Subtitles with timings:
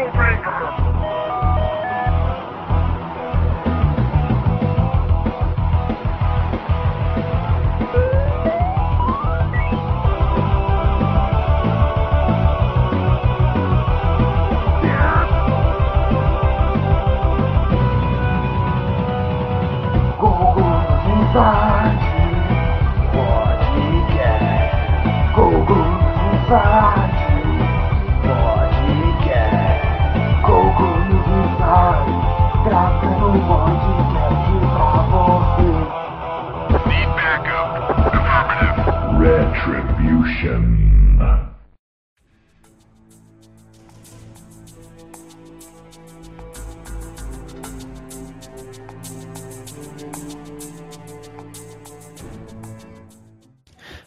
[0.00, 0.89] rule breaker.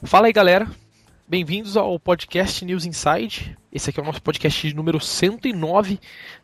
[0.03, 0.67] Fala aí, galera.
[1.27, 3.55] Bem-vindos ao podcast News Inside.
[3.71, 5.99] Esse aqui é o nosso podcast de número 109.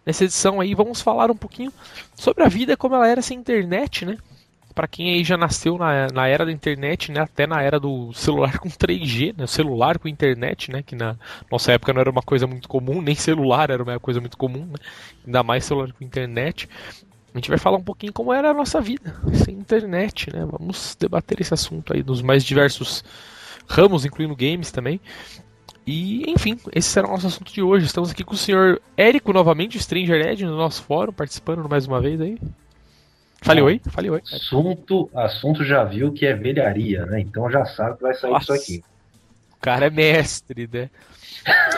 [0.05, 1.73] Nessa edição aí vamos falar um pouquinho
[2.15, 4.19] sobre a vida como ela era sem internet, né?
[4.79, 7.19] Para quem aí já nasceu na, na era da internet, né?
[7.19, 9.45] Até na era do celular com 3G, né?
[9.45, 10.81] Celular com internet, né?
[10.81, 11.17] Que na
[11.51, 14.67] nossa época não era uma coisa muito comum, nem celular era uma coisa muito comum,
[14.67, 14.75] né?
[15.25, 16.69] Ainda mais celular com internet.
[17.35, 20.47] A gente vai falar um pouquinho como era a nossa vida sem internet, né?
[20.49, 23.03] Vamos debater esse assunto aí nos mais diversos
[23.67, 25.01] ramos, incluindo games também.
[25.85, 27.85] E, enfim, esse será o nosso assunto de hoje.
[27.85, 31.99] Estamos aqui com o senhor Érico novamente, Stranger Edge, no nosso fórum, participando mais uma
[31.99, 32.37] vez aí.
[33.41, 34.21] Fale oi, fale oi.
[34.33, 37.21] Assunto, assunto já viu que é velharia, né?
[37.21, 38.53] Então já sabe que vai sair Nossa.
[38.55, 38.83] isso aqui.
[39.53, 40.89] O cara é mestre, né?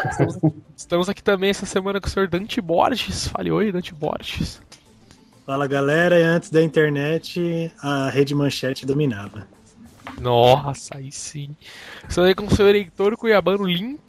[0.09, 0.40] estamos,
[0.76, 3.28] estamos, aqui também essa semana com o senhor Dante Borges.
[3.28, 4.62] Fale oi, Dante Borges.
[5.45, 9.48] Fala galera, e antes da internet a rede manchete dominava.
[10.20, 11.56] Nossa, aí sim.
[12.08, 14.00] Estou aí com o seu eleitor cuiabano limp.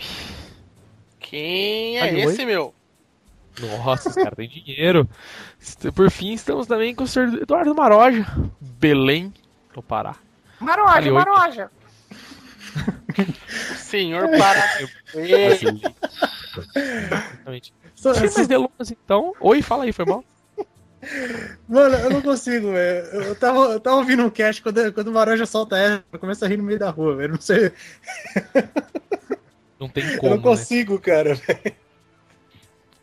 [1.19, 2.47] Quem é esse, oi?
[2.47, 2.75] meu?
[3.61, 5.09] Nossa, esse cara tem dinheiro.
[5.95, 8.27] Por fim, estamos também com o senhor Eduardo Maroja,
[8.61, 9.33] Belém,
[9.75, 10.17] no Pará.
[10.61, 11.71] Maroja, Maroja.
[13.79, 14.65] senhor Pará.
[15.15, 15.93] Exatamente.
[17.95, 19.35] Sem mais delongas, então.
[19.41, 20.25] Oi, fala aí, foi mal?
[21.69, 23.07] Mano, eu não consigo, velho.
[23.07, 26.45] Eu tava, eu tava ouvindo um cast quando, quando o Maroja solta essa, eu começo
[26.45, 27.35] a rir no meio da rua, velho.
[27.35, 27.73] Não sei.
[29.81, 30.33] Não tem como.
[30.33, 31.01] Eu não consigo, né?
[31.01, 31.75] cara, velho.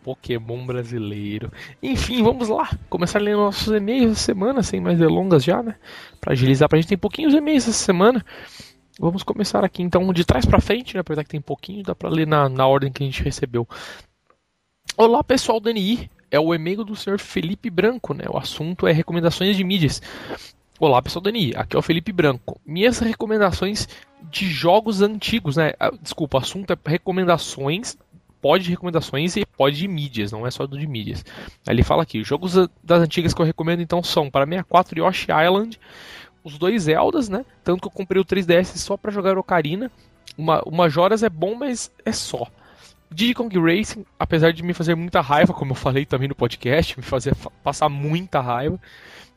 [0.10, 1.52] Pokémon brasileiro.
[1.84, 2.68] Enfim, vamos lá.
[2.90, 5.76] Começar ler nossos e-mails essa semana, sem mais delongas já, né?
[6.20, 6.88] Pra agilizar pra gente.
[6.88, 8.26] Tem pouquinhos e-mails essa semana.
[9.00, 11.02] Vamos começar aqui então de trás para frente, né?
[11.02, 13.68] Apesar que tem pouquinho, dá pra ler na, na ordem que a gente recebeu.
[14.98, 18.26] Olá pessoal do NI, é o e-mail do senhor Felipe Branco, né?
[18.34, 20.02] O assunto é recomendações de mídias.
[20.80, 22.60] Olá, pessoal Dani, aqui é o Felipe Branco.
[22.66, 23.88] Minhas recomendações
[24.32, 25.74] de jogos antigos, né?
[25.80, 27.98] Ah, desculpa, o assunto é recomendações,
[28.42, 31.24] pode de recomendações e pode de mídias, não é só do de mídias.
[31.68, 35.80] Ele fala aqui, jogos das antigas que eu recomendo então são para 64 Yoshi Island,
[36.44, 37.46] os dois Zeldas, né?
[37.64, 39.92] Tanto que eu comprei o 3DS só para jogar Ocarina.
[40.38, 42.48] Uma, uma Joras é bom, mas é só.
[43.12, 46.98] Diddy Kong Racing, apesar de me fazer muita raiva, como eu falei também no podcast,
[46.98, 48.80] me fazer passar muita raiva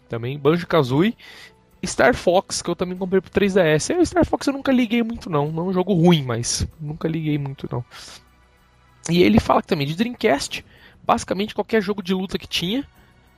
[0.08, 0.38] também.
[0.38, 1.16] Banjo Kazooie.
[1.84, 3.98] Star Fox, que eu também comprei pro 3DS.
[3.98, 5.50] O Star Fox eu nunca liguei muito, não.
[5.50, 7.84] Não é um jogo ruim, mas nunca liguei muito, não.
[9.10, 10.64] E ele fala também de Dreamcast.
[11.02, 12.86] Basicamente qualquer jogo de luta que tinha.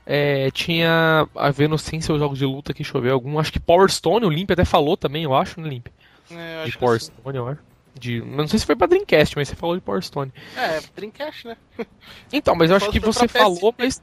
[0.07, 3.39] É, tinha a vendo sem seus jogos de luta aqui, deixa eu ver algum.
[3.39, 5.87] Acho que Power Stone, o Limp até falou também, eu acho, né, Limp?
[6.31, 7.61] É, de Power Stone, eu acho.
[7.99, 10.33] De, não sei se foi pra Dreamcast, mas você falou de Power Stone.
[10.57, 11.57] É, Dreamcast, né?
[12.33, 14.03] Então, mas eu acho que você falou, mas.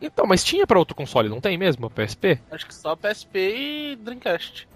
[0.00, 1.90] Então, mas tinha pra outro console, não tem mesmo?
[1.90, 2.38] PSP?
[2.52, 4.68] Acho que só PSP e Dreamcast.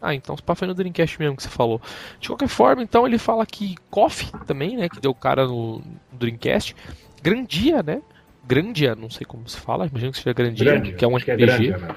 [0.00, 1.80] Ah, então só foi no Dreamcast mesmo que você falou.
[2.18, 4.88] De qualquer forma, então ele fala que Coffee também, né?
[4.88, 6.74] Que deu cara no, Dreamcast.
[7.22, 8.00] Grandia, né?
[8.46, 11.30] Grandia, não sei como se fala, imagino que seja Grandia, Grandia que é um RPG.
[11.30, 11.94] É, Grandia, né?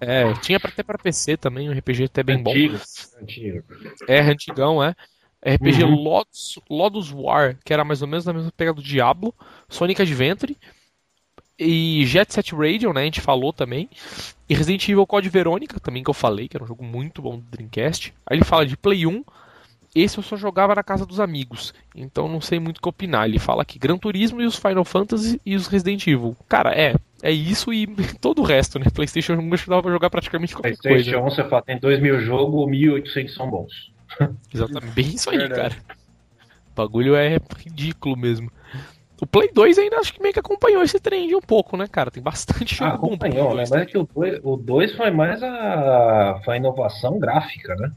[0.00, 3.22] é, tinha até para PC também, um RPG até bem antigo, bom.
[3.22, 3.64] Antigo.
[4.08, 4.94] É, antigão, é.
[5.44, 5.94] RPG uhum.
[5.94, 9.34] Lotus, Lotus War, que era mais ou menos na mesma pegada do Diablo,
[9.68, 10.56] Sonic Adventure
[11.58, 13.02] e Jet Set Radio, né?
[13.02, 13.88] A gente falou também.
[14.48, 17.38] E Resident Evil Code Verônica, também que eu falei, que era um jogo muito bom
[17.38, 18.12] do Dreamcast.
[18.26, 19.24] Aí ele fala de Play 1.
[19.94, 23.26] Esse eu só jogava na casa dos amigos, então não sei muito o que opinar.
[23.26, 26.34] Ele fala que Gran Turismo e os Final Fantasy e os Resident Evil.
[26.48, 27.86] Cara, é, é isso e
[28.18, 28.86] todo o resto, né?
[28.92, 31.10] PlayStation 1 dava pra jogar praticamente qualquer PlayStation coisa.
[31.10, 33.92] PlayStation 1 você fala, tem 2 mil jogos, 1.800 são bons.
[34.52, 34.94] Exatamente.
[34.94, 35.76] Bem isso aí, Verdade.
[35.76, 35.98] cara.
[36.70, 38.50] O bagulho é ridículo mesmo.
[39.22, 42.10] O Play 2 ainda acho que meio que acompanhou esse trend um pouco, né, cara?
[42.10, 43.64] Tem bastante jogo ah, acompanhou, né?
[43.70, 47.92] Mas é que o 2, o 2 foi mais a, foi a inovação gráfica, né?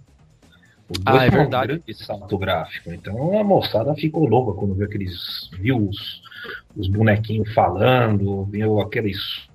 [0.87, 1.73] O 2 ah, é foi verdade.
[1.73, 2.93] um grande salto gráfico.
[2.93, 6.21] Então a moçada ficou louca quando viu aqueles views
[6.77, 9.47] os bonequinhos falando, viu aqueles.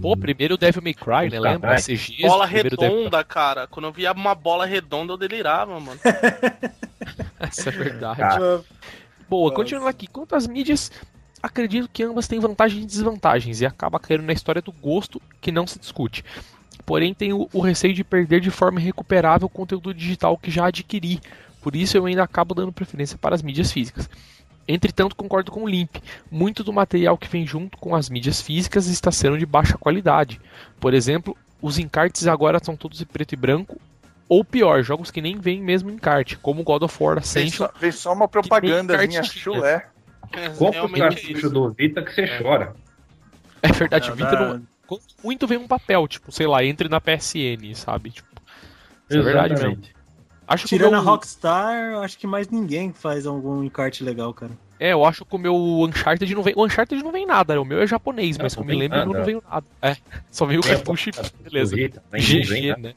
[0.00, 1.38] Pô, primeiro Devil May Cry, né?
[1.38, 1.76] Os Lembra?
[1.76, 3.66] CGs, Bola redonda, cara.
[3.66, 6.00] Quando eu via uma bola redonda, eu delirava, mano.
[7.38, 8.20] Essa é verdade.
[8.20, 8.62] Cara,
[9.28, 9.56] Boa, Nossa.
[9.56, 10.06] continuando aqui.
[10.06, 10.90] Quanto às mídias,
[11.42, 15.52] acredito que ambas têm vantagens e desvantagens e acaba caindo na história do gosto que
[15.52, 16.24] não se discute.
[16.86, 21.20] Porém, tenho o receio de perder de forma irrecuperável o conteúdo digital que já adquiri.
[21.62, 24.08] Por isso, eu ainda acabo dando preferência para as mídias físicas.
[24.66, 25.96] Entretanto, concordo com o Limp.
[26.30, 30.40] Muito do material que vem junto com as mídias físicas está sendo de baixa qualidade.
[30.80, 33.80] Por exemplo, os encartes agora são todos em preto e branco.
[34.28, 37.66] Ou pior, jogos que nem vêm mesmo em encarte, como God of War Vem Ascension.
[37.66, 39.22] só, vem só uma propagandazinha cartinha.
[39.24, 39.86] chulé.
[40.32, 42.74] É, compra o é cartucho do Vita que você chora.
[43.62, 44.62] É verdade, Não, Vita não,
[45.22, 48.10] muito vem um papel, tipo, sei lá, entre na PSN, sabe?
[48.10, 48.28] Tipo,
[49.08, 49.82] isso é verdade mesmo.
[50.46, 54.52] Acho Tirando meu, a Rockstar, acho que mais ninguém faz algum encarte legal, cara.
[54.78, 56.52] É, eu acho que o meu Uncharted não vem.
[56.54, 57.60] O Uncharted não vem nada, né?
[57.60, 59.10] o meu é japonês, mas Não, eu não me lembro nada.
[59.10, 59.66] não veio nada.
[59.80, 59.96] É,
[60.30, 61.76] só veio o a cartucho e beleza.
[61.76, 62.94] Nem vem GG, né?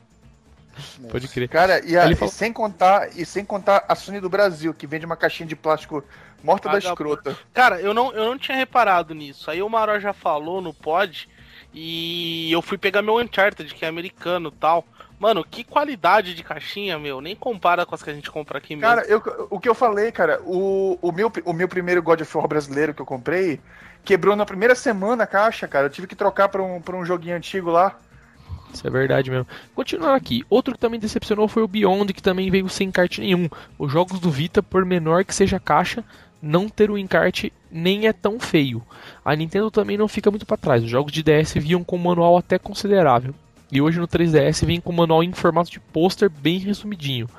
[1.09, 1.47] Pode crer.
[1.49, 4.73] Cara, e, a- Ele e falou- sem contar, e sem contar a Sony do Brasil,
[4.73, 6.03] que vende uma caixinha de plástico
[6.43, 7.13] morta da Vagabundo.
[7.13, 7.37] escrota.
[7.53, 9.49] Cara, eu não, eu não tinha reparado nisso.
[9.49, 11.27] Aí o Maró já falou no pod
[11.73, 14.85] e eu fui pegar meu Uncharted, que é americano e tal.
[15.19, 17.19] Mano, que qualidade de caixinha, meu.
[17.21, 18.87] Nem compara com as que a gente compra aqui mesmo.
[18.87, 22.37] Cara, eu- o que eu falei, cara, o, o, meu, o meu primeiro God of
[22.37, 23.59] War brasileiro que eu comprei
[24.05, 25.87] quebrou na primeira semana a caixa, cara.
[25.87, 27.97] Eu tive que trocar pra um, pra um joguinho antigo lá.
[28.73, 29.47] Isso é verdade mesmo.
[29.73, 33.49] Continuando aqui, outro que também decepcionou foi o Beyond, que também veio sem encarte nenhum.
[33.77, 36.03] Os jogos do Vita, por menor que seja a caixa,
[36.41, 38.83] não ter o encarte nem é tão feio.
[39.23, 40.83] A Nintendo também não fica muito para trás.
[40.83, 43.33] Os jogos de DS vinham com um manual até considerável.
[43.69, 47.29] E hoje no 3DS vem com um manual em formato de pôster bem resumidinho.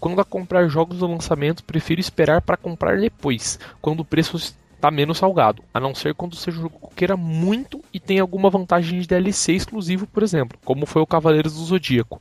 [0.00, 4.36] Quando a comprar jogos do lançamento, prefiro esperar para comprar depois, quando o preço
[4.76, 7.98] está menos salgado, a não ser quando seja um jogo que eu queira muito e
[7.98, 12.20] tem alguma vantagem de DLC exclusivo, por exemplo, como foi o Cavaleiros do Zodíaco.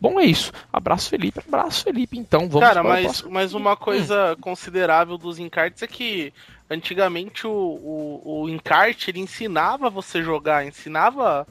[0.00, 0.52] Bom, é isso.
[0.72, 1.40] Abraço, Felipe.
[1.46, 2.18] Abraço, Felipe.
[2.18, 3.30] Então, vamos Cara, mas, próximo.
[3.32, 6.32] mas uma coisa considerável dos encartes é que
[6.70, 11.46] antigamente o, o, o encarte ele ensinava você jogar, ensinava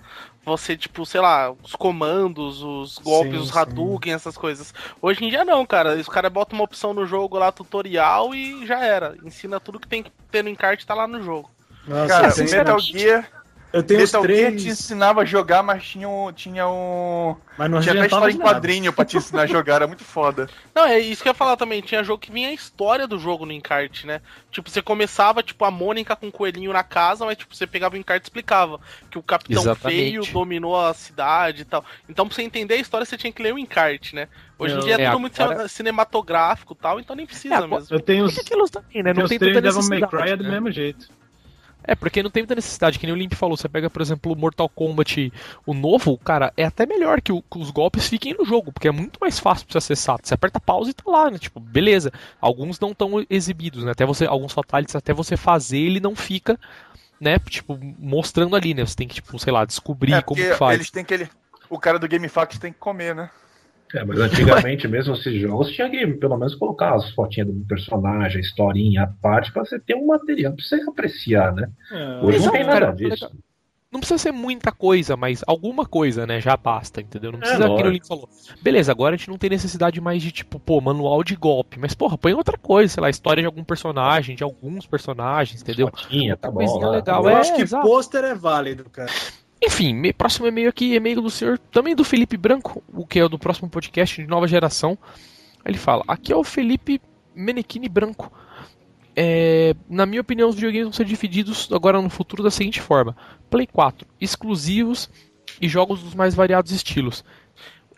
[0.46, 3.60] você, tipo, sei lá, os comandos, os golpes, Sim, os sim.
[3.60, 4.74] Hadouken, essas coisas.
[5.02, 5.96] Hoje em dia não, cara.
[5.96, 9.16] Os caras botam uma opção no jogo lá, tutorial, e já era.
[9.24, 11.50] Ensina tudo que tem que ter no encarte, tá lá no jogo.
[11.88, 13.39] Nossa, Cara, o Metal Gear,
[13.72, 16.32] eu tenho os Metal Gear te três, ensinava a jogar, mas tinha um.
[16.34, 17.36] Tinha um.
[17.58, 20.50] mas não Tinha até história em quadrinho pra te ensinar a jogar, era muito foda.
[20.74, 21.82] Não, é isso que eu ia falar também.
[21.82, 24.22] Tinha jogo que vinha a história do jogo no encarte, né?
[24.52, 27.96] Tipo, você começava, tipo, a Mônica com o coelhinho na casa, mas, tipo, você pegava
[27.96, 28.80] o encarte e explicava
[29.12, 30.00] que o Capitão Exatamente.
[30.00, 31.86] Feio dominou a cidade e tal.
[32.10, 34.28] Então, pra você entender a história, você tinha que ler o encarte, né?
[34.58, 37.62] Hoje em dia é, É, tudo muito agora- cinematográfico e tal, então nem precisa É,
[37.68, 37.88] mesmo.
[37.90, 38.36] Eu tenho os,
[38.72, 39.14] também, né?
[39.14, 40.24] Não tenho os tem três tanta Devil May necessidade.
[40.24, 40.50] Cry é do né?
[40.50, 41.19] mesmo jeito.
[41.90, 43.58] É, porque não tem muita necessidade, que nem o Limp falou.
[43.58, 45.34] Você pega, por exemplo, o Mortal Kombat,
[45.66, 48.88] o novo, cara, é até melhor que, o- que os golpes fiquem no jogo, porque
[48.88, 50.20] é muito mais fácil pra você acessar.
[50.22, 51.40] Você aperta pause e tá lá, né?
[51.40, 52.12] Tipo, beleza.
[52.40, 53.92] Alguns não estão exibidos, né?
[53.92, 56.60] Até você, alguns fatalities, até você fazer, ele não fica,
[57.20, 57.40] né?
[57.40, 58.86] Tipo, mostrando ali, né?
[58.86, 60.76] Você tem que, tipo, sei lá, descobrir É, como que faz.
[60.76, 61.28] eles têm aquele.
[61.72, 63.32] O cara do GameFAQs tem que comer, né?
[63.94, 68.38] É, mas antigamente mesmo esses jogos tinha que pelo menos colocar as fotinhas do personagem,
[68.38, 71.70] a historinha, a parte, pra você ter um material pra você apreciar, né?
[71.92, 73.30] É, Hoje não tem nada cara, disso.
[73.92, 76.40] Não precisa ser muita coisa, mas alguma coisa, né?
[76.40, 77.32] Já basta, entendeu?
[77.32, 77.90] Não É, precisa aquilo lógico.
[77.90, 78.30] Link falou.
[78.62, 81.80] Beleza, agora a gente não tem necessidade mais de, tipo, pô, manual de golpe.
[81.80, 85.88] Mas, porra, põe outra coisa, sei lá, história de algum personagem, de alguns personagens, entendeu?
[85.88, 86.58] Fotinha, tá bom.
[86.58, 87.88] coisinha lá, legal, tá eu é, acho que exato.
[87.88, 89.12] pôster é válido, cara.
[89.62, 93.38] Enfim, próximo e-mail aqui, e-mail do senhor, também do Felipe Branco, o que é do
[93.38, 94.98] próximo podcast de nova geração.
[95.66, 97.02] Ele fala: aqui é o Felipe
[97.36, 98.32] Menechini Branco.
[99.16, 103.18] É, na minha opinião, os videogames vão ser divididos agora no futuro da seguinte forma:
[103.50, 105.10] Play 4, exclusivos
[105.62, 107.24] e jogos dos mais variados estilos.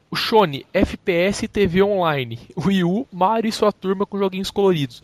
[0.10, 2.39] O Shone, FPS e TV online.
[2.58, 5.01] Wii U, Mario e sua turma com joguinhos coloridos.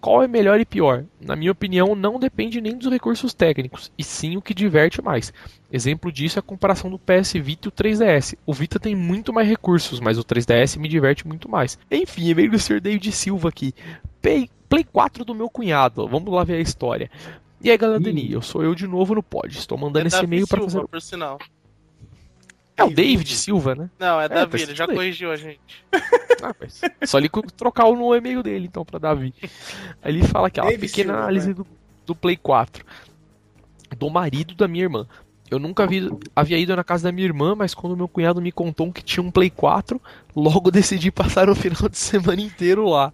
[0.00, 1.04] Qual é melhor e pior?
[1.20, 5.32] Na minha opinião, não depende nem dos recursos técnicos, e sim o que diverte mais.
[5.70, 8.36] Exemplo disso é a comparação do PS Vita e o 3DS.
[8.46, 11.78] O Vita tem muito mais recursos, mas o 3DS me diverte muito mais.
[11.90, 12.80] Enfim, é meio do Sr.
[12.80, 13.74] David Silva aqui.
[14.22, 16.08] Play, Play 4 do meu cunhado.
[16.08, 17.10] Vamos lá ver a história.
[17.62, 18.00] E aí, galera.
[18.00, 19.56] Dani, eu sou eu de novo no pod.
[19.56, 20.86] Estou mandando esse Davi e-mail para fazer.
[20.88, 21.38] por sinal.
[22.80, 23.90] É o David Silva, né?
[23.98, 25.60] Não, é, tá Davi, ele já corrigiu a gente.
[26.42, 29.34] Ah, mas só ele trocar o no e-mail dele, então, pra Davi.
[30.02, 31.54] Aí ele fala aqui, ó, David pequena Silva, análise vai.
[31.54, 31.66] do,
[32.06, 32.82] do Play 4.
[33.98, 35.06] Do marido da minha irmã.
[35.50, 38.50] Eu nunca vi, havia ido na casa da minha irmã, mas quando meu cunhado me
[38.50, 40.00] contou que tinha um Play 4,
[40.34, 43.12] logo decidi passar o final de semana inteiro lá.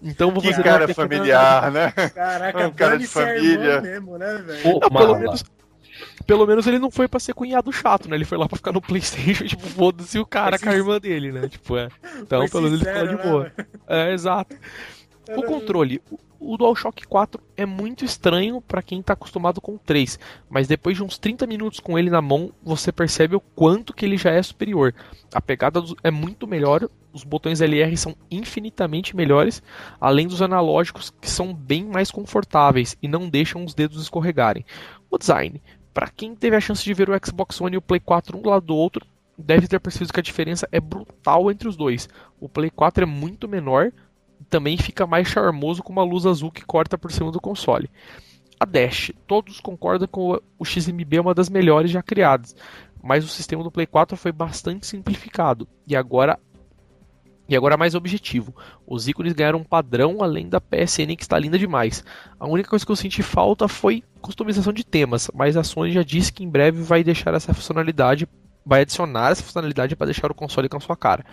[0.00, 1.90] Então vou Que fazer cara uma pequena- familiar, né?
[2.14, 3.64] Caraca, Um cara de a família.
[3.64, 4.62] irmã mesmo, né, velho?
[4.62, 5.44] Pô, Não, pelo menos,
[6.22, 8.16] pelo menos ele não foi pra ser cunhado chato, né?
[8.16, 11.32] Ele foi lá pra ficar no Playstation, tipo, foda-se o cara com a irmã dele,
[11.32, 11.48] né?
[11.48, 11.88] Tipo, é.
[12.20, 13.52] Então, pelo menos ele ficou de né, boa.
[13.88, 14.56] É, exato.
[15.36, 16.00] O controle.
[16.40, 20.18] o- DualShock 4 é muito estranho pra quem tá acostumado com o 3,
[20.50, 24.04] mas depois de uns 30 minutos com ele na mão, você percebe o quanto que
[24.04, 24.92] ele já é superior.
[25.32, 29.62] A pegada é muito melhor, os botões LR são infinitamente melhores,
[30.00, 34.64] além dos analógicos que são bem mais confortáveis e não deixam os dedos escorregarem.
[35.08, 35.62] O design,
[35.92, 38.42] Pra quem teve a chance de ver o Xbox One e o Play 4 um
[38.42, 39.06] do lado do outro,
[39.36, 42.08] deve ter percebido que a diferença é brutal entre os dois.
[42.40, 43.92] O Play 4 é muito menor
[44.40, 47.90] e também fica mais charmoso com uma luz azul que corta por cima do console.
[48.58, 52.54] A Dash, todos concordam o o XMB é uma das melhores já criadas,
[53.02, 56.38] mas o sistema do Play 4 foi bastante simplificado e agora
[57.52, 58.56] e agora mais objetivo.
[58.86, 62.02] Os ícones ganharam um padrão além da PSN que está linda demais.
[62.40, 66.02] A única coisa que eu senti falta foi customização de temas, mas a Sony já
[66.02, 68.26] disse que em breve vai deixar essa funcionalidade,
[68.64, 71.26] vai adicionar essa funcionalidade para deixar o console com a sua cara.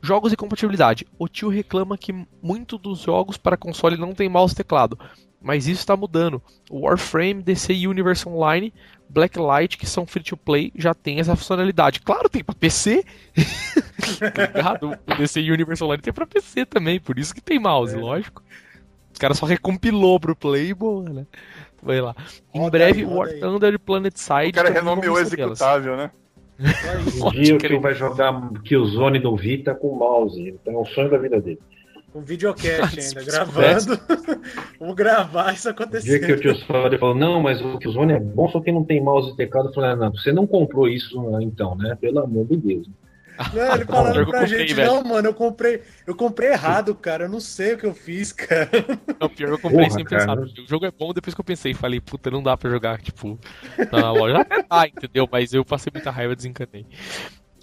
[0.00, 1.06] Jogos e compatibilidade.
[1.18, 4.98] O tio reclama que muito dos jogos para console não tem mouse e teclado,
[5.44, 6.42] mas isso está mudando.
[6.70, 8.72] O Warframe, DC Universe Online,
[9.08, 12.00] Blacklight, que são free to play, já tem essa funcionalidade.
[12.00, 13.04] Claro, tem para PC.
[15.06, 18.42] O DC Universe Online tem pra PC também, por isso que tem mouse, lógico.
[19.12, 21.26] Os caras só recompilou pro Play e boa, né?
[21.82, 22.14] Vai lá.
[22.52, 23.40] Em Roda breve, aí, War aí.
[23.40, 24.48] Thunder e Planet Side.
[24.50, 25.60] O cara renomeou o ser delas.
[25.60, 26.10] executável, né?
[26.58, 27.72] Um Pode dia o crer.
[27.72, 28.32] tio vai jogar
[28.64, 30.40] Killzone no Vita com mouse.
[30.40, 31.60] Então é o sonho da vida dele.
[32.14, 34.00] Com videocast ainda, gravando.
[34.78, 38.20] Vamos gravar isso O dia que o tio Sódio falou, não, mas o Killzone é
[38.20, 39.70] bom, só que não tem mouse e teclado.
[39.70, 41.98] Eu falei, ah, não, você não comprou isso então, né?
[42.00, 42.88] Pelo amor de Deus.
[43.52, 44.92] Não, ele falando pra comprei, gente, velho.
[44.92, 47.24] não, mano, eu comprei, eu comprei errado, cara.
[47.24, 48.70] Eu não sei o que eu fiz, cara.
[49.20, 50.36] Não, pior eu comprei Porra, sem cara.
[50.36, 50.62] pensar.
[50.62, 51.74] O jogo é bom depois que eu pensei.
[51.74, 53.36] Falei, puta, não dá pra jogar, tipo,
[53.90, 54.46] na loja.
[54.70, 55.28] Dá, entendeu?
[55.30, 56.86] Mas eu passei muita raiva e desencanei.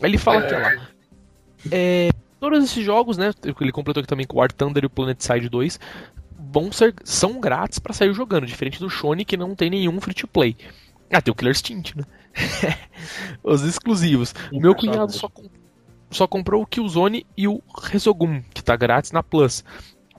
[0.01, 0.89] Ele fala que lá.
[1.71, 2.09] É,
[2.41, 3.31] todos esses jogos, né?
[3.61, 5.79] Ele completou aqui também com o War Thunder e o Planet Side 2.
[6.51, 10.13] Vão ser, são grátis pra sair jogando, diferente do Shone que não tem nenhum free
[10.13, 10.57] to play.
[11.09, 12.03] Ah, tem o Killer Instinct, né?
[13.43, 14.33] Os exclusivos.
[14.51, 15.49] O meu cunhado só, com-
[16.09, 19.63] só comprou o Killzone e o Resogun, que tá grátis na Plus.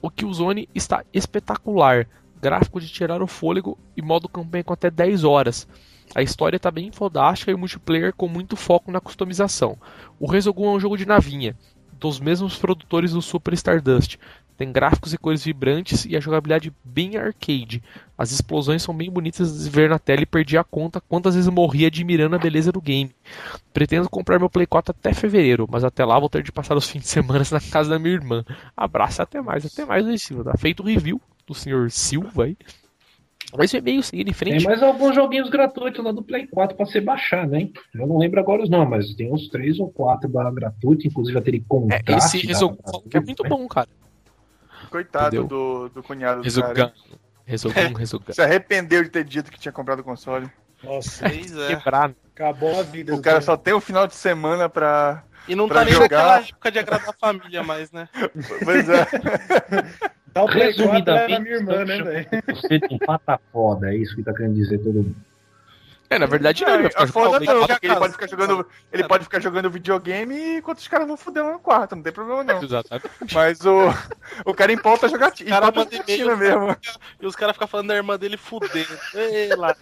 [0.01, 2.07] O Killzone está espetacular.
[2.41, 5.67] Gráfico de tirar o fôlego e modo campanha com até 10 horas.
[6.15, 9.79] A história tá bem fodástica e o multiplayer com muito foco na customização.
[10.19, 11.57] O Resogun é um jogo de navinha,
[12.03, 14.19] dos mesmos produtores do Super Stardust.
[14.59, 17.83] Tem gráficos e cores vibrantes e a jogabilidade bem arcade.
[18.19, 21.49] As explosões são bem bonitas de ver na tela e perdi a conta quantas vezes
[21.49, 23.15] morri admirando a beleza do game.
[23.73, 26.87] Pretendo comprar meu Play 4 até fevereiro, mas até lá vou ter de passar os
[26.91, 28.45] fins de semana na casa da minha irmã.
[28.77, 30.51] Abraço, até mais, até mais, Luiz Silva.
[30.51, 32.57] Tá feito o review do senhor Silva aí.
[33.57, 34.65] Mas o e-mail seguindo em Tem frente.
[34.65, 37.69] mais alguns joguinhos gratuitos lá do Play 4 pra você baixar, né?
[37.95, 41.39] Eu não lembro agora os nomes, mas tem uns três ou quatro barra gratuito, inclusive
[41.39, 42.37] aquele É, contraste.
[42.39, 42.79] esse da- Resogun
[43.13, 43.89] é muito bom, cara.
[44.91, 45.47] Coitado Entendeu?
[45.47, 46.75] do, do cunhado do Resogun.
[46.75, 46.93] cara.
[47.45, 48.33] Resogun, Resogun.
[48.33, 50.49] Se arrependeu de ter dito que tinha comprado o console.
[50.83, 51.69] Nossa, Pois é.
[51.77, 52.09] Quebrar.
[52.09, 52.15] né?
[52.35, 53.13] acabou a vida.
[53.13, 55.23] O do cara só tem o final de semana pra.
[55.47, 56.09] E não Pra tá nem jogar.
[56.09, 58.09] naquela época de agradar a família mais, né?
[58.65, 59.07] Pois é.
[60.35, 62.29] 4 Resumidamente, era minha irmã, né, então, velho?
[62.47, 65.17] Você tem pata foda, é isso que tá querendo dizer todo mundo.
[66.13, 68.67] É, na verdade não, ele vai É, foda não, Play porque ele pode ficar jogando.
[68.93, 72.13] Ele pode ficar jogando videogame enquanto os caras vão fuder lá no quarto, não tem
[72.13, 72.61] problema não.
[72.61, 72.67] 4.
[72.67, 73.35] Exatamente.
[73.35, 73.89] Mas o,
[74.45, 76.77] o cara empolta jogar O cara manda e-mail, jogatina mesmo.
[77.19, 78.87] E os caras ficam falando da irmã dele fuder.
[79.15, 79.75] Ei, lá,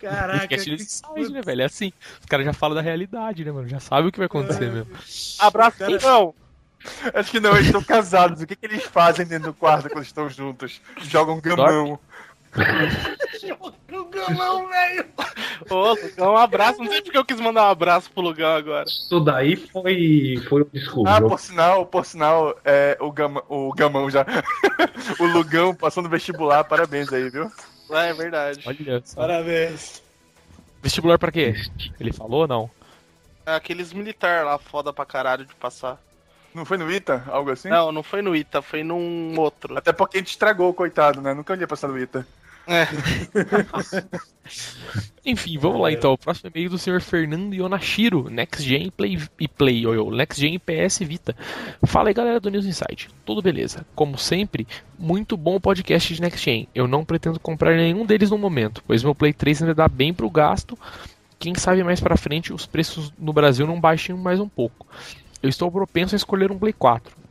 [0.00, 1.30] Caraca, que...
[1.30, 1.62] né, velho?
[1.62, 1.92] É assim.
[2.20, 3.68] Os caras já falam da realidade, né, mano?
[3.68, 4.90] Já sabem o que vai acontecer mesmo.
[5.38, 6.34] Abraço, Cara- não.
[7.14, 8.42] Acho que não, eles estão casados.
[8.42, 10.80] O que, que eles fazem dentro do quarto quando estão juntos?
[11.02, 11.98] Jogam gamão.
[13.92, 15.06] O gamão, velho!
[15.70, 16.78] Ô, Lugão, um abraço.
[16.78, 18.84] Não sei porque eu quis mandar um abraço pro Lugão agora.
[18.86, 21.12] Isso daí foi, foi o discurso.
[21.12, 24.24] Ah, por sinal, por sinal, é, o, gama, o gamão já.
[25.20, 27.50] o Lugão passou no vestibular, parabéns aí, viu?
[27.90, 28.62] É, é verdade.
[28.66, 29.20] Olha só.
[29.20, 30.02] Parabéns.
[30.82, 31.54] Vestibular pra quê?
[31.98, 32.70] Ele falou ou não?
[33.44, 36.00] É aqueles militar lá, foda pra caralho de passar.
[36.56, 37.22] Não foi no ITA?
[37.28, 37.68] Algo assim?
[37.68, 39.76] Não, não foi no ITA, foi num outro.
[39.76, 41.34] Até porque a gente estragou, coitado, né?
[41.34, 42.26] Nunca ia passar no ITA.
[42.66, 42.88] É.
[45.24, 46.14] Enfim, vamos lá então.
[46.14, 50.58] O próximo e-mail do senhor Fernando Yonashiro, Next Gen Play e Play, ou Next Gen
[50.58, 51.36] PS Vita.
[51.84, 53.84] Fala aí galera do News Insight, tudo beleza?
[53.94, 54.66] Como sempre,
[54.98, 56.66] muito bom o podcast de Next Gen.
[56.74, 60.14] Eu não pretendo comprar nenhum deles no momento, pois meu Play 3 ainda dá bem
[60.14, 60.78] pro gasto.
[61.38, 64.86] Quem sabe mais pra frente os preços no Brasil não baixem mais um pouco.
[65.42, 67.26] Eu estou propenso a escolher um Play 4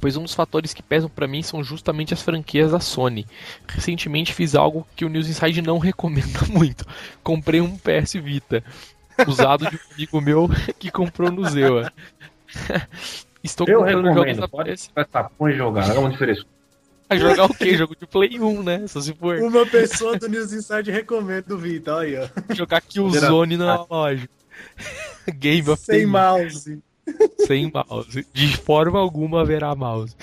[0.00, 3.24] pois um dos fatores que pesam para mim são justamente as franquias da Sony.
[3.68, 6.84] Recentemente fiz algo que o News Inside não recomenda muito.
[7.22, 8.64] Comprei um PS Vita,
[9.26, 11.92] usado de um amigo meu que comprou no Zewa.
[13.44, 14.90] Estou eu comprando jogos da PS.
[15.10, 16.44] Tá, põe jogar, é uma diferença.
[17.08, 17.76] A jogar o quê?
[17.76, 18.86] Jogo de Play 1, né?
[18.86, 19.38] Só se for.
[19.38, 22.54] Uma pessoa do News Inside recomenda o Vita, olha aí, ó.
[22.54, 24.28] Jogar Killzone na loja.
[25.34, 26.78] Game of Sem mouse.
[27.46, 28.26] Sem mouse.
[28.32, 30.14] De forma alguma haverá mouse.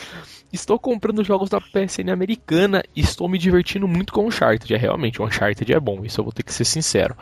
[0.51, 4.73] Estou comprando jogos da PSN americana e estou me divertindo muito com o Uncharted.
[4.73, 7.15] É realmente, o Uncharted é bom, isso eu vou ter que ser sincero.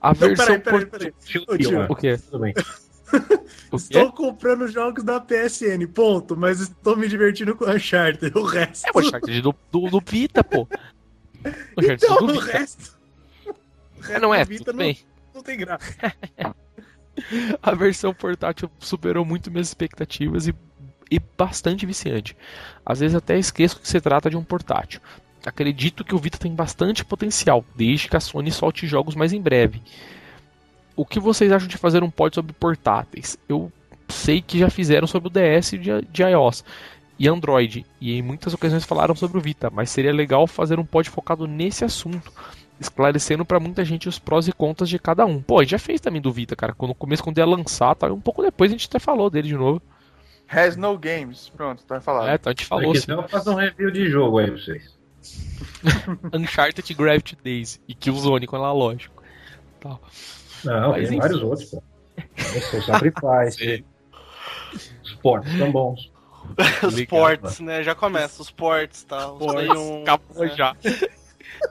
[0.00, 0.58] A Não, versão.
[0.60, 1.86] Peraí, peraí, peraí.
[1.88, 2.16] O quê?
[2.18, 2.54] Tudo bem.
[3.72, 6.36] Estou comprando jogos da PSN, ponto.
[6.36, 8.32] Mas estou me divertindo com o Uncharted.
[8.36, 8.86] O resto.
[8.86, 10.62] É o Uncharted do, do, do Vita, pô.
[10.62, 12.58] O Uncharted então, do o Vita.
[12.58, 12.96] resto.
[13.46, 14.98] O resto é, não é, Vita tudo não, bem.
[15.34, 15.84] não tem graça.
[17.62, 20.54] a versão portátil superou muito minhas expectativas e,
[21.10, 22.36] e bastante viciante.
[22.84, 25.00] Às vezes até esqueço que se trata de um portátil.
[25.44, 29.40] Acredito que o Vita tem bastante potencial, desde que a Sony solte jogos mais em
[29.40, 29.82] breve.
[30.94, 33.36] O que vocês acham de fazer um pod sobre portáteis?
[33.48, 33.72] Eu
[34.08, 36.64] sei que já fizeram sobre o DS de, de iOS
[37.18, 40.84] e Android, e em muitas ocasiões falaram sobre o Vita, mas seria legal fazer um
[40.84, 42.32] pod focado nesse assunto
[42.82, 45.40] esclarecendo para muita gente os prós e contras de cada um.
[45.40, 46.74] Pô, a gente já fez também do Vita, cara.
[46.74, 48.12] Quando no começo, quando ia lançar, tá?
[48.12, 49.80] um pouco depois a gente até falou dele de novo.
[50.48, 51.48] Has no games.
[51.48, 52.28] Pronto, tá falando.
[52.28, 52.90] É, então a gente falou.
[52.90, 54.98] Aqui, então eu faço um review de jogo aí pra vocês.
[56.34, 59.22] Uncharted Gravity Days e Killzone com ela, lógico.
[59.80, 60.00] Tal.
[60.64, 61.18] Não, Mas, tem enfim.
[61.18, 61.82] vários outros, pô.
[62.36, 63.84] Esse Sacrifice.
[65.02, 66.12] Os portos são bons.
[66.86, 67.82] os ports, né?
[67.82, 69.30] Já começa, os ports, tá?
[69.32, 70.02] Os ports, um...
[70.02, 70.48] Acabou é.
[70.48, 70.76] já.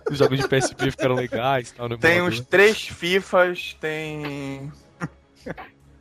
[0.10, 1.72] Os jogos de PSP ficaram legais.
[1.72, 4.72] Tal, tem uns três FIFAs, tem.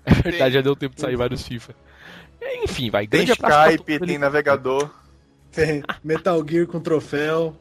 [0.05, 0.51] É verdade, tem...
[0.53, 1.75] já deu tempo de sair vários FIFA.
[2.63, 3.07] Enfim, vai.
[3.07, 4.91] Tem Skype, tem navegador.
[5.53, 7.57] Tem Metal Gear com troféu.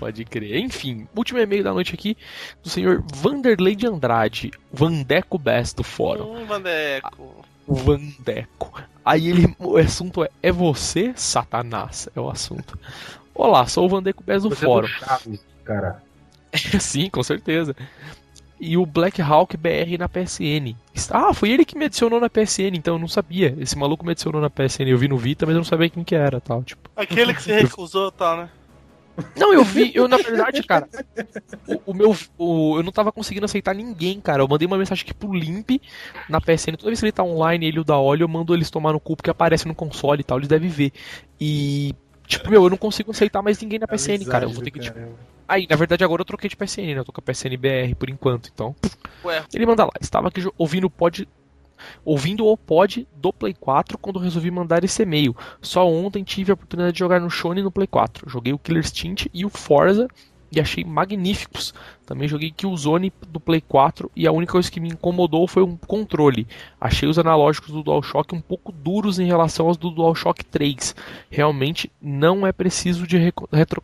[0.00, 0.56] Pode crer.
[0.56, 2.16] Enfim, último e-mail da noite aqui
[2.62, 6.36] do senhor Vanderlei de Andrade, Vandeco Best do fórum.
[6.36, 7.44] Hum, Vandeco.
[7.68, 8.82] Vandeco.
[9.04, 12.08] Aí ele, o assunto é: é você, Satanás?
[12.16, 12.78] É o assunto.
[13.40, 14.86] Olá, sou o Vandeco Bez do Você é fórum.
[14.86, 16.02] É Chaves, cara.
[16.78, 17.74] Sim, com certeza.
[18.60, 20.76] E o Black Hawk BR na PSN.
[21.10, 23.56] Ah, foi ele que me adicionou na PSN, então eu não sabia.
[23.58, 24.88] Esse maluco me adicionou na PSN.
[24.88, 26.90] Eu vi no Vita, mas eu não sabia quem que era, tal, tipo.
[26.94, 28.50] Aquele que se recusou, tal, né?
[29.34, 30.88] Não, eu vi, eu na verdade, cara,
[31.66, 34.42] o, o meu, o, eu não tava conseguindo aceitar ninguém, cara.
[34.42, 35.70] Eu mandei uma mensagem aqui pro Limp
[36.28, 36.76] na PSN.
[36.76, 39.00] Toda vez que ele tá online, ele o da óleo, eu mando eles tomar no
[39.00, 40.92] cu porque aparece no console e tal, eles devem ver.
[41.40, 41.94] E
[42.30, 44.44] Tipo, meu, eu não consigo aceitar mais ninguém na PSN, cara.
[44.44, 44.98] Eu vou ter que, tipo.
[45.48, 46.98] Aí, na verdade, agora eu troquei de PSN, né?
[47.00, 48.74] Eu tô com a PSN BR por enquanto, então.
[49.24, 49.42] Ué.
[49.52, 49.90] Ele manda lá.
[50.00, 51.28] Estava aqui ouvindo o pod.
[52.04, 55.34] Ouvindo o pod do Play 4 quando resolvi mandar esse e-mail.
[55.60, 58.30] Só ontem tive a oportunidade de jogar no Shone no Play 4.
[58.30, 60.06] Joguei o Killer Instinct e o Forza
[60.52, 61.72] e achei magníficos.
[62.04, 65.76] Também joguei Killzone do Play 4 e a única coisa que me incomodou foi um
[65.76, 66.46] controle.
[66.80, 70.94] Achei os analógicos do DualShock um pouco duros em relação aos do DualShock 3.
[71.30, 73.82] Realmente não é preciso de retro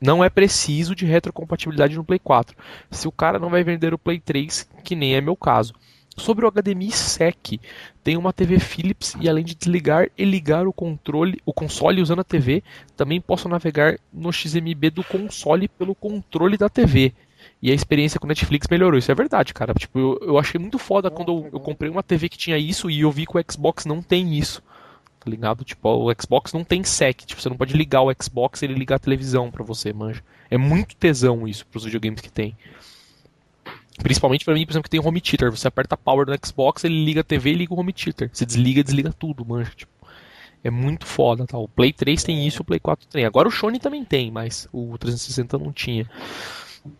[0.00, 2.56] não é preciso de retrocompatibilidade no Play 4.
[2.90, 5.74] Se o cara não vai vender o Play 3, que nem é meu caso.
[6.18, 7.60] Sobre o HDMI SEC,
[8.02, 12.20] tem uma TV Philips e além de desligar e ligar o controle, o console usando
[12.20, 12.62] a TV,
[12.96, 17.14] também posso navegar no XMB do console pelo controle da TV.
[17.62, 18.98] E a experiência com Netflix melhorou.
[18.98, 19.74] Isso é verdade, cara.
[19.74, 22.90] Tipo, eu, eu achei muito foda quando eu, eu, comprei uma TV que tinha isso
[22.90, 24.62] e eu vi que o Xbox não tem isso.
[25.20, 25.64] Tá ligado?
[25.64, 27.26] Tipo, o Xbox não tem SEC.
[27.26, 30.22] Tipo, você não pode ligar o Xbox e ele ligar a televisão pra você, manja.
[30.50, 32.56] É muito tesão isso pros videogames que tem.
[33.98, 35.50] Principalmente para mim, por exemplo, que tem home theater.
[35.50, 38.30] Você aperta power no Xbox, ele liga a TV e liga o home theater.
[38.32, 39.70] Você desliga, desliga tudo, manja.
[39.74, 39.92] Tipo,
[40.62, 41.58] é muito foda, tá?
[41.58, 43.24] O Play 3 tem isso, o Play 4 tem.
[43.24, 46.08] Agora o Sony também tem, mas o 360 não tinha.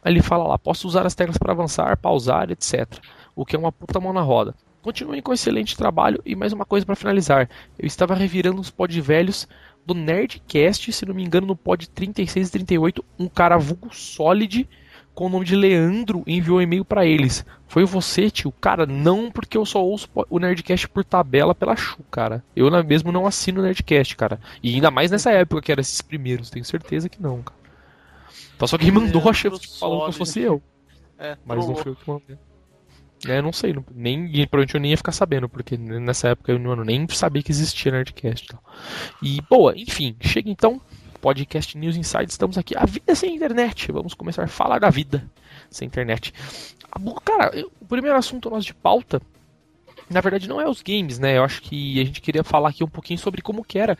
[0.02, 2.86] Aí ele fala lá, posso usar as teclas para avançar, pausar, etc.
[3.34, 4.54] O que é uma puta mão na roda.
[4.82, 7.48] Continuem com excelente trabalho e mais uma coisa para finalizar.
[7.78, 9.46] Eu estava revirando os pod velhos
[9.84, 14.68] do Nerdcast, se não me engano, no pod 36 e 38, um cara vulgo Solid
[15.18, 17.44] com o nome de Leandro enviou um e-mail para eles.
[17.66, 18.52] Foi você, tio?
[18.52, 22.40] Cara, não porque eu só ouço o Nerdcast por tabela pela Chu, cara.
[22.54, 24.38] Eu mesmo não assino o Nerdcast, cara.
[24.62, 27.58] E ainda mais nessa época que eram esses primeiros, tenho certeza que não, cara.
[28.54, 30.62] Então só quem mandou, tipo, falando como se fosse eu.
[31.18, 32.38] É, Mas não foi eu que mandei.
[33.26, 36.52] É, não sei, não, nem, e provavelmente eu nem ia ficar sabendo, porque nessa época
[36.52, 38.62] eu não, nem sabia que existia Nerdcast tal.
[39.20, 40.80] E, boa, enfim, chega então,
[41.20, 42.76] podcast News Inside, estamos aqui.
[42.76, 45.28] A vida sem internet, vamos começar a falar da vida
[45.70, 46.32] sem internet.
[47.24, 49.20] Cara, o primeiro assunto nosso de pauta,
[50.08, 51.36] na verdade não é os games, né?
[51.36, 53.98] Eu acho que a gente queria falar aqui um pouquinho sobre como que era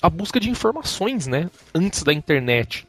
[0.00, 1.50] a busca de informações, né?
[1.74, 2.86] Antes da internet.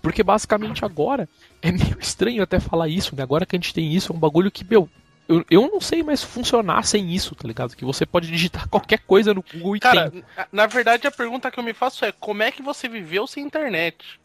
[0.00, 1.28] Porque basicamente agora
[1.62, 3.22] é meio estranho até falar isso, né?
[3.22, 4.88] Agora que a gente tem isso, é um bagulho que, meu,
[5.28, 7.74] eu, eu não sei mais funcionar sem isso, tá ligado?
[7.76, 10.24] Que você pode digitar qualquer coisa no Google e Cara, tem.
[10.52, 13.44] na- verdade a pergunta que eu me faço é como é que você viveu sem
[13.44, 14.20] internet?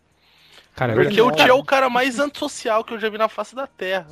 [0.76, 1.34] Cara, é Porque verdade.
[1.34, 4.08] o Tio é o cara mais antissocial que eu já vi na face da Terra.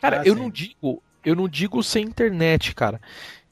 [0.00, 0.40] Cara, Ah, eu sim.
[0.40, 3.00] não digo, eu não digo sem internet, cara.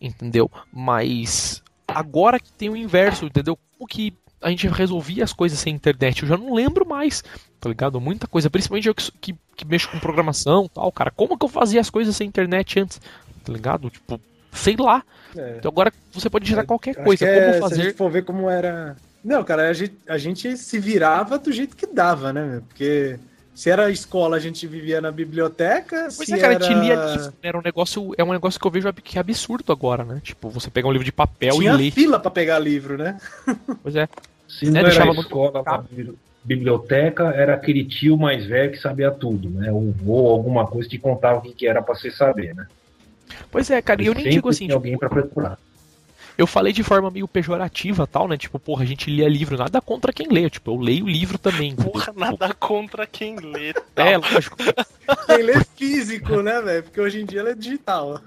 [0.00, 0.50] Entendeu?
[0.72, 3.58] Mas agora que tem o inverso, entendeu?
[3.76, 6.22] Como que a gente resolvia as coisas sem internet?
[6.22, 7.22] Eu já não lembro mais,
[7.60, 8.00] tá ligado?
[8.00, 11.10] Muita coisa, principalmente eu que, que, que mexo com programação, e tal, cara.
[11.10, 13.00] Como que eu fazia as coisas sem internet antes?
[13.44, 13.88] Tá ligado?
[13.90, 14.20] Tipo,
[14.52, 15.02] sei lá.
[15.36, 15.56] É.
[15.58, 17.82] Então agora você pode digitar qualquer Acho coisa, é, como Se a fazer.
[17.84, 18.96] gente for ver como era.
[19.24, 22.60] Não, cara, a gente, a gente se virava do jeito que dava, né?
[22.68, 23.18] Porque
[23.54, 26.08] se era escola, a gente vivia na biblioteca.
[26.16, 26.64] Pois se é, cara, era...
[26.64, 27.32] gente lia livro.
[27.42, 30.20] Era um negócio, é um negócio que eu vejo que é absurdo agora, né?
[30.22, 31.90] Tipo, você pegar um livro de papel Tinha e ler.
[31.92, 33.18] fila pra pegar livro, né?
[33.82, 34.08] Pois é.
[34.58, 35.84] Se não É, era muito escola, uma
[36.44, 39.70] biblioteca, era aquele tio mais velho que sabia tudo, né?
[39.72, 42.66] Ou, ou alguma coisa que contava o que era pra você saber, né?
[43.50, 45.58] Pois é, cara, e eu nem digo assim, tinha alguém tipo, pra procurar.
[46.36, 48.36] eu falei de forma meio pejorativa tal, né?
[48.36, 50.50] Tipo, porra, a gente lia livro, nada contra quem lê.
[50.50, 51.74] Tipo, eu leio livro também.
[51.74, 53.72] Porra, Tipo, nada contra quem lê.
[53.96, 54.56] É, lógico.
[55.26, 56.82] Tem ler físico, né, velho?
[56.82, 58.20] Porque hoje em dia ele é digital.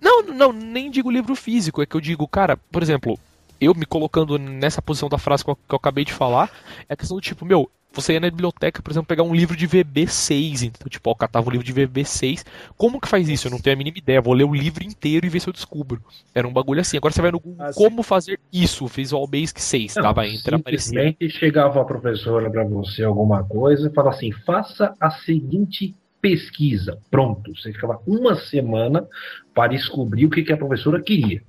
[0.00, 3.18] Não, não, nem digo livro físico, é que eu digo, cara, por exemplo,
[3.60, 6.50] eu me colocando nessa posição da frase que eu, que eu acabei de falar,
[6.88, 9.56] é a questão do tipo, meu, você ia na biblioteca, por exemplo, pegar um livro
[9.56, 12.44] de VB6, então, tipo, ó, catava o livro de VB6.
[12.76, 13.46] Como que faz isso?
[13.46, 14.20] Eu não tenho a mínima ideia.
[14.20, 16.02] Vou ler o livro inteiro e ver se eu descubro.
[16.34, 16.98] Era um bagulho assim.
[16.98, 17.82] Agora você vai no Google, Ah, sim.
[17.82, 18.86] como fazer isso?
[18.86, 23.94] Visual Basic 6, Não, tava entre, simplesmente chegava a professora pra você alguma coisa e
[23.94, 26.98] falava assim: faça a seguinte pesquisa.
[27.10, 27.56] Pronto.
[27.56, 29.06] Você ficava uma semana
[29.54, 31.42] para descobrir o que, que a professora queria.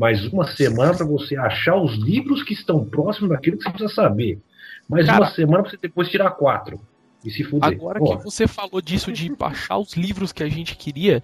[0.00, 3.94] Mais uma semana para você achar os livros que estão próximos daquilo que você precisa
[3.94, 4.40] saber.
[4.88, 6.80] Mais Cara, uma semana para você depois tirar quatro.
[7.22, 7.68] E se fuder.
[7.68, 8.16] Agora Porra.
[8.16, 11.22] que você falou disso de baixar os livros que a gente queria,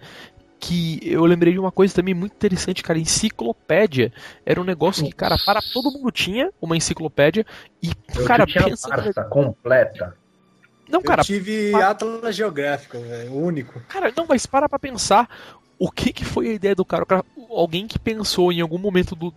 [0.61, 4.13] que eu lembrei de uma coisa também muito interessante, cara, enciclopédia.
[4.45, 7.47] Era um negócio que, cara, para todo mundo tinha uma enciclopédia
[7.83, 8.93] e, Eu cara, tinha pensa.
[8.93, 10.15] a farsa completa.
[10.87, 13.33] Não, cara, eu tive pa- Atlas Geográfico, velho.
[13.33, 13.81] O único.
[13.89, 15.29] cara, não, mas para pra pensar
[15.79, 17.03] o que que foi a ideia do cara.
[17.03, 19.33] O cara- alguém que pensou em algum momento do,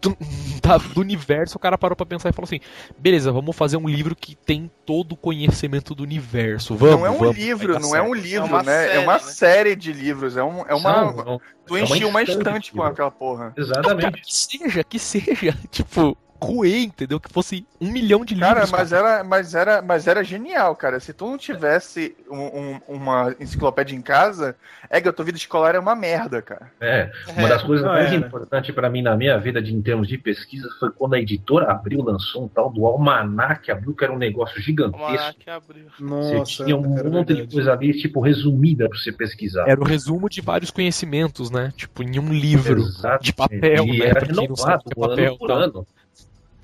[0.00, 0.16] do,
[0.62, 2.60] da- do universo, o cara parou pra pensar e falou assim:
[2.98, 6.76] beleza, vamos fazer um livro que tem todo o conhecimento do universo.
[6.76, 8.84] Vamos, não é um vamos, livro, não é um certo." livro, uma né?
[8.84, 9.18] é série, uma né?
[9.20, 10.36] série de livros.
[10.36, 11.12] É, um, é uma.
[11.14, 12.92] São- Tu é uma enchia uma estante com livro.
[12.92, 13.52] aquela porra.
[13.56, 14.22] Não, cara, Exatamente.
[14.22, 17.18] que seja, que seja, tipo, ruê, entendeu?
[17.18, 18.70] Que fosse um milhão de Cara, livros.
[18.70, 21.00] mas era, mas, era, mas era genial, cara.
[21.00, 24.56] Se tu não tivesse um- um- uma enciclopédia em casa,
[24.88, 26.70] é que a tua vida escolar é uma merda, cara.
[26.80, 28.16] É, uma das coisas mais era.
[28.16, 31.70] importantes para mim na minha vida de, em termos de pesquisa foi quando a editora
[31.70, 35.04] abriu, lançou um tal do Almanac, abriu, que era um negócio gigantesco.
[35.04, 35.86] Almanac abriu.
[35.98, 37.54] Você Nossa, tinha um cara, monte de verdade.
[37.54, 39.68] coisa ali, tipo, resumida para você pesquisar.
[39.68, 41.72] Era o resumo de vários conhecimentos, né?
[41.76, 42.80] Tipo, em um livro.
[42.82, 43.24] Exatamente.
[43.24, 44.06] de papel, e né?
[44.06, 45.54] era Pra quem não sabe renovado, é papel, ano por tá?
[45.54, 45.86] ano.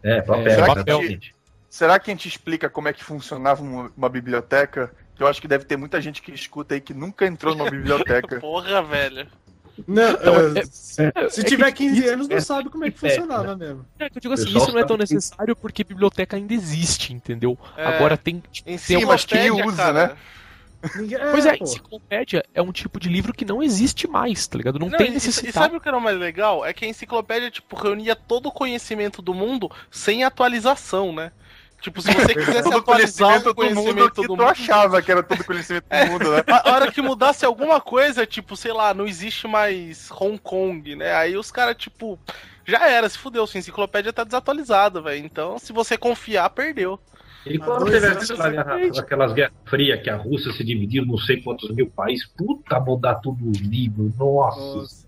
[0.05, 1.35] É, papel, É, Será que- exatamente.
[1.69, 4.93] Será que a gente explica como é que funcionava uma, uma biblioteca?
[5.17, 7.69] Que eu acho que deve ter muita gente que escuta aí que nunca entrou numa
[7.71, 8.39] biblioteca.
[8.41, 9.27] Porra, velho.
[9.89, 10.65] Não, Não, é, é-
[11.31, 13.57] se é tiver que 15 isso anos, não é- sabe como é que é, funcionava
[13.57, 13.85] mesmo.
[13.99, 17.13] É, que eu digo assim, isso não é tão que- necessário porque biblioteca ainda existe,
[17.13, 17.59] entendeu?
[17.77, 18.41] É, Agora tem.
[18.53, 20.07] Tipo, tem Sim, mas quem usa, cara.
[20.09, 20.17] né?
[20.97, 21.65] Ninguém- Pois é, pô.
[21.65, 24.79] enciclopédia é um tipo de livro que não existe mais, tá ligado?
[24.79, 25.53] Não, Não, tem e- e, necessidade.
[25.53, 26.65] sabe o que era o mais legal?
[26.65, 31.33] É que a enciclopédia, tipo, reunia todo o conhecimento do mundo sem atualização, né?
[31.81, 34.45] Tipo, se você quisesse Todo atualizar conhecimento o do mundo conhecimento que do tu mundo,
[34.45, 36.43] achava que era todo conhecimento do mundo, né?
[36.49, 41.15] a hora que mudasse alguma coisa, tipo, sei lá, não existe mais Hong Kong, né?
[41.15, 42.19] Aí os caras, tipo,
[42.67, 45.27] já era, se fudeu, sua enciclopédia tá desatualizada, velho.
[45.27, 46.99] Então, se você confiar, perdeu.
[47.47, 51.43] E quando teve aquela guerra- aquelas guerras frias que a Rússia se dividiu não sei
[51.43, 54.59] quantos mil países, puta, mudar tudo os livros, nossa.
[54.61, 55.05] Nossa.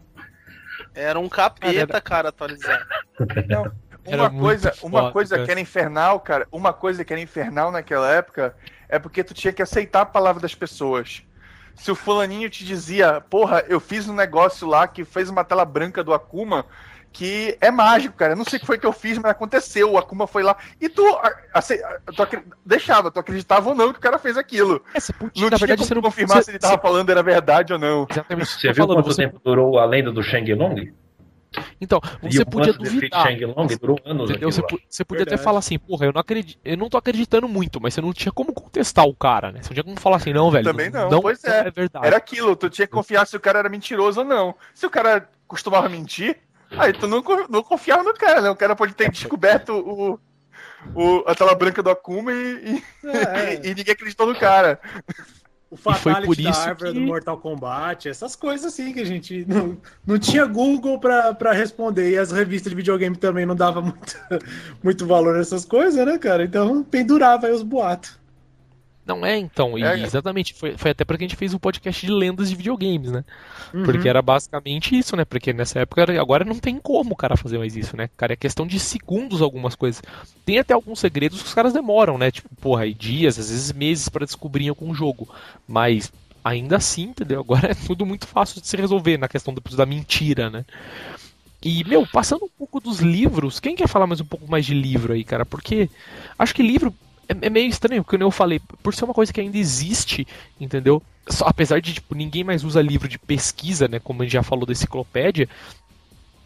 [0.94, 2.84] Era um capeta, cara, atualizado.
[4.08, 5.44] Era Uma coisa, uma foda, coisa cara.
[5.46, 8.54] que era infernal, cara, uma coisa que era infernal naquela época
[8.88, 11.24] é porque tu tinha que aceitar a palavra das pessoas.
[11.74, 15.64] Se o fulaninho te dizia, porra, eu fiz um negócio lá que fez uma tela
[15.64, 16.64] branca do Akuma
[17.16, 18.32] que é mágico, cara.
[18.32, 19.92] Eu não sei o que foi que eu fiz, mas aconteceu.
[19.92, 20.54] O Akuma foi lá.
[20.78, 21.02] E tu,
[21.54, 21.76] assim,
[22.14, 24.82] tu acri- deixava, tu acreditava ou não que o cara fez aquilo.
[24.92, 26.78] É, você podia, Não na tinha verdade, como você não confirmar você- se ele tava
[26.78, 28.06] falando era verdade ou não.
[28.10, 28.46] Exatamente.
[28.50, 30.92] Você viu falando, quanto você- tempo durou a lenda do Shang-Long?
[31.80, 33.22] Então, E você o podia duvidar.
[33.26, 34.52] Shang-Long durou anos Entendeu?
[34.52, 35.42] Você, você podia até Verdade.
[35.44, 38.30] falar assim, porra, eu não acredito, eu não tô acreditando muito, mas você não tinha
[38.30, 39.60] como contestar o cara, né?
[39.62, 40.64] Você não tinha como falar assim, não, velho.
[40.64, 41.70] Também não, pois é.
[41.70, 42.06] verdade.
[42.06, 44.54] Era aquilo, tu tinha que confiar se o cara era mentiroso ou não.
[44.74, 46.36] Se o cara costumava mentir,
[46.70, 48.50] aí tu não, não confiava no cara, né?
[48.50, 50.18] O cara pode ter descoberto o,
[50.94, 54.78] o, a tela branca do Akuma e, e- É, e ninguém acreditou no cara.
[55.70, 59.04] o foi Fatality por da árvore que- do Mortal Kombat, essas coisas assim que a
[59.04, 59.76] gente não,
[60.06, 64.16] não tinha Google pra, pra responder e as revistas de videogame também não davam muito,
[64.82, 66.44] muito valor nessas coisas, né, cara?
[66.44, 68.18] Então pendurava aí os boatos.
[69.06, 70.00] Não é, então, e É.
[70.00, 73.24] exatamente, foi, foi até porque a gente fez um podcast de lendas de videogames, né?
[73.72, 73.84] Uhum.
[73.84, 75.24] Porque era basicamente isso, né?
[75.24, 78.10] Porque nessa época, agora não tem como o cara fazer mais isso, né?
[78.16, 80.02] Cara, é questão de segundos algumas coisas.
[80.44, 82.32] Tem até alguns segredos que os caras demoram, né?
[82.32, 85.28] Tipo, porra, aí dias, às vezes meses pra descobrir algum jogo.
[85.68, 87.40] Mas ainda assim, entendeu?
[87.40, 90.64] Agora é tudo muito fácil de se resolver na questão depois da mentira, né?
[91.62, 94.74] E, meu, passando um pouco dos livros, quem quer falar mais um pouco mais de
[94.74, 95.44] livro aí, cara?
[95.46, 95.88] Porque
[96.38, 96.94] acho que livro
[97.28, 100.26] é, é meio estranho, porque eu falei, por ser uma coisa que ainda existe,
[100.60, 101.02] entendeu?
[101.28, 103.98] Só- apesar de, tipo, ninguém mais usa livro de pesquisa, né?
[103.98, 105.48] Como a gente já falou da enciclopédia.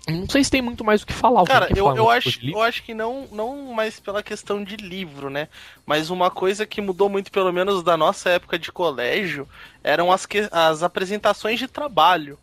[0.09, 1.45] Não sei se tem muito mais o que falar.
[1.45, 5.29] Cara, eu, falar eu, acho, eu acho que não, não mais pela questão de livro,
[5.31, 5.47] né?
[5.87, 9.47] Mas uma coisa que mudou muito, pelo menos da nossa época de colégio,
[9.85, 12.38] eram as, que- as apresentações de trabalho.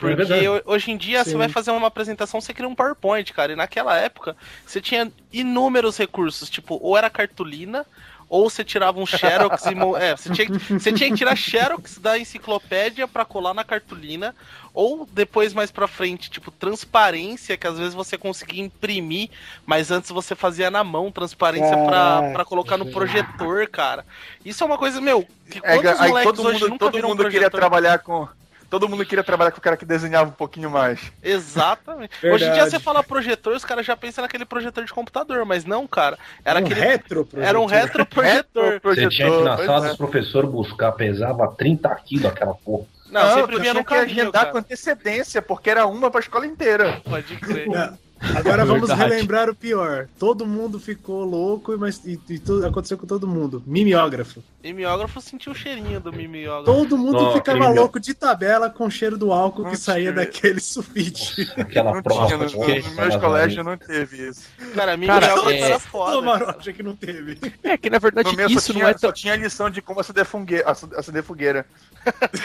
[0.00, 0.48] Porque verdade.
[0.48, 1.30] ho- hoje em dia Sim.
[1.32, 3.52] você vai fazer uma apresentação, você cria um PowerPoint, cara.
[3.52, 4.36] E naquela época
[4.66, 7.84] você tinha inúmeros recursos, tipo, ou era cartolina,
[8.28, 11.34] ou você tirava um xerox e mo- é, você tinha, que- você tinha que tirar
[11.36, 14.34] xerox da enciclopédia pra colar na cartolina,
[14.72, 19.30] ou depois mais pra frente, tipo, transparência, que às vezes você conseguia imprimir,
[19.66, 24.06] mas antes você fazia na mão transparência pra, pra colocar no projetor, cara.
[24.44, 26.94] Isso é uma coisa, meu, que É, quantos aí moleques todo hoje mundo, nunca todo
[26.94, 28.28] viram um mundo queria trabalhar com.
[28.70, 31.00] Todo mundo queria trabalhar com o cara que desenhava um pouquinho mais.
[31.22, 32.12] Exatamente.
[32.22, 32.44] Verdade.
[32.44, 35.64] Hoje em dia você fala projetor, os caras já pensam naquele projetor de computador, mas
[35.64, 36.16] não, cara.
[36.44, 36.80] Era um aquele.
[36.80, 38.80] retro Era um retroprojetor.
[38.82, 39.88] Você tinha que na sala é.
[39.88, 42.84] dos professores buscar, pesava 30 quilos aquela porra.
[43.10, 44.52] Não, Não, sempre tu vinha tinha no que carrinho, agendar cara.
[44.52, 47.00] com antecedência, porque era uma pra escola inteira.
[47.04, 47.66] Pode crer.
[47.68, 47.98] Não,
[48.36, 49.10] Agora vamos Verdade.
[49.10, 50.06] relembrar o pior.
[50.18, 53.62] Todo mundo ficou louco, mas e, e tudo, aconteceu com todo mundo.
[53.66, 54.42] Mimeógrafo.
[54.62, 56.78] Mimeógrafo sentiu o cheirinho do mimeógrafo.
[56.78, 60.12] Todo mundo Nossa, ficava louco de tabela com o cheiro do álcool Não que saía
[60.12, 60.24] tinha.
[60.26, 61.50] daquele sulfite.
[61.56, 62.26] Aquela Não prova.
[62.26, 64.42] tinha, no, nossa, no, nos meus colégios não teve isso.
[64.74, 66.20] Cara, mimeógrafo é- era foda.
[66.20, 67.38] Maroja, que não teve.
[67.62, 69.00] É que na verdade No meu isso só não tinha, é tão.
[69.00, 70.70] só tinha lição de como acender fogueira.
[70.96, 71.64] Acender fogueira.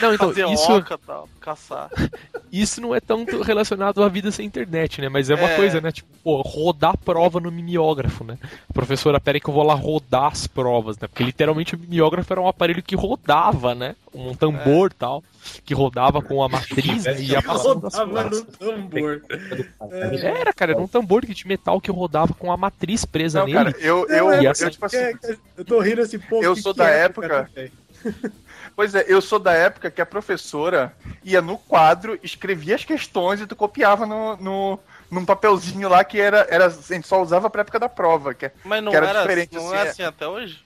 [0.01, 1.89] Não, então, Fazer isso, oca tal, caçar.
[2.51, 5.09] isso não é tanto relacionado à vida sem internet, né?
[5.09, 5.55] Mas é uma É.
[5.55, 5.91] coisa, né?
[5.91, 8.37] Tipo, pô, rodar prova no mimeógrafo, né?
[8.73, 11.07] Professora, pera aí que eu vou lá rodar as provas, né?
[11.07, 13.95] Porque literalmente o mimeógrafo era um aparelho que rodava, né?
[14.13, 15.23] Um tambor e tal,
[15.65, 17.19] que rodava com a matriz né?
[17.19, 19.21] e ia passando as Rodava no tambor.
[20.23, 23.57] Era, cara, era um tambor de metal que rodava com a matriz presa Não, nele.
[23.57, 26.41] cara, eu, eu, é eu, essa- tipo assim, É, é, eu tô rindo assim, pô.
[26.41, 27.71] Eu que sou que da é, época- velho?
[28.75, 33.39] Pois é, eu sou da época que a professora ia no quadro, escrevia as questões
[33.39, 34.79] e tu copiava no, no,
[35.15, 36.65] num papelzinho lá que era, era.
[36.67, 38.33] A gente só usava pra época da prova.
[38.33, 39.89] Que, é- Mas não Que era era, diferente, não assim, é é.
[39.89, 40.63] assim até hoje?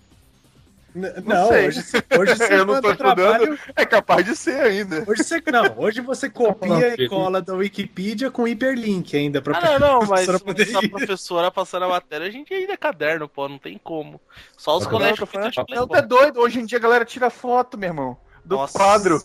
[0.96, 1.68] N- Não Não, sei.
[1.68, 1.80] hoje,
[2.20, 3.60] hoje você eu não tô trabalho.
[3.76, 5.04] é capaz de ser ainda.
[5.08, 9.78] Hoje você não, hoje você copia e cola da Wikipedia com hiperlink ainda pra Ah,
[9.78, 13.30] não, não, mas poder se a professora passando a matéria, a gente ainda é caderno,
[13.30, 14.20] pô, não tem como.
[14.58, 16.40] Só os Não, colégios que falando- Não, tá doido.
[16.40, 18.18] Hoje em dia a galera tira foto, meu irmão.
[18.44, 18.78] Do Nossa.
[18.80, 19.22] quadro.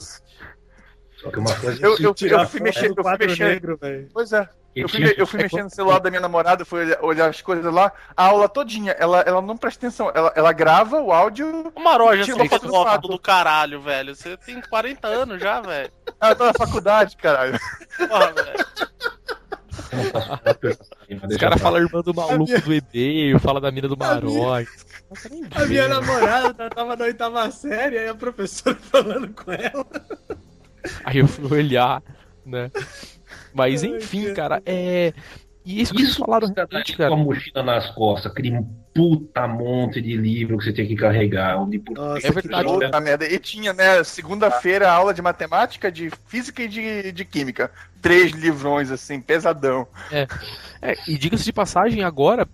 [1.17, 1.81] Só que uma coisa.
[1.83, 3.45] Eu, eu, eu fui mexer, eu fui mexer.
[3.49, 4.11] negro, velho.
[4.13, 4.47] Pois é.
[4.75, 7.73] Eu fui, eu fui mexer no celular da minha namorada, fui olhar, olhar as coisas
[7.73, 7.93] lá.
[8.17, 10.11] A aula todinha, ela, ela não presta atenção.
[10.15, 11.73] Ela, ela grava o áudio.
[11.75, 13.09] O Maroja, Tira você fez foto do foto quadro.
[13.09, 14.17] do caralho, velho.
[14.17, 15.91] Você tem 40 anos já, velho.
[16.21, 17.59] Ah, eu tô na faculdade, caralho.
[17.97, 18.67] Porra, velho.
[21.31, 24.67] Os caras falam irmã do maluco minha- do e-mail, fala da mina do Marói.
[25.55, 29.87] A minha namorada tava na oitava série, aí a professora falando com ela.
[31.05, 32.03] Aí eu fui olhar,
[32.45, 32.71] né?
[33.55, 34.61] Mas enfim, cara.
[34.61, 35.13] cara, é.
[35.65, 37.17] E isso que vocês Isso falaram tá realmente, com a cara.
[37.17, 38.63] mochila nas costas, aquele
[38.93, 41.59] puta monte de livro que você tem que carregar.
[41.59, 41.95] Onde por...
[41.97, 43.27] Nossa, É verdade, que Puta merda.
[43.27, 47.71] E tinha, né, segunda-feira, aula de matemática, de física e de, de química.
[48.03, 49.89] Três livrões, assim, pesadão.
[50.83, 52.47] É, e diga-se de passagem, agora,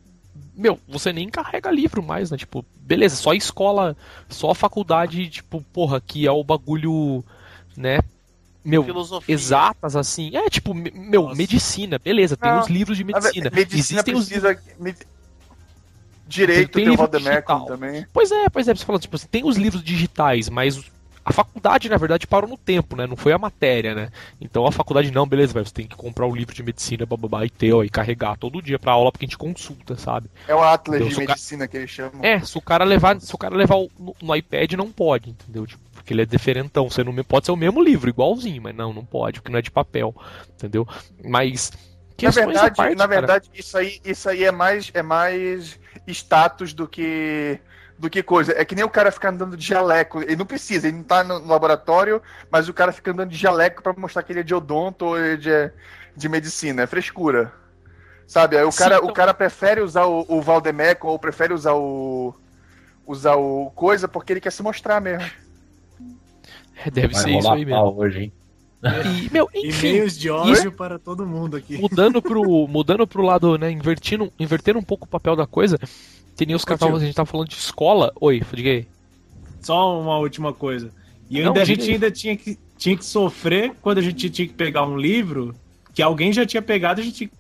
[0.54, 2.36] meu, você nem carrega livro mais, né?
[2.36, 3.96] Tipo, beleza, só a escola,
[4.28, 7.24] só a faculdade, tipo, porra, que é o bagulho,
[7.76, 7.98] né?
[8.64, 9.34] Meu, Filosofia.
[9.34, 10.36] exatas assim.
[10.36, 11.36] É tipo, me- meu, Nossa.
[11.36, 13.50] medicina, beleza, tem Não, os livros de medicina.
[13.50, 14.58] medicina Existem os precisa.
[14.78, 14.94] me-
[16.28, 17.66] Direito Tem tem, o digital.
[17.66, 18.06] também.
[18.12, 20.84] Pois é, pois é, você falou, tipo, assim, tem os livros digitais, mas os-
[21.24, 23.04] a faculdade, na verdade, parou no tempo, né?
[23.04, 24.10] Não foi a matéria, né?
[24.40, 27.44] Então a faculdade, não, beleza, velho, você tem que comprar o livro de medicina, bababá,
[27.44, 30.30] e ter, ó, e carregar todo dia pra aula, porque a gente consulta, sabe?
[30.46, 31.08] É o Atlas Entendeu?
[31.08, 32.24] de Se o ca- medicina que eles chamam.
[32.24, 35.30] É, se o cara levar, se o cara levar o- no, no iPad, não pode,
[35.30, 35.66] entendeu?
[35.66, 38.92] Tipo, porque ele é diferentão, você não pode ser o mesmo livro, igualzinho, mas não,
[38.92, 40.14] não pode, porque não é de papel,
[40.54, 40.86] entendeu?
[41.24, 41.70] Mas
[42.20, 43.20] Na verdade, parte, na cara.
[43.20, 47.60] verdade isso, aí, isso aí é mais, é mais status do que
[47.96, 48.52] do que coisa.
[48.58, 50.22] É que nem o cara ficar andando de jaleco.
[50.22, 52.20] Ele não precisa, ele não tá no laboratório,
[52.50, 55.18] mas o cara fica andando de jaleco pra mostrar que ele é de odonto ou
[55.18, 55.70] é de,
[56.16, 56.82] de medicina.
[56.82, 57.52] É frescura.
[58.26, 58.56] Sabe?
[58.56, 61.74] Aí o Sim, cara, então- o cara prefere usar o, o Valdemecum ou prefere usar
[61.74, 62.34] o.
[63.06, 65.30] usar o coisa porque ele quer se mostrar mesmo.
[66.84, 67.96] É, deve Vai ser isso aí mesmo.
[67.96, 68.32] hoje, hein?
[68.82, 71.76] E, meu, enfim, E-mails de ódio para todo mundo aqui.
[71.76, 75.78] mudando pro, mudando pro lado, né, invertindo, invertendo um pouco o papel da coisa,
[76.34, 78.10] que nem os caras tavam- a gente tava falando de escola.
[78.18, 78.86] Oi, diga aí.
[79.60, 80.90] Só uma última coisa.
[81.28, 84.48] E Não, ainda, a gente ainda tinha que, tinha que sofrer quando a gente tinha
[84.48, 85.54] que pegar um livro
[85.92, 87.30] que alguém já tinha pegado, a gente tinha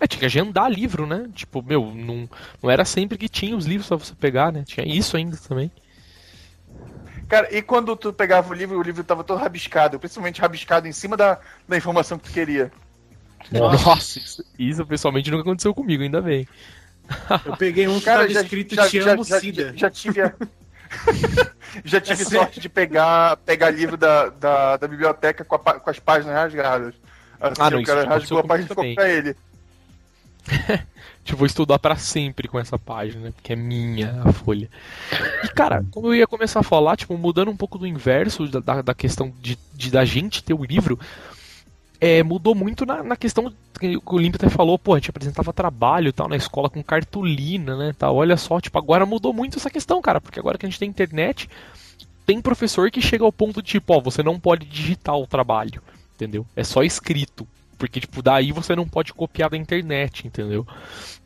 [0.00, 1.28] É, tinha que agendar livro, né?
[1.34, 2.26] Tipo, meu, não,
[2.62, 4.64] não era sempre que tinha os livros pra você pegar, né?
[4.66, 5.70] Tinha isso ainda também.
[7.30, 10.92] Cara, e quando tu pegava o livro, o livro tava todo rabiscado, principalmente rabiscado em
[10.92, 11.38] cima da,
[11.68, 12.72] da informação que tu queria.
[13.52, 16.46] Nossa, isso, isso pessoalmente nunca aconteceu comigo, ainda bem.
[17.46, 19.68] Eu peguei um Cara, já, escrito já, Te já, amo, já, Cida.
[19.72, 20.34] já, já tive a...
[21.84, 22.40] já tive É sério?
[22.40, 26.94] sorte de pegar, pegar livro da, da, da biblioteca com, a com as páginas rasgadas.
[27.40, 29.36] Assim, Ah, não, o cara rasgou a página e ficou pra ele.
[31.30, 33.30] Tipo, vou estudar pra sempre com essa página?
[33.30, 34.68] Porque é minha a folha.
[35.44, 38.58] E, cara, como eu ia começar a falar, tipo, mudando um pouco do inverso da,
[38.58, 40.98] da, da questão de, de da gente ter o livro,
[42.00, 45.52] é, mudou muito na, na questão que o Limpo até falou, pô, a gente apresentava
[45.52, 47.94] trabalho tal na escola com cartolina, né?
[47.96, 48.16] Tal.
[48.16, 50.88] Olha só, tipo, agora mudou muito essa questão, cara, porque agora que a gente tem
[50.88, 51.48] internet,
[52.26, 55.80] tem professor que chega ao ponto de, tipo, ó, você não pode digitar o trabalho,
[56.16, 56.44] entendeu?
[56.56, 57.46] É só escrito.
[57.80, 60.66] Porque, tipo, daí você não pode copiar da internet, entendeu?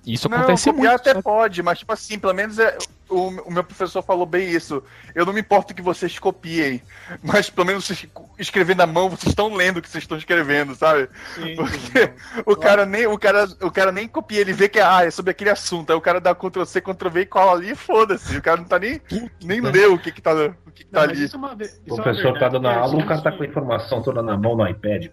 [0.06, 1.00] Isso Não, acontece copiar muito.
[1.00, 1.24] até sabe?
[1.24, 4.80] pode, mas tipo assim, pelo menos é, o, o meu professor falou bem isso.
[5.16, 6.80] Eu não me importo que vocês copiem,
[7.24, 8.06] mas pelo menos vocês
[8.38, 11.08] escrevendo na mão, vocês estão lendo o que vocês estão escrevendo, sabe?
[11.56, 12.12] Porque
[12.46, 15.32] o cara nem o cara, o cara nem copia, ele vê que ah, é sobre
[15.32, 15.90] aquele assunto.
[15.90, 18.36] Aí o cara dá Ctrl C, Ctrl V e cola ali e foda-se.
[18.36, 19.00] O cara não tá nem,
[19.42, 21.24] nem leu o que que tá, o que que tá Não, mas ali.
[21.26, 23.20] isso é uma O é uma professor tá dando a porque a aula, o cara
[23.22, 25.08] tá com a informação toda na mão no iPad.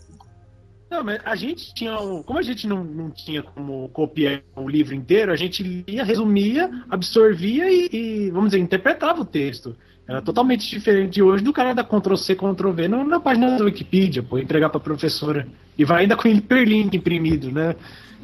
[0.91, 1.97] Não, mas a gente tinha.
[1.97, 6.03] um- Como a gente não, não tinha como copiar o livro inteiro, a gente lia,
[6.03, 9.73] resumia, absorvia e, e, vamos dizer, interpretava o texto.
[10.05, 13.57] Era totalmente diferente de hoje do cara dar Ctrl C, Ctrl V no- na página
[13.57, 15.47] da Wikipedia, pô, entregar pra professora.
[15.77, 17.73] E vai ainda com hiperlink imprimido, né?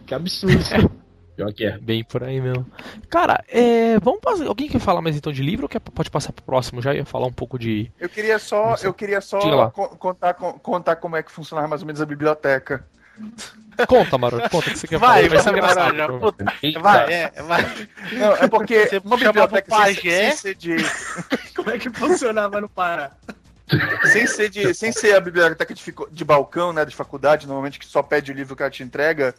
[0.06, 0.58] Que absurdo.
[1.38, 1.78] Pior que é.
[1.78, 2.65] Bem por aí mesmo.
[3.12, 4.47] Cara, é, vamos fazer.
[4.47, 6.82] Alguém quer falar mais então de livro ou quer, pode passar pro próximo?
[6.82, 7.91] Já ia falar um pouco de.
[8.00, 11.86] Eu queria só, eu queria só contar, co- contar como é que funcionava mais ou
[11.86, 12.84] menos a biblioteca.
[13.88, 15.43] Conta, Maroto, conta o que você quer Vai, falar.
[15.43, 15.93] Vai vai,
[16.73, 16.82] vai.
[16.82, 17.88] Vai, é, vai.
[18.13, 20.32] Não, é porque Você uma biblioteca sem, pajé?
[20.32, 20.76] sem ser de
[21.56, 23.12] Como é que funcionava no Pará?
[24.12, 27.86] sem ser, de, sem ser a biblioteca de, de balcão, né, de faculdade, normalmente que
[27.86, 29.36] só pede o livro que ela te entrega,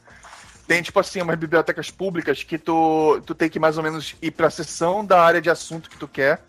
[0.68, 4.30] tem tipo assim, umas bibliotecas públicas que tu, tu tem que mais ou menos ir
[4.30, 6.42] pra seção da área de assunto que tu quer.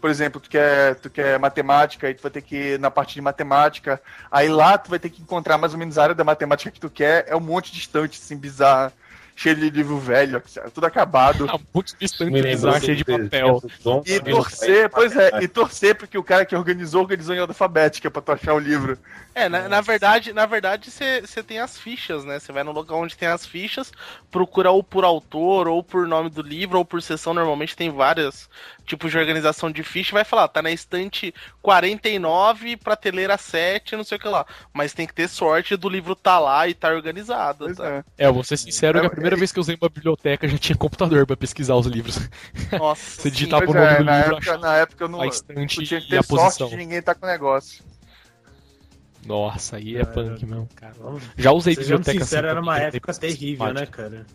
[0.00, 3.14] Por exemplo, tu quer, tu quer matemática, aí tu vai ter que ir na parte
[3.14, 4.00] de matemática.
[4.30, 6.78] Aí lá tu vai ter que encontrar mais ou menos a área da matemática que
[6.78, 7.24] tu quer.
[7.26, 8.92] É um monte de estante, assim, bizarra.
[9.38, 10.42] Cheio de livro velho,
[10.74, 11.46] tudo acabado.
[11.48, 11.60] Ah,
[12.24, 13.62] Me lembrou cheio de papel.
[14.04, 18.20] E torcer, pois é, e torcer porque o cara que organizou, organizou em alfabética pra
[18.20, 18.98] tu achar o livro.
[19.38, 22.40] É, na, na verdade, na verdade, você tem as fichas, né?
[22.40, 23.92] Você vai no local onde tem as fichas,
[24.32, 27.32] procura ou por autor, ou por nome do livro, ou por sessão.
[27.32, 28.50] Normalmente tem vários
[28.84, 30.12] tipos de organização de ficha.
[30.12, 34.44] Vai falar, tá na estante 49, prateleira 7, não sei o que lá.
[34.72, 37.66] Mas tem que ter sorte do livro tá lá e tá organizado.
[37.66, 37.86] Pois tá?
[37.86, 38.04] é.
[38.24, 39.88] É, eu vou ser sincero que a É, primeira é- vez que eu usei uma
[39.88, 42.18] biblioteca já tinha computador pra pesquisar os livros.
[42.78, 43.02] Nossa.
[43.22, 45.20] Você digitava o nome é, do na livro, época, na época eu não.
[45.20, 46.68] a estante tinha que e a ter sorte posição.
[46.68, 47.82] de ninguém tá com o negócio.
[49.26, 50.94] Nossa, aí é Cara, punk mesmo, cara.
[51.36, 54.02] Já usei Sejamos biblioteca sinceros, assim era uma época terrível, né, sistemática.
[54.10, 54.26] cara?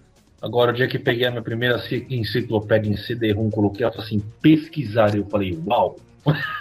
[0.42, 4.20] Agora, o dia que peguei a minha primeira ci- enciclopédia em CD-ROM, coloquei ela assim,
[4.42, 5.16] pesquisar.
[5.16, 5.98] Eu falei, uau.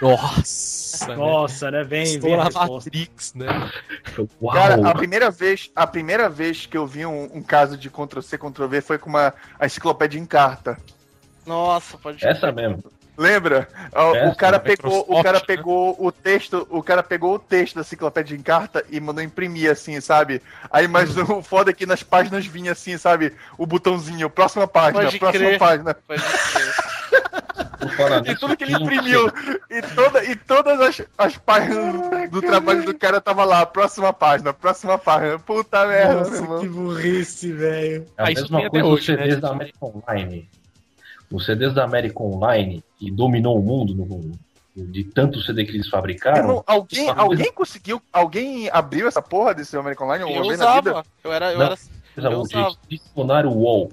[0.01, 1.15] Nossa, né?
[1.15, 1.83] Nossa, né?
[1.83, 2.73] Vem, Estou vem a resposta.
[2.89, 3.71] Matrix, né?
[4.41, 4.53] Uau.
[4.53, 8.21] Cara, a primeira vez, a primeira vez que eu vi um, um caso de Ctrl
[8.21, 10.77] C, Ctrl V foi com uma a enciclopédia em carta.
[11.45, 12.83] Nossa, pode Essa mesmo.
[13.15, 13.67] Lembra?
[13.93, 15.43] O- É, o cara pegou, o cara né?
[15.45, 19.69] pegou o texto, o cara pegou o texto da enciclopédia em carta e mandou imprimir
[19.71, 20.41] assim, sabe?
[20.71, 21.37] Aí mas Hum.
[21.37, 23.33] o foda é que nas páginas vinha assim, sabe?
[23.57, 25.59] O botãozinho, próxima página, Pode próxima crer.
[25.59, 25.93] página.
[25.93, 26.92] Pode crer.
[28.25, 29.27] E tudo que ele imprimiu,
[29.69, 34.53] e, toda, e todas as, as páginas do trabalho do cara tava lá, próxima página,
[34.53, 35.39] próxima página.
[35.39, 36.59] Puta merda, Nossa, irmão.
[36.61, 38.05] que burrice, velho.
[38.17, 39.49] É a Ah, mesma coisa hoje, os CDs né, da?
[39.49, 40.49] América Online.
[41.31, 44.31] Os CDs da América Online, que dominou o mundo no-
[44.75, 46.37] de tanto CD que eles fabricaram.
[46.37, 50.73] Irmão, alguém, alguém conseguiu, alguém abriu essa porra desse American Online Eu uma vez na
[50.75, 50.91] vida?
[50.91, 51.05] usava.
[51.23, 51.51] Eu era.
[51.51, 51.65] Eu Não.
[51.65, 51.77] era
[52.33, 52.75] eu usava.
[52.89, 53.91] dicionário UOL.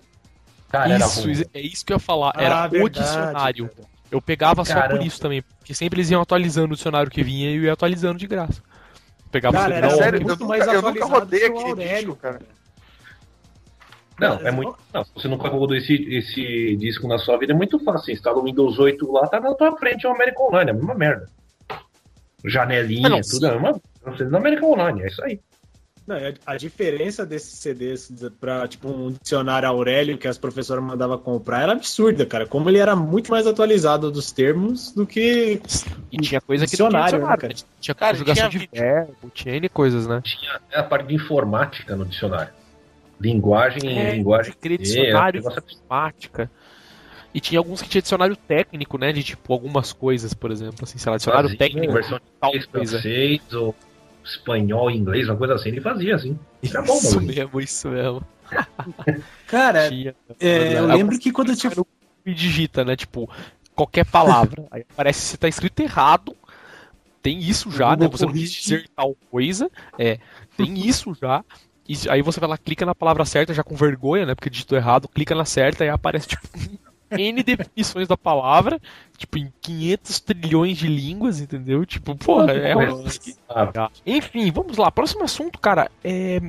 [0.70, 1.44] Cara, era Isso, ruim.
[1.52, 2.32] é isso que eu ia falar.
[2.36, 3.68] Era Ah, o verdade, dicionário.
[3.68, 3.88] cara.
[4.10, 5.04] Eu pegava só por Caramba.
[5.04, 5.42] isso também.
[5.42, 8.62] Porque sempre eles iam atualizando o dicionário que vinha e eu ia atualizando de graça.
[9.30, 11.96] Pegava Cara, o era sério, eu- eu muito nunca- mais eu nunca rodei o Aurélio,
[12.08, 12.40] disco, cara.
[14.18, 14.76] Não, é muito.
[14.92, 18.04] Não, se você nunca rodou esse, esse disco na sua vida, é muito fácil.
[18.06, 20.74] Você instala o Windows 8 lá, tá na tua frente, é o American Online, é
[20.74, 21.26] a mesma merda.
[22.44, 25.40] Janelinha, Ah, não, tudo é a mesma coisa no American Online, é isso aí.
[26.10, 31.62] Não, a, diferença desses CDs para tipo um dicionário Aurélio que as professoras mandavam comprar
[31.62, 32.46] era absurda, cara.
[32.46, 35.62] Como ele era muito mais atualizado dos termos do que
[36.10, 37.60] E tinha coisa que não tinha Dicionário, dicionário, né, né?
[37.80, 40.20] Tinha Cara, conjugação tinha de verbo, tinha N coisas, né?
[40.24, 42.52] Tinha a parte de informática no dicionário.
[43.20, 44.52] Linguagem, É, linguagem.
[44.60, 46.50] é, dicionário, é um negócio informática.
[47.32, 49.12] E tinha alguns que tinha dicionário técnico, né?
[49.12, 52.50] De tipo algumas coisas, por exemplo, assim, sei lá, dicionário Fazia, técnico versão de tal
[52.50, 52.98] coisa.
[52.98, 53.72] francês, ou
[54.24, 56.38] espanhol, inglês, uma coisa assim, ele fazia assim.
[56.62, 57.26] Era bom, Isso mano.
[57.26, 58.22] mesmo, isso mesmo.
[59.46, 60.14] Cara, Tinha.
[60.38, 61.72] é, eu lembro que quando eu tinha
[62.26, 62.96] E digita, né?
[62.96, 63.30] Tipo,
[63.74, 64.66] qualquer palavra.
[64.70, 66.36] Aí aparece se tá escrito errado.
[67.22, 68.08] Tem isso já, né?
[68.08, 69.70] Você não quis dizer tal coisa.
[69.98, 70.18] É,
[70.56, 71.44] tem isso já.
[71.88, 74.34] E aí você vai lá, clica na palavra certa, já com vergonha, né?
[74.34, 76.46] Porque digitou errado, clica na certa e aí aparece, tipo,
[77.10, 78.80] N definições da palavra,
[79.16, 81.84] tipo, em 500 trilhões de línguas, entendeu?
[81.84, 83.04] Tipo, porra, é um...
[84.06, 84.90] Enfim, vamos lá.
[84.90, 86.40] Próximo assunto, cara, é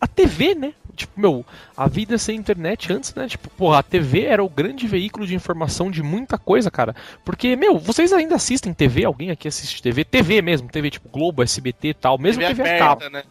[0.00, 0.72] a TV, né?
[0.94, 1.44] Tipo, meu,
[1.76, 3.28] a vida sem internet antes, né?
[3.28, 6.96] Tipo, porra, a TV era o grande veículo de informação de muita coisa, cara.
[7.24, 9.04] Porque, meu, vocês ainda assistem TV?
[9.04, 10.04] Alguém aqui assiste TV?
[10.04, 13.04] TV mesmo, TV tipo Globo, SBT e tal, mesmo TV TV, a cabo.
[13.04, 13.24] aberta, né?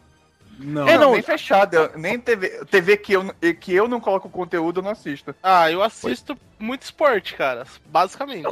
[0.58, 1.92] Não, É, É, não, não, nem fechada.
[1.96, 5.36] Nem TV, TV que, eu, que eu não coloco conteúdo, eu não assisto.
[5.44, 7.66] Ah, eu assisto muito esporte, cara.
[7.86, 8.48] Basicamente.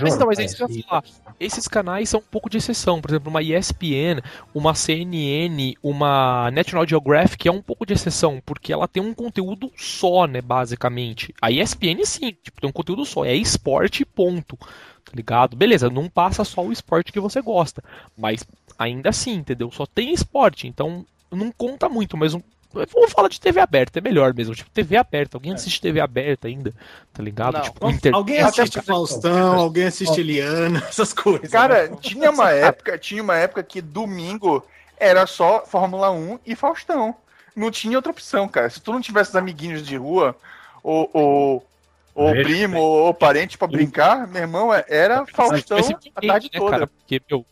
[0.00, 1.04] Mas não, mas é isso que eu ia falar.
[1.40, 3.00] Esses canais são um pouco de exceção.
[3.00, 4.22] Por exemplo, uma ESPN,
[4.54, 9.70] uma CNN, uma National Geographic é um pouco de exceção, porque ela tem um conteúdo
[9.76, 11.34] só, né, basicamente.
[11.40, 14.56] A ESPN sim, tipo, tem um conteúdo só, é esporte ponto.
[14.56, 15.56] Tá ligado?
[15.56, 17.82] Beleza, não passa só o esporte que você gosta,
[18.16, 18.44] mas
[18.78, 19.70] ainda assim, entendeu?
[19.70, 24.02] Só tem esporte, então não conta muito, mas um Vamos falar de TV aberta, é
[24.02, 24.54] melhor mesmo.
[24.54, 25.36] Tipo, TV aberta.
[25.36, 26.74] Alguém assiste TV aberta ainda?
[27.12, 27.54] Tá ligado?
[27.54, 27.62] Não.
[27.62, 28.14] Tipo, internet.
[28.14, 31.50] Alguém assiste Faustão, alguém assiste Eliana, essas coisas.
[31.50, 31.96] Cara, né?
[32.00, 34.64] tinha uma época, tinha uma época que domingo
[34.98, 37.14] era só Fórmula 1 e Faustão.
[37.56, 38.68] Não tinha outra opção, cara.
[38.68, 40.36] Se tu não tivesse amiguinhos de rua,
[40.82, 41.66] ou, ou,
[42.14, 46.70] ou primo, ou, parente pra brincar, meu irmão, é- era Faustão a tarde né, toda.
[46.70, 46.86] cara?
[46.86, 47.44] Porque, meu,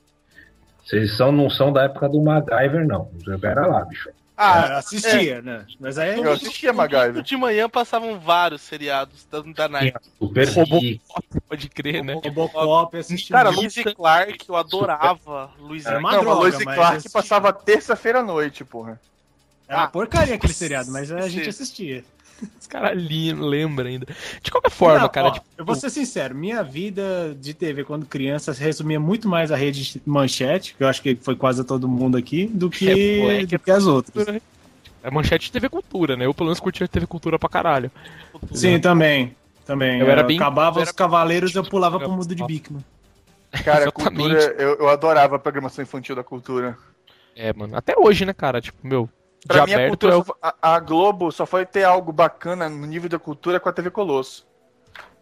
[0.86, 3.10] Vocês são, não são da época do MacGyver, não.
[3.40, 4.08] Pera lá, bicho.
[4.36, 5.64] Ah, Ah, assistia, né?
[5.80, 7.22] Mas aí Eu assistia MacGyver.
[7.22, 9.96] de manhã passavam vários seriados da, da Night.
[10.18, 11.00] Super Geek,
[11.48, 12.14] pode crer, né?
[12.22, 13.34] Robocop assistia.
[13.34, 13.48] Cara.
[13.50, 15.50] Luiz e Clark, eu adorava.
[15.58, 19.00] Luiz e Era uma Não, Lois e Clark passava terça-feira à noite, porra.
[19.66, 22.04] Era Ah, porcaria aquele seriado, mas a gente assistia.
[22.60, 24.06] Os caras lembram ainda.
[24.42, 27.84] De qualquer forma, Não, cara, ó, tipo, eu vou ser sincero, minha vida de TV
[27.84, 31.64] quando criança se resumia muito mais à rede manchete, que eu acho que foi quase
[31.64, 34.26] todo mundo aqui, do que, É, do que as outras.
[35.02, 36.26] é manchete de TV Cultura, né?
[36.26, 37.90] Eu pelo menos curtia TV Cultura pra caralho.
[38.52, 39.34] Sim, também.
[39.64, 40.00] Também.
[40.00, 42.84] Eu era bem- Acabava eu os era- cavaleiros eu pulava pro mundo de Bigman.
[43.64, 46.76] Cara, a cultura, eu, eu adorava a programação infantil da cultura.
[47.34, 47.76] É, mano.
[47.76, 48.60] Até hoje, né, cara?
[48.60, 49.08] Tipo, meu.
[49.46, 50.24] De Pra mim, a, cultura é o...
[50.42, 53.90] a, a Globo só foi ter algo bacana no nível da cultura com a TV
[53.90, 54.46] Colosso.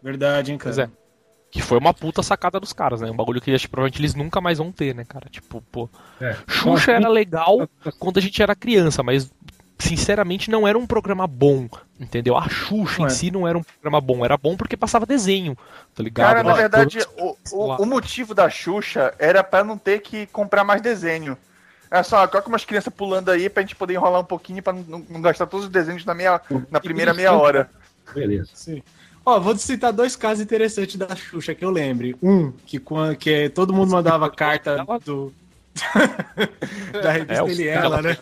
[0.01, 0.89] Verdade, hein, Pois cara.
[0.91, 1.05] é.
[1.51, 3.09] Que foi uma puta sacada dos caras, né?
[3.09, 5.29] Um bagulho que acho provavelmente eles nunca mais vão ter, né, cara?
[5.29, 5.89] Tipo, pô.
[6.19, 6.35] É.
[6.47, 7.69] Xuxa era legal
[7.99, 9.31] quando a gente era criança, mas
[9.77, 11.67] sinceramente não era um programa bom,
[11.99, 12.35] entendeu?
[12.37, 13.13] A Xuxa Não em é.
[13.13, 15.55] si não era um programa bom, era bom porque passava desenho,
[15.93, 16.27] tá ligado?
[16.27, 20.25] Cara, na verdade, todos- o, o, o motivo da Xuxa era pra não ter que
[20.27, 21.37] comprar mais desenho.
[21.89, 25.05] Era só, coloca umas crianças pulando aí pra gente poder enrolar um pouquinho pra não,
[25.09, 27.69] não gastar todos os desenhos na, meia, na primeira meia hora.
[28.13, 28.49] Beleza.
[28.53, 28.81] Sim.
[29.25, 32.15] Ó, vou citar dois casos interessantes da Xuxa que eu lembre.
[32.21, 35.33] Um, que, quan- que todo mundo mandava carta do.
[37.03, 38.17] da revista É, Ele Ela, né?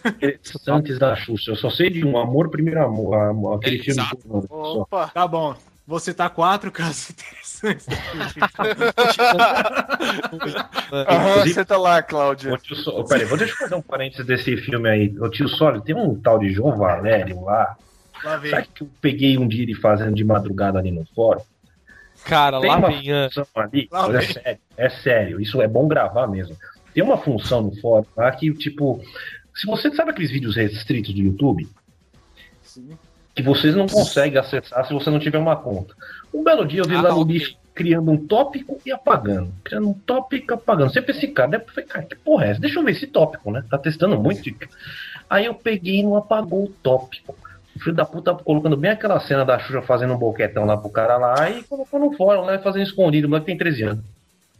[0.68, 3.56] Antes da Xuxa, eu só sei de um amor, primeiro amor.
[3.58, 4.02] Aquele É, filme.
[4.02, 4.20] exato.
[4.48, 4.82] Só.
[4.82, 5.56] Opa, Tá bom.
[5.86, 7.43] Vou citar quatro casos interessantes.
[10.92, 12.58] Aham, Inclusive- senta lá, Cláudia.
[12.74, 15.16] Só- Peraí, vou deixa eu fazer um parênteses desse filme aí.
[15.20, 17.76] O tio Sólido, tem um tal de João Valério lá.
[18.24, 18.52] Lá vem.
[18.52, 21.42] Sabe que eu peguei um dia ele fazendo de madrugada ali no fórum?
[22.26, 23.26] Cara, Tem lá uma vem a.
[23.30, 26.56] função ali, Lá é sério, é sério, isso é bom gravar mesmo.
[26.94, 29.02] Tem uma função no fórum lá que, tipo,
[29.54, 31.68] se você sabe aqueles vídeos restritos do YouTube,
[32.62, 32.98] Sim.
[33.36, 35.94] que vocês não conseguem acessar se você não tiver uma conta.
[36.34, 37.34] Um belo dia eu vi Ah, lá o ok.
[37.34, 39.52] bicho criando um tópico e apagando.
[39.64, 40.94] Criando um tópico e apagando.
[40.94, 41.58] Sempre esse cara, né?
[41.58, 42.62] Eu falei, cara, que porra é essa?
[42.62, 43.64] Deixa eu ver esse tópico, né?
[43.70, 44.44] Tá testando muito.
[45.30, 47.36] Aí eu peguei e não apagou o tópico.
[47.76, 50.90] O filho da puta colocando bem aquela cena da Xuxa fazendo um boquetão lá pro
[50.92, 52.60] cara lá e colocou no fórum, né?
[52.60, 53.26] Fazendo escondido.
[53.26, 54.04] O moleque tem 13 anos.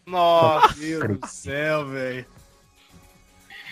[0.08, 2.26] Nossa, Meu Deus do céu, velho.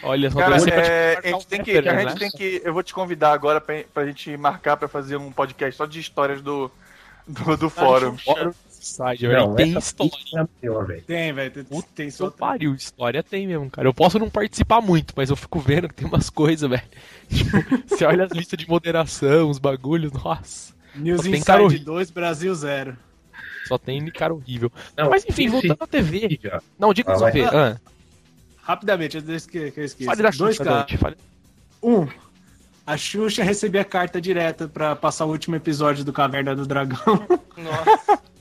[0.03, 2.09] Olha só, Cara, é, a gente tem que, a né?
[2.09, 2.61] gente tem que.
[2.63, 5.99] Eu vou te convidar agora pra, pra gente marcar pra fazer um podcast só de
[5.99, 6.71] histórias do,
[7.27, 8.15] do, do fórum.
[8.69, 9.39] Site, velho.
[9.47, 10.11] Não, tem história.
[10.35, 11.01] é a melhor, velho.
[11.03, 11.51] Tem, velho.
[11.51, 12.31] Tem, tem Só só.
[12.31, 13.87] pariu, história tem mesmo, cara.
[13.87, 16.81] Eu posso não participar muito, mas eu fico vendo que tem umas coisas, velho.
[17.29, 17.57] Tipo,
[17.87, 20.73] você olha as listas de moderação, os bagulhos, nossa.
[20.95, 21.93] News Tem cara Inside horrível.
[21.93, 22.97] 2, Brasil 0.
[23.67, 24.71] Só tem cara horrível.
[24.97, 26.39] Não, mas enfim, voltando à TV.
[26.41, 26.59] já.
[26.77, 27.53] Não, diga Ah, só ver.
[27.55, 27.79] Ah,
[28.63, 31.17] Rapidamente, antes que, que eu fale da Dois fale-
[31.83, 32.07] Um,
[32.93, 37.25] a Xuxa recebia carta direta pra passar o último episódio do Caverna do Dragão.
[37.57, 38.19] nossa.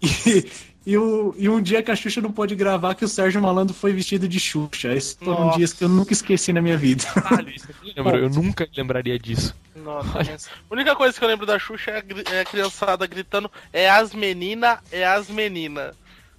[0.00, 0.48] E,
[0.86, 3.74] e, o- e um dia que a Xuxa não pôde gravar, que o Sérgio Malandro
[3.74, 4.94] foi vestido de Xuxa.
[4.94, 5.58] Esses foram Nossa.
[5.58, 7.04] dias que eu nunca esqueci na minha vida.
[7.06, 9.56] Caralho, isso eu não lembro, eu nunca lembraria disso.
[9.74, 13.50] Nossa, a única coisa que eu lembro da Xuxa é a, é a criançada gritando:
[13.72, 15.94] é as menina, é as menina.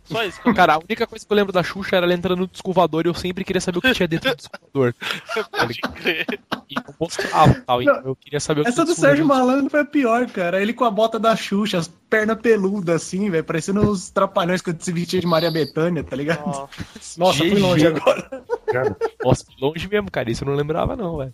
[0.09, 2.13] Só isso que eu Cara, a única coisa que eu lembro da Xuxa era ela
[2.13, 4.93] entrando no descovador e eu sempre queria saber o que tinha dentro do descovador.
[5.51, 6.25] pode crer.
[6.69, 7.81] E não mostrava tal.
[7.81, 9.25] Então eu queria saber o que Essa do Sérgio.
[9.25, 10.61] Malandro foi a pior, cara.
[10.61, 14.81] Ele com a bota da Xuxa, as pernas peludas assim, velho, parecendo os trapalhões quando
[14.81, 16.45] se vestia de Maria Bethânia, tá ligado?
[16.45, 16.69] Nossa.
[17.17, 18.43] Nossa, fui longe agora.
[18.65, 20.29] Cara, Nossa, fui longe mesmo, cara.
[20.31, 21.33] Isso eu não lembrava, não, velho.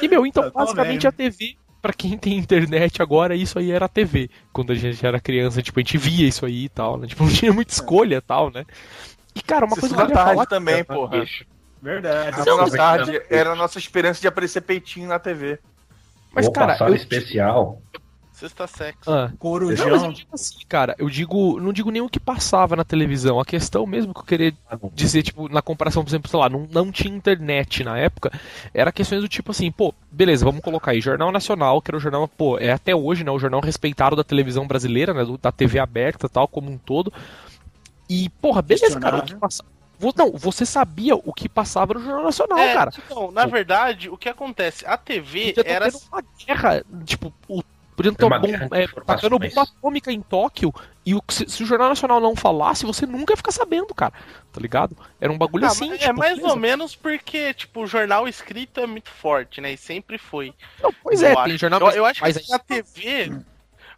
[0.00, 1.56] E, meu, então, Eu tô basicamente a TV,
[1.86, 4.28] pra quem tem internet agora, isso aí era a TV.
[4.52, 7.06] Quando a gente era criança, tipo, a gente via isso aí e tal, né?
[7.06, 8.64] Tipo, não tinha muita escolha e tal, né?
[9.34, 10.46] E, cara, uma coisa que eu tarde falar.
[10.46, 11.20] também, porra.
[11.20, 11.44] bicho.
[11.80, 12.36] Verdade.
[12.38, 15.58] Sessão da mas- tarde era a nossa esperança de aparecer peitinho na TV.
[16.32, 16.94] Mas, Vou cara, passar eu.
[16.96, 17.80] especial.
[18.36, 19.10] Sexta sexo.
[19.10, 19.14] Ah.
[19.14, 20.12] Não, mas eu Corujão.
[20.12, 23.40] digo assim, cara, eu digo, não digo nem o que passava na televisão.
[23.40, 26.48] A questão mesmo que eu queria Ah, dizer, tipo, na comparação, por exemplo, sei lá,
[26.50, 28.30] não, não tinha internet na época,
[28.74, 32.00] era questões do tipo assim, pô, beleza, vamos colocar aí, Jornal Nacional, que era o
[32.00, 35.78] jornal, pô, é até hoje, né, o jornal respeitado da televisão brasileira, né, da TV
[35.78, 37.10] aberta e tal, como um todo.
[38.08, 39.68] E, porra, beleza, cara, o que passava...
[40.14, 42.90] Não, você sabia o que passava no Jornal Nacional, É, cara.
[43.02, 44.84] então, na verdade, o que acontece?
[44.86, 45.88] A TV Podia era.
[46.12, 47.62] uma guerra, tipo, o
[47.96, 50.72] Podia ter Uma bom, é, tacando bomba atômica em Tóquio
[51.04, 54.12] e o, se, se o Jornal Nacional não falasse, você nunca ia ficar sabendo, cara.
[54.52, 54.96] Tá ligado?
[55.18, 55.88] Era um bagulho Ah, assim.
[55.88, 56.48] mas tipo, é mais beleza.
[56.52, 59.72] ou menos porque, tipo, o jornal escrito é muito forte, né?
[59.72, 60.52] E sempre foi.
[60.82, 61.58] Não, pois é, eu tem acho.
[61.58, 61.80] jornal.
[61.80, 63.32] Eu, eu acho mas que a TV.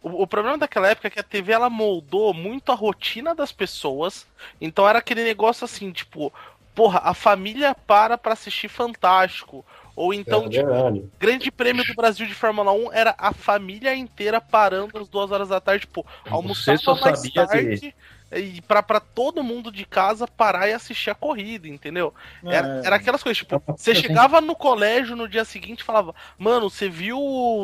[0.01, 3.51] O, o problema daquela época é que a TV ela moldou muito a rotina das
[3.51, 4.25] pessoas.
[4.61, 6.31] Então era aquele negócio assim, tipo,
[6.73, 9.65] porra, a família para pra assistir Fantástico.
[9.99, 11.11] Ou então, É tipo.
[11.19, 15.49] Grande Prêmio do Brasil de Fórmula 1 era a família inteira parando às duas horas
[15.49, 17.93] da tarde, tipo, almoçava só mais sabia tarde
[18.31, 22.13] e pra, pra todo mundo de casa parar e assistir a corrida, entendeu?
[22.45, 22.85] Era, É.
[22.87, 26.15] era aquelas coisas, tipo, uma você coisa chegava no colégio no dia seguinte e falava,
[26.37, 27.19] mano, você viu,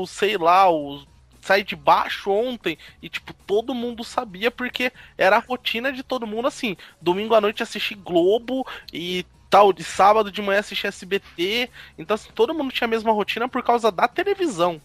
[0.06, 1.06] sei lá, o
[1.40, 6.26] sai de baixo ontem e tipo todo mundo sabia porque era a rotina de todo
[6.26, 9.24] mundo assim domingo à noite assistir Globo e
[9.56, 13.48] tal de sábado de manhã assistir SBT então assim, todo mundo tinha a mesma rotina
[13.48, 14.82] por causa da televisão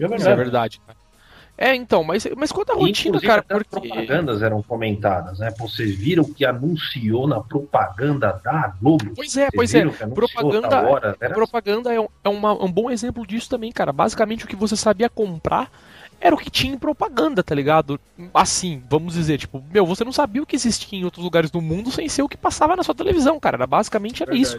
[0.00, 0.98] É Isso é verdade, cara.
[1.56, 3.86] É, então, mas, mas quanto à rotina, Inclusive, cara, até as porque.
[3.88, 5.54] propagandas eram comentadas, né?
[5.56, 9.12] Vocês viram que anunciou na propaganda da Globo?
[9.14, 9.84] Pois é, pois é.
[9.86, 11.16] propaganda- hora?
[11.32, 13.92] Propaganda é, um, é uma- um bom exemplo disso também, cara.
[13.92, 15.70] Basicamente o que você sabia comprar
[16.24, 18.00] era o que tinha em propaganda, tá ligado?
[18.32, 21.60] Assim, vamos dizer, tipo, meu, você não sabia o que existia em outros lugares do
[21.60, 23.58] mundo sem ser o que passava na sua televisão, cara.
[23.58, 24.58] Era basicamente era isso.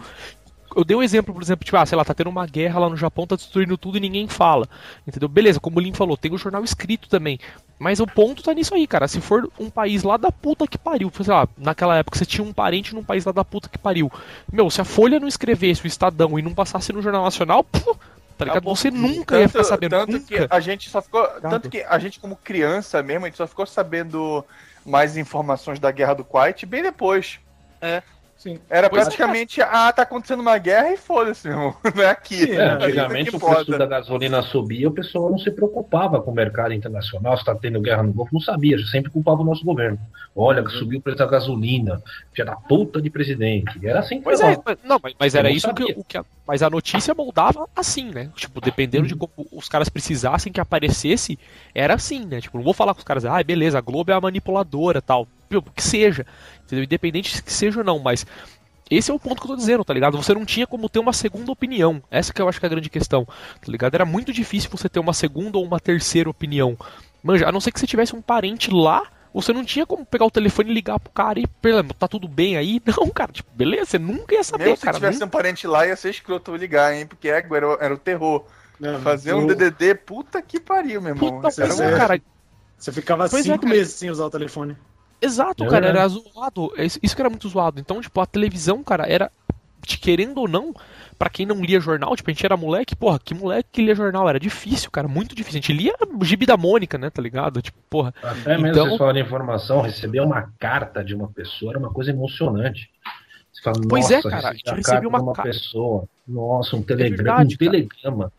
[0.75, 2.89] Eu dei um exemplo, por exemplo, tipo, ah, sei lá, tá tendo uma guerra lá
[2.89, 4.69] no Japão, tá destruindo tudo e ninguém fala.
[5.07, 5.27] Entendeu?
[5.27, 7.39] Beleza, como o Lin falou, tem o jornal escrito também.
[7.79, 9.07] Mas o ponto tá nisso aí, cara.
[9.07, 12.45] Se for um país lá da puta que pariu, sei lá, naquela época você tinha
[12.45, 14.11] um parente num país lá da puta que pariu.
[14.51, 17.97] Meu, se a Folha não escrevesse o Estadão e não passasse no Jornal Nacional, pô,
[18.37, 18.57] tá ligado?
[18.57, 18.75] Acabou.
[18.75, 19.91] Você nunca ia ficar sabendo.
[19.91, 20.25] tanto nunca.
[20.25, 21.27] que a gente só ficou.
[21.41, 24.45] Tanto que a gente, como criança mesmo, a gente só ficou sabendo
[24.85, 27.39] mais informações da guerra do Kuwait bem depois.
[28.37, 28.59] Sim.
[28.69, 29.05] Era Pois é.
[29.05, 31.75] praticamente, ah, tá acontecendo uma guerra e foda-se, meu irmão.
[31.95, 32.51] Não é aqui.
[32.51, 36.31] É, É, antigamente isso o preço da gasolina subia, o pessoal não se preocupava com
[36.31, 39.63] o mercado internacional, se está tendo guerra no Golfo, não sabia, sempre culpava o nosso
[39.63, 39.97] governo.
[40.35, 42.01] Olha, que subiu o preço da gasolina,
[42.33, 43.79] filha da puta de presidente.
[43.83, 46.17] Era assim que Pois é, mas- não, mas, mas era não isso que, o que
[46.17, 48.29] a, mas a notícia moldava assim, né?
[48.35, 51.39] Tipo, dependendo de como os caras precisassem que aparecesse,
[51.73, 52.41] era assim, né?
[52.41, 55.25] Tipo, não vou falar com os caras, ah, beleza, a Globo é a manipuladora, tal,
[55.75, 56.25] que seja,
[56.63, 56.83] entendeu?
[56.83, 58.25] Independente que seja ou não, mas
[58.89, 60.15] esse é o ponto que eu tô dizendo, tá ligado?
[60.17, 62.01] Você não tinha como ter uma segunda opinião.
[62.11, 63.95] Essa que eu acho que é a grande questão, tá ligado?
[63.95, 66.77] Era muito difícil você ter uma segunda ou uma terceira opinião.
[67.23, 69.01] Manja, a não ser que você tivesse um parente lá,
[69.33, 72.07] você não tinha como pegar o telefone e ligar pro cara e, pelo amor, tá
[72.07, 72.79] tudo bem aí?
[72.85, 74.95] Não, cara, tipo, beleza, você nunca ia saber, Mesmo se cara.
[74.97, 77.05] tivesse nunca- um parente lá, ia ser escroto eu ligar, hein?
[77.05, 78.45] Porque é, era, era o terror.
[78.79, 81.41] Não, Fazer um o- DDD, puta que pariu, meu irmão.
[81.41, 82.21] Puta, era pois um- é, cara.
[82.77, 83.75] Você ficava Pois é, cinco cara.
[83.75, 84.77] meses sem usar o telefone.
[85.21, 86.71] Exato, É cara, era zoado.
[86.77, 87.79] É Isso que era muito zoado.
[87.79, 89.31] Então, tipo, a televisão, cara, era.
[90.01, 90.73] Querendo ou não,
[91.17, 93.93] pra quem não lia jornal, tipo, a gente era moleque, porra, que moleque que lia
[93.93, 94.27] jornal?
[94.27, 95.59] Era difícil, cara, muito difícil.
[95.59, 95.93] A gente lia
[96.23, 97.61] gibi da Mônica, né, tá ligado?
[97.61, 98.11] Tipo, porra.
[98.23, 101.91] Até mesmo Então- vocês falam de informação, receber uma carta de uma pessoa era uma
[101.91, 102.89] coisa emocionante.
[103.53, 106.05] Você fala, Pois é, cara, a gente carta uma de uma ca- pessoa.
[106.27, 107.15] Nossa, um telegrama.
[107.45, 108.31] verdade, um cara.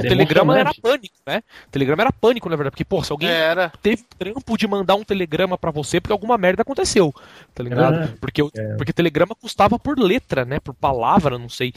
[0.00, 0.54] Telegrama.
[0.54, 1.42] Não, Era telegrama era pânico, né?
[1.70, 3.72] Telegrama era pânico, na verdade, porque, porra, se alguém Era.
[3.82, 7.14] teve trampo de mandar um telegrama pra você porque alguma merda aconteceu,
[7.54, 8.02] tá ligado?
[8.04, 8.74] É, Porque, o- é.
[8.76, 10.58] porque telegrama custava por letra, né?
[10.60, 11.72] Por palavra, não sei.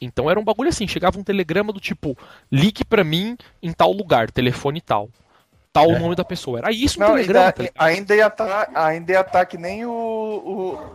[0.00, 2.18] Então era um bagulho assim, chegava um telegrama do tipo,
[2.50, 5.08] ligue pra mim em tal lugar, telefone tal.
[5.72, 5.98] Tal o É.
[5.98, 6.58] nome da pessoa.
[6.58, 9.86] Era isso um Não, telegrama, ainda, tá ainda ia estar ainda ia tá que nem
[9.86, 9.90] o,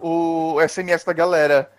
[0.02, 1.72] o, o SMS da galera.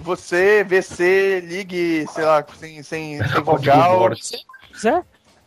[0.00, 4.00] Você, VC, ligue, sei lá, sem, sem, sem vogal.
[4.00, 4.36] Morse.
[4.70, 5.02] Pois é.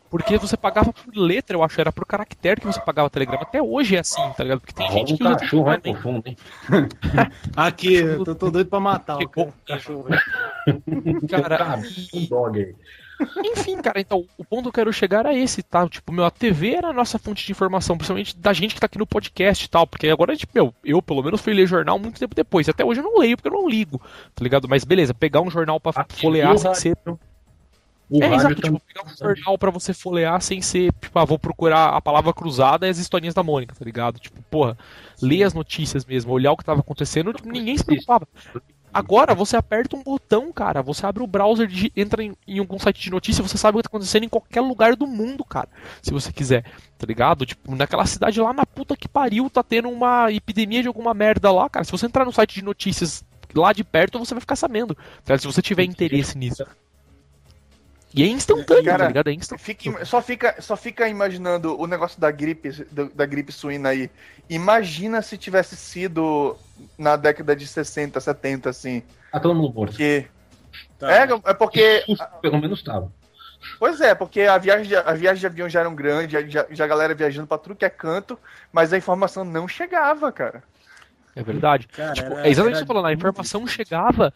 [0.10, 3.42] Porque você pagava por letra, eu acho, era por caractere que você pagava telegrama.
[3.42, 4.62] Até hoje é assim, tá ligado?
[4.62, 6.38] Porque tem Rola gente um que usa cachorro vai pro fundo, hein?
[7.58, 10.06] Aqui, eu tô, tô doido pra matar o cachorro.
[11.30, 11.82] Cara, Cara,
[12.14, 12.76] um dog aí.
[13.44, 15.88] Enfim, cara, então, o ponto que eu quero chegar é esse, tá?
[15.88, 18.86] Tipo, meu, a TV era a nossa fonte de informação, principalmente da gente que tá
[18.86, 21.98] aqui no podcast e tal, porque agora, tipo, meu, eu pelo menos fui ler jornal
[21.98, 22.68] muito tempo depois.
[22.68, 24.02] Até hoje eu não leio, porque eu não ligo,
[24.34, 24.68] tá ligado?
[24.68, 26.98] Mas beleza, pegar um jornal pra folhear sem ser.
[28.08, 31.40] O é, exato, tipo, pegar um jornal pra você folhear sem ser, tipo, ah, vou
[31.40, 34.20] procurar a palavra cruzada e as historinhas da Mônica, tá ligado?
[34.20, 34.78] Tipo, porra,
[35.20, 38.28] ler as notícias mesmo, olhar o que tava acontecendo, tipo, ninguém se preocupava.
[38.96, 40.82] Agora você aperta um botão, cara.
[40.82, 43.84] Você abre o browser, entra em, em algum site de notícia, você sabe o que
[43.84, 45.68] tá acontecendo em qualquer lugar do mundo, cara.
[46.02, 46.64] Se você quiser,
[46.98, 47.46] tá ligado?
[47.46, 51.52] Tipo, naquela cidade lá na puta que pariu, tá tendo uma epidemia de alguma merda
[51.52, 51.84] lá, cara.
[51.84, 54.96] Se você entrar no site de notícias lá de perto, você vai ficar sabendo.
[55.26, 55.38] tá?
[55.38, 56.64] Se você tiver interesse nisso.
[58.16, 59.28] E é instantâneo, Cara, tá ligado?
[59.28, 59.66] É instantâneo.
[59.66, 62.70] Fica- só, fica, só fica imaginando o negócio da gripe,
[63.14, 64.10] da gripe suína aí.
[64.50, 66.56] Imagina se tivesse sido
[66.98, 69.04] na década de 60, 70, assim.
[69.32, 69.92] Tá todo mundo morto.
[69.92, 70.28] Porque.
[70.98, 71.12] Tá.
[71.12, 72.04] É, é porque.
[72.42, 73.12] Pelo menos tava.
[73.80, 76.86] Pois é, porque a viagem de, a viagem de avião já era um grande, já,
[76.86, 78.38] a galera viajando pra tudo que é canto,
[78.72, 80.64] mas a informação não chegava, cara.
[81.36, 81.88] É verdade.
[81.88, 84.32] Cara, Tipo, era- é exatamente o que você falando, a muito informação chegava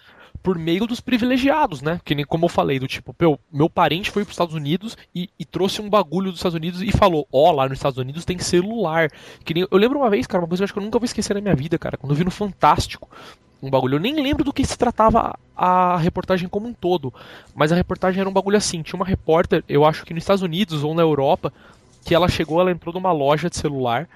[0.50, 2.02] por meio dos privilegiados, né?
[2.04, 5.30] Que nem como eu falei, do tipo, meu, meu parente foi pros Estados Unidos e,
[5.38, 8.40] e trouxe um bagulho dos Estados Unidos e falou, ó, lá nos Estados Unidos tem
[8.40, 9.12] celular.
[9.46, 10.98] Que nem, eu lembro uma vez, cara, uma coisa que eu acho que eu nunca
[10.98, 13.08] vou esquecer na minha vida, cara, quando eu vi no Fantástico
[13.62, 17.14] um bagulho, eu nem lembro do que se tratava a reportagem como um todo,
[17.54, 20.42] mas a reportagem era um bagulho assim, tinha uma repórter, eu acho que nos Estados
[20.42, 21.54] Unidos ou na Europa,
[22.04, 24.10] que ela chegou, ela entrou numa loja de celular,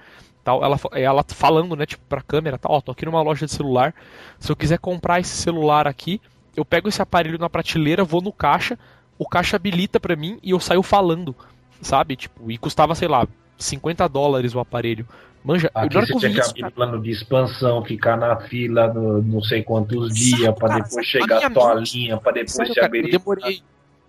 [0.44, 3.52] tal, ela, ela falando, né, tipo, pra câmera, tal, ó, tô aqui numa loja de
[3.52, 3.94] celular,
[4.38, 6.20] se eu quiser comprar esse celular aqui,
[6.54, 8.78] eu pego esse aparelho na prateleira, vou no caixa,
[9.18, 11.34] o caixa habilita pra mim e eu saio falando,
[11.80, 13.26] sabe, tipo, e custava, sei lá,
[13.58, 15.06] 50 dólares o aparelho.
[15.44, 18.92] Manja, eu, Aqui você eu vi tinha que abrir plano de expansão, ficar na fila
[18.92, 21.50] no, não sei quantos dias, Exato, pra cara, depois exato.
[21.50, 23.04] chegar A linha, pra depois Sério, se abrir.
[23.04, 23.62] eu demorei.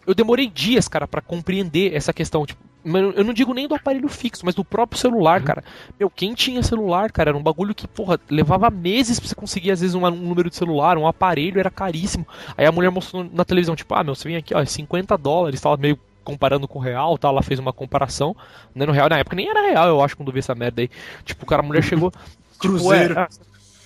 [0.08, 2.46] Eu demorei dias, cara, pra compreender essa questão.
[2.46, 5.46] Tipo, eu não digo nem do aparelho fixo, mas do próprio celular, Uhum.
[5.46, 5.64] cara.
[6.00, 9.72] Meu, quem tinha celular, cara, era um bagulho que, porra, levava meses pra você conseguir,
[9.72, 12.28] às vezes, um, um número de celular, um aparelho, era caríssimo.
[12.56, 15.18] Aí a mulher mostrou na televisão, tipo, ah, meu, você vem aqui, ó, é 50
[15.18, 18.36] dólares, tava meio comparando com o real, tal, ela fez uma comparação,
[18.74, 20.82] né, no real, na época nem era real, eu acho, quando eu vi essa merda
[20.82, 20.90] aí.
[21.24, 23.20] Tipo, o cara, a mulher chegou, tipo, Cruzeiro.
[23.20, 23.28] é,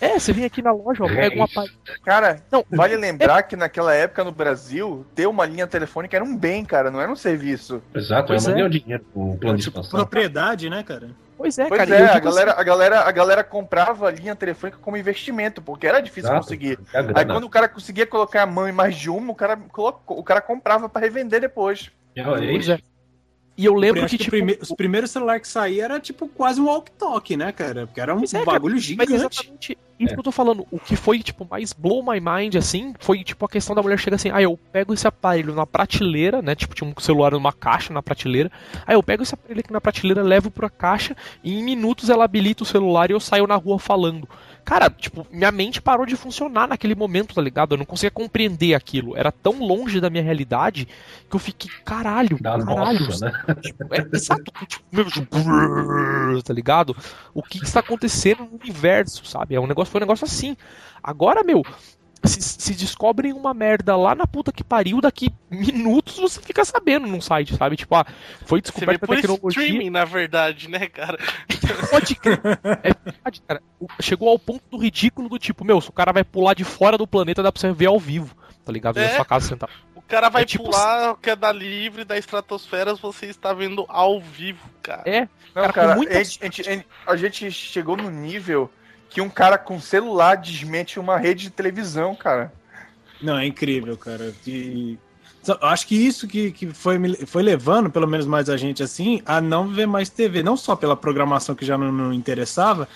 [0.02, 1.74] é, você vem aqui na loja, ó, pega um aparelho.
[2.04, 6.36] Cara, Não, vale lembrar que naquela época no Brasil, ter uma linha telefônica era um
[6.36, 7.82] bem, cara, não era um serviço.
[7.94, 8.64] Exato, Pois eu é.
[8.64, 10.00] o dinheiro pro plano de Tipo, expansão.
[10.00, 11.10] propriedade, né, cara?
[11.38, 14.36] Pois é, Pois cara, é, a assim, galera, a, galera, a galera comprava a linha
[14.36, 16.78] telefônica como investimento, porque era difícil Exato, conseguir.
[16.94, 19.56] é Aí quando o cara conseguia colocar a mão em mais de uma, o cara,
[19.56, 21.92] colocou, o cara comprava pra revender depois.
[22.16, 22.78] É, olha Pois isso.
[23.60, 23.62] É.
[23.62, 26.62] E eu lembro que, que tipo, prime- os primeiros celulares que saíram era tipo quase
[26.62, 27.86] um walk-talk, né, cara?
[27.86, 29.14] Porque era um é, cara, bagulho Mas gigante.
[29.14, 30.66] exatamente isso que eu tô falando.
[30.72, 34.00] O que foi, tipo, mais blow my mind, assim, foi, tipo, a questão da mulher
[34.00, 36.56] chega assim, ah, eu pego esse aparelho na prateleira, né?
[36.56, 38.50] Tipo, tinha um celular numa caixa na prateleira.
[38.88, 42.24] Aí eu pego esse aparelho aqui na prateleira, levo pra caixa, e em minutos ela
[42.24, 44.28] habilita o celular e eu saio na rua falando.
[44.70, 47.74] Cara, tipo, minha mente parou de funcionar naquele momento, tá ligado?
[47.74, 49.18] Eu não conseguia compreender aquilo.
[49.18, 50.88] Era tão longe da minha realidade
[51.28, 53.00] que eu fiquei, caralho, Da caralho.
[53.00, 53.56] nossa, né?
[53.64, 55.38] Tipo, é exato, tipo, meu, tipo,
[56.46, 56.96] tá ligado?
[57.34, 59.56] O que, que está acontecendo no universo, sabe?
[59.56, 60.56] É um negócio, foi um negócio assim.
[61.02, 61.64] Agora, meu,
[62.24, 67.08] se, se descobrem uma merda lá na puta que pariu, daqui minutos você fica sabendo
[67.08, 67.76] num site, sabe?
[67.76, 68.06] Tipo, ah,
[68.46, 69.48] foi Você vê por tecnologia.
[69.64, 71.18] streaming, na verdade, né, cara?
[71.90, 72.40] Pode crer.
[72.84, 73.62] É verdade, cara.
[73.80, 76.64] O- Chegou ao ponto do ridículo do tipo, meu, se o cara vai pular de
[76.64, 78.98] fora do planeta, dá pra você ver ao vivo, tá ligado?
[78.98, 79.16] Na É.
[79.16, 79.72] sua casa sentado.
[79.96, 84.68] O cara vai É tipo pular, queda livre da estratosfera, você está vendo ao vivo,
[84.82, 85.04] cara.
[85.06, 85.22] É,
[85.56, 88.70] Não, Cara, cara, muita a, gente, a gente- a gente chegou no nível
[89.10, 92.52] que um cara com celular desmente uma rede de televisão, cara.
[93.22, 94.34] Não, é incrível, cara.
[94.46, 94.98] E...
[95.62, 99.42] Acho que isso que, que foi, foi levando, pelo menos mais a gente assim, a
[99.42, 100.44] não ver mais TV.
[100.44, 102.88] Não só pela programação que já não, não interessava,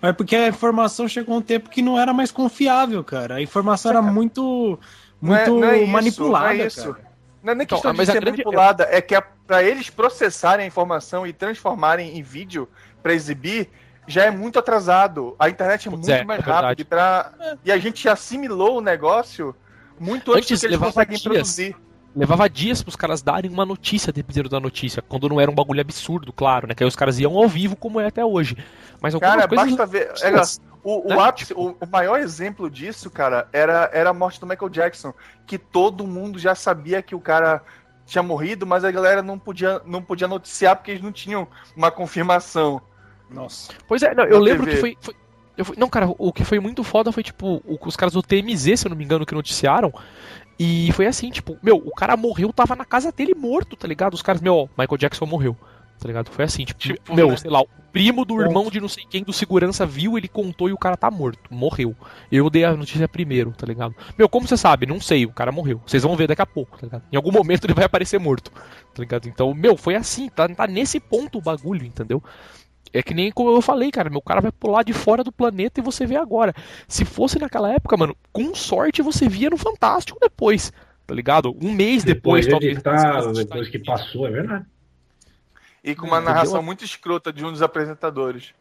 [0.00, 3.36] mas porque a informação chegou um tempo que não era mais confiável, cara.
[3.36, 4.78] A informação era muito,
[5.22, 6.54] Não é- muito não é isso, manipulada.
[6.54, 6.92] não é isso.
[6.94, 7.10] cara.
[7.42, 9.62] Não é nem Então, questão mas de a ser grande- manipulada, é que é pra
[9.62, 12.68] eles processarem a informação e transformarem em vídeo
[13.02, 13.68] pra exibir,
[14.10, 15.34] já é muito atrasado.
[15.38, 17.32] A internet é Pois muito é, mais é rápida e, pra...
[17.64, 19.54] e a gente assimilou o negócio
[19.98, 21.22] muito antes, Antes do que eles conseguem dias.
[21.22, 21.76] produzir.
[22.16, 25.80] levava dias pros caras darem uma notícia dependendo da notícia, quando não era um bagulho
[25.80, 26.74] absurdo, claro, né?
[26.74, 28.56] Que aí os caras iam ao vivo como é até hoje.
[29.00, 29.66] Mas Cara, coisas.
[29.68, 30.12] basta ver.
[30.22, 31.22] é, Dias, o, o né?
[31.22, 35.12] ápice, o, o maior exemplo disso, cara, era, era a morte do Michael Jackson.
[35.46, 37.62] Que todo mundo já sabia que o cara
[38.06, 41.46] tinha morrido, mas a galera não podia, não podia noticiar porque eles não tinham
[41.76, 42.80] uma confirmação.
[43.32, 43.72] Nossa.
[43.86, 44.74] Pois é, não, eu na lembro TV.
[44.76, 44.96] que foi.
[45.00, 48.22] foi- fui- não, cara, o que foi muito foda foi, tipo, o- os caras do
[48.22, 49.92] TMZ, se eu não me engano, que noticiaram.
[50.58, 54.12] E foi assim, tipo, meu, o cara morreu, tava na casa dele morto, tá ligado?
[54.14, 55.56] Os caras, meu, ó, Michael Jackson morreu.
[55.98, 56.30] Tá ligado?
[56.30, 57.36] Foi assim, tipo, Tipo, meu, né?
[57.36, 60.66] sei lá, o primo do irmão de não sei quem do segurança viu, ele contou
[60.66, 61.94] e o cara tá morto, morreu.
[62.32, 63.94] Eu dei a notícia primeiro, tá ligado?
[64.16, 64.86] Meu, como você sabe?
[64.86, 65.78] Não sei, o cara morreu.
[65.86, 67.02] Vocês vão ver daqui a pouco, tá ligado?
[67.12, 69.28] Em algum momento ele vai aparecer morto, tá ligado?
[69.28, 72.24] Então, meu, foi assim, tá, tá nesse ponto o bagulho, entendeu?
[72.92, 75.80] É que nem como eu falei, cara, meu cara vai pular de fora do planeta
[75.80, 76.52] e você vê agora.
[76.88, 80.72] Se fosse naquela época, mano, com sorte você via no Fantástico depois,
[81.06, 81.56] tá ligado?
[81.62, 82.72] Um mês depois, Depois, talvez.
[82.72, 84.64] editado, depois que passou, é verdade.
[85.82, 86.34] E com uma Entendeu?
[86.34, 88.52] narração muito escrota de um dos apresentadores.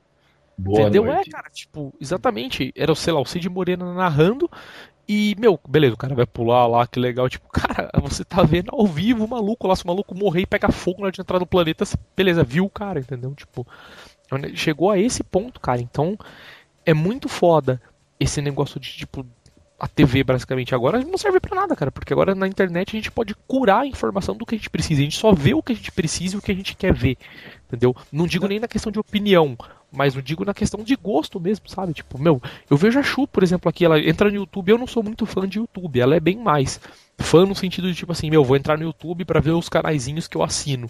[0.57, 1.05] Boa Entendeu?
[1.05, 1.29] noite.
[1.29, 2.71] É, cara, tipo, exatamente.
[2.75, 4.49] Era, sei lá, o Cid Morena narrando.
[5.07, 7.27] E, meu, beleza, o cara vai pular lá, que legal.
[7.27, 9.75] Tipo, cara, você tá vendo ao vivo o maluco lá.
[9.75, 12.43] Se o maluco morrer e pega fogo na hora de entrar no planeta, você- beleza,
[12.43, 13.33] viu o cara, entendeu?
[13.35, 13.65] Tipo,
[14.53, 15.81] chegou a esse ponto, cara.
[15.81, 16.17] Então,
[16.85, 17.81] é muito foda
[18.19, 19.25] esse negócio de, tipo,
[19.79, 23.11] a TV basicamente agora não serve pra nada, cara, porque agora na internet a gente
[23.11, 24.99] pode curar a informação do que a gente precisa.
[24.99, 26.93] A gente só vê o que a gente precisa e o que a gente quer
[26.93, 27.17] ver,
[27.67, 27.95] entendeu?
[28.11, 29.57] Não digo nem na questão de opinião,
[29.91, 31.93] mas eu digo na questão de gosto mesmo, sabe?
[31.93, 34.87] Tipo, meu, eu vejo a Chu, por exemplo, aqui, ela entra no YouTube, eu não
[34.87, 36.79] sou muito fã de YouTube, ela é bem mais
[37.17, 40.27] fã no sentido de tipo assim, meu, vou entrar no YouTube pra ver os canaizinhos
[40.27, 40.89] que eu assino.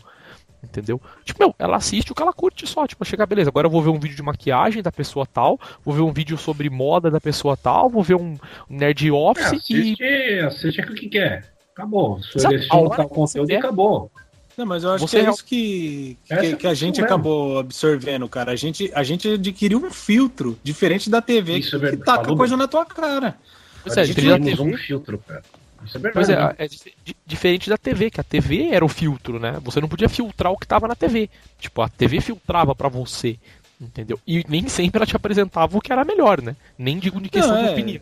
[0.63, 1.01] Entendeu?
[1.23, 2.85] Tipo, meu, ela assiste o que ela curte só.
[2.85, 5.93] Tipo, chegar, beleza, agora eu vou ver um vídeo de maquiagem da pessoa tal, vou
[5.95, 8.35] ver um vídeo sobre moda da pessoa tal, vou ver um
[8.69, 9.93] Nerd É, Office e.
[9.93, 11.45] assiste, assiste o que quer.
[11.73, 12.17] Acabou.
[12.17, 12.39] Exato.
[12.39, 13.59] Seleciona A tal que conteúdo e quer.
[13.59, 14.11] acabou.
[14.57, 16.75] Não, mas eu acho Você que é real- isso que, que, Essa que a é
[16.75, 18.51] gente acabou absorvendo, cara.
[18.51, 22.03] A gente, a gente adquiriu um filtro diferente da TV Isso é que verdade.
[22.03, 22.63] taca Falou coisa bem.
[22.63, 23.37] na tua cara.
[23.81, 25.41] Pois é, diferente da temos um filtro, cara.
[25.85, 26.13] Isso é verdade.
[26.13, 29.57] Pois é, é dif- di- diferente da TV, que a TV era o filtro, né?
[29.63, 31.29] Você não podia filtrar o que tava na TV.
[31.59, 33.37] Tipo, a TV filtrava pra você,
[33.79, 34.19] entendeu?
[34.27, 36.55] E nem sempre ela te apresentava o que era melhor, né?
[36.77, 37.71] Nem digo de questão Não, de é.
[37.71, 38.01] opinião.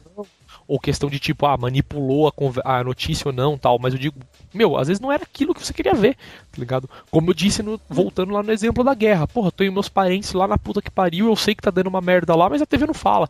[0.67, 3.79] Ou questão de tipo, ah, manipulou a, a notícia ou não, tal.
[3.79, 4.19] Mas eu digo,
[4.53, 6.15] meu, às vezes não era aquilo que você queria ver,
[6.51, 6.89] tá ligado?
[7.09, 9.25] Como eu disse, no- voltando lá no exemplo da guerra.
[9.27, 12.01] Porra, tenho meus parentes lá na puta que pariu, eu sei que tá dando uma
[12.01, 13.29] merda lá, mas a TV não fala,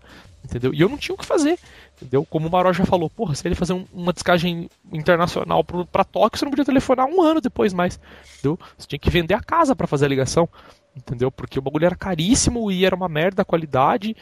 [0.49, 0.73] entendeu?
[0.73, 1.57] E eu não tinha o que fazer,
[1.95, 2.25] entendeu?
[2.29, 6.03] Como o Maró já falou, porra, se ele fazer um- uma descagem internacional pro, pra
[6.03, 7.99] Tóquio, você não podia telefonar um ano depois mais,
[8.39, 8.57] entendeu?
[8.77, 10.47] Você tinha que vender a casa pra fazer a ligação,
[10.95, 11.29] entendeu?
[11.31, 14.15] Porque o bagulho era caríssimo e era uma merda a qualidade,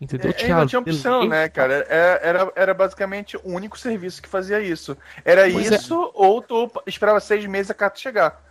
[0.00, 0.34] entendeu?
[0.36, 1.86] É, não tinha opção, né, cara?
[1.88, 4.96] É- Era, era basicamente o único serviço que fazia isso.
[5.24, 5.76] Era Pois é.
[5.76, 8.47] isso, ou tu esperava seis meses a carta chegar.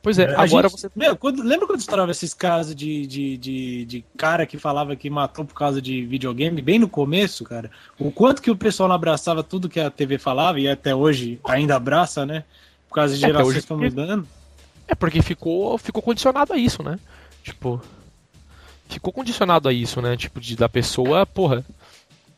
[0.00, 0.90] Pois é, A agora gente- você.
[0.94, 5.10] Meu, quando- lembra quando estourava esses casos de, de, de, de cara que falava que
[5.10, 7.70] matou por causa de videogame, bem no começo, cara?
[7.98, 11.40] O quanto que o pessoal não abraçava tudo que a TV falava, e até hoje
[11.44, 12.44] ainda abraça, né?
[12.88, 14.26] Por causa de É, gerações que estão mudando.
[14.86, 16.98] É porque ficou, ficou condicionado a isso, né?
[17.42, 17.82] Tipo,
[18.88, 20.16] ficou condicionado a isso, né?
[20.16, 21.64] Tipo, de, da pessoa, porra,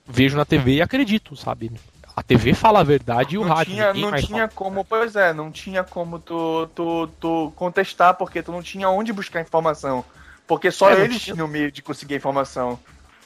[0.09, 1.71] vejo na TV e acredito, sabe?
[2.17, 3.73] A TV fala a verdade e o não rádio.
[3.75, 8.43] tinha, não mais tinha como, pois é, não tinha como tu, tu, tu contestar, porque
[8.43, 10.05] tu não tinha onde buscar informação.
[10.47, 12.79] Porque só É, eles tinha- tinham meio de conseguir a informação.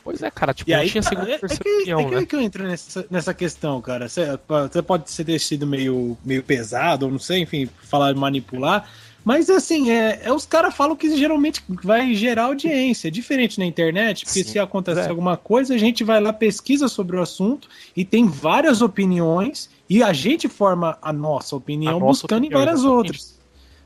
[0.05, 2.05] Pois é, cara, tipo, E não aí, tinha tá, segunda é, é que, opinião, é
[2.05, 2.26] que, né?
[2.26, 4.07] que eu entro nessa, nessa questão, cara.
[4.07, 4.39] Você,
[4.70, 8.87] você pode ter sido meio, meio pesado, ou não sei, enfim, falar de manipular.
[9.24, 13.08] Mas assim, é, é os caras falam que geralmente vai gerar audiência.
[13.08, 15.08] É diferente na internet, porque Sim, se acontecer é.
[15.08, 20.02] alguma coisa, a gente vai lá, pesquisa sobre o assunto e tem várias opiniões, e
[20.02, 23.06] a gente forma a nossa opinião A nossa buscando opinião, em várias exatamente.
[23.08, 23.34] outras.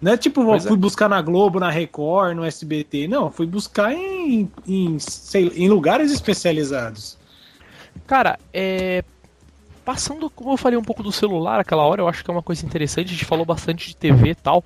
[0.01, 0.77] Não é tipo, Pois fui é.
[0.77, 3.09] buscar na Globo, na Record, no SBT.
[3.09, 7.17] Não, fui buscar em, em, sei- em lugares especializados.
[8.07, 9.05] Cara, é.
[9.85, 12.43] Passando, como eu falei um pouco do celular aquela hora, eu acho que é uma
[12.43, 14.63] coisa interessante, a gente falou bastante de TV e tal.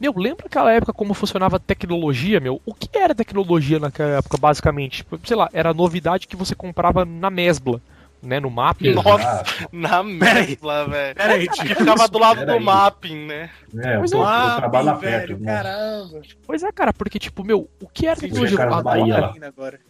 [0.00, 2.60] Meu, lembra aquela época como funcionava a tecnologia, meu?
[2.64, 4.98] O que era tecnologia naquela época, basicamente?
[4.98, 7.80] Tipo, Sei lá, era a novidade que você comprava na Mesbla,
[8.22, 8.38] né?
[8.38, 8.92] No Mapping.
[8.94, 9.44] Nossa.
[9.72, 11.14] Na mescla, velho.
[11.16, 13.50] Peraí, Que ficava do lado do mapping, né?
[13.76, 14.22] É, Pois eu, é.
[14.22, 15.40] eu Ah, trabalho velho, perto.
[15.42, 15.44] nossa.
[15.62, 16.20] caramba.
[16.46, 18.56] Pois é, cara, porque, tipo, meu, o que era Sim, tecnologia?
[18.56, 19.34] da Agora- Bahia lá.
[19.46, 19.80] Agora.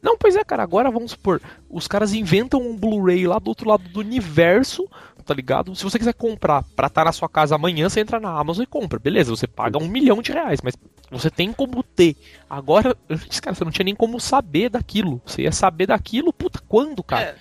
[0.00, 3.68] Não, pois é, cara, agora vamos supor, os caras inventam um Blu-ray lá do outro
[3.68, 4.88] lado do universo,
[5.26, 5.74] tá ligado?
[5.74, 8.66] Se você quiser comprar pra estar na sua casa amanhã, você entra na Amazon e
[8.66, 8.98] compra.
[8.98, 10.74] Beleza, você paga um milhão de reais, mas
[11.10, 12.14] você tem como ter.
[12.48, 15.20] Agora, antes, cara, você não tinha nem como saber daquilo.
[15.26, 17.36] Você ia saber daquilo, puta, quando, cara?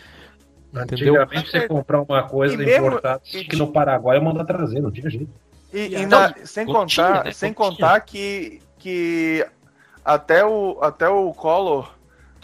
[0.74, 1.22] É, Entendeu?
[1.22, 4.82] Antigamente você comprar uma coisa E mesmo- importada, e que no Paraguai eu mando trazer,
[4.82, 5.30] não tinha jeito.
[5.74, 7.32] E, e Não, na- sem contar, tinha, né?
[7.32, 9.46] sem contar que, que
[10.04, 11.94] até o até o Collor,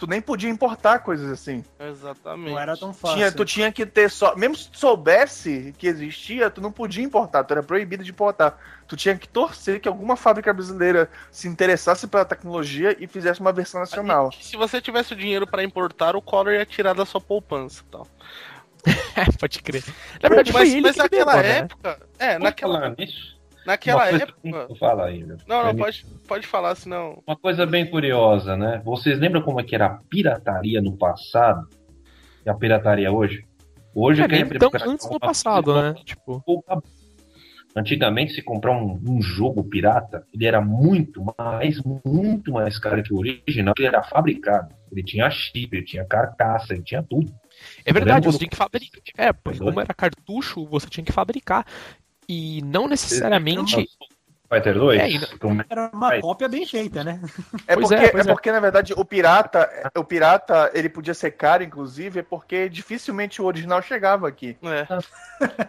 [0.04, 1.64] tu nem podia importar coisas assim.
[1.80, 2.50] exatamente.
[2.50, 3.16] Não era tão fácil.
[3.16, 7.02] Tinha, tu tinha que ter só, mesmo se tu soubesse que existia, tu não podia
[7.02, 8.58] importar, tu era proibido de importar.
[8.86, 13.50] Tu tinha que torcer que alguma fábrica brasileira se interessasse pela tecnologia e fizesse uma
[13.52, 14.28] versão nacional.
[14.38, 17.82] E Se você tivesse o dinheiro pra importar, o Collor ia tirar da sua poupança
[17.86, 18.06] e tal.
[19.16, 19.82] É, pode crer.
[20.20, 21.58] Na verdade, mas foi ele mas que naquela liberou, né?
[21.60, 22.00] época.
[22.18, 22.40] É, Naquela...
[22.40, 23.33] naquela, Falar nisso,
[23.66, 25.04] naquela época.
[25.04, 25.36] aí, meu.
[25.46, 27.22] Não, não, É pode, pode falar, senão.
[27.26, 28.80] Uma coisa bem curiosa, né?
[28.84, 31.68] Vocês lembram como é que era a pirataria no passado
[32.44, 33.44] e a pirataria hoje?
[33.94, 35.94] Hoje É, é tão pirata- antes no passado, né?
[36.04, 36.42] Tipo,
[37.76, 43.12] Antigamente, se comprar um, um jogo pirata, ele era muito mais, muito mais caro que
[43.12, 44.72] o original, porque ele era fabricado.
[44.92, 47.34] Ele tinha chip, ele tinha carcaça, ele tinha tudo.
[47.84, 49.02] É verdade, você do- tinha que fabricar.
[49.18, 51.66] É, porque como era cartucho, você tinha que fabricar.
[52.28, 53.88] E não necessariamente.
[54.52, 55.00] Fighter 2?
[55.00, 57.20] É, e Como- Era uma cópia bem feita, né?
[57.66, 58.24] É porque, é, é, é.
[58.24, 63.40] porque, na verdade, o pirata, o pirata, ele podia ser caro, inclusive, é porque dificilmente
[63.42, 64.56] o original chegava aqui.
[64.62, 64.86] É.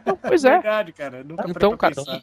[0.05, 0.51] Não, pois é.
[0.51, 1.21] Verdade, cara.
[1.27, 2.21] Então, pra cara, pensar.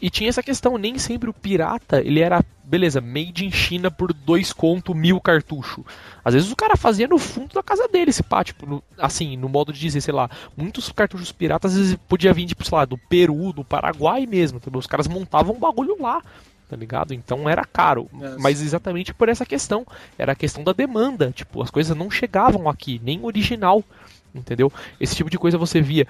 [0.00, 4.12] E tinha essa questão, nem sempre o pirata, ele era, beleza, made in China por
[4.12, 5.84] dois conto, mil cartucho.
[6.24, 9.36] Às vezes o cara fazia no fundo da casa dele esse pá, tipo, no- assim,
[9.36, 12.76] no modo de dizer, sei lá, muitos cartuchos piratas às vezes podia vir, tipo, sei
[12.76, 14.78] lá, do Peru, do Paraguai mesmo, entendeu?
[14.78, 16.22] Os caras montavam um bagulho lá,
[16.68, 17.14] tá ligado?
[17.14, 18.08] Então era caro.
[18.38, 19.86] Mas exatamente por essa questão,
[20.18, 23.82] era a questão da demanda, tipo, as coisas não chegavam aqui, nem original,
[24.34, 24.70] entendeu?
[25.00, 26.06] Esse tipo de coisa você via.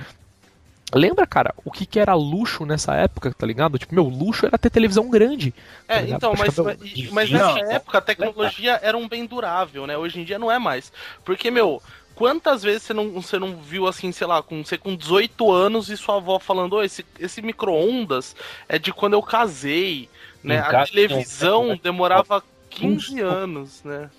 [0.94, 3.78] Lembra, cara, o que, que era luxo nessa época, tá ligado?
[3.78, 5.54] Tipo, meu, luxo era ter televisão grande.
[5.88, 6.16] É, tá ligado?
[6.16, 9.96] então, mas, mas, mas não, nessa época a tecnologia era um bem durável, né?
[9.96, 10.92] Hoje em dia não é mais.
[11.24, 11.82] Porque, meu,
[12.14, 15.88] quantas vezes você não, você não viu assim, sei lá, com, você com 18 anos
[15.88, 18.36] e sua avó falando, "Ô, esse, esse micro-ondas
[18.68, 20.08] é de quando eu casei,
[20.42, 20.56] né?
[20.56, 21.76] Em A televisão não.
[21.76, 24.10] demorava 15 anos, né?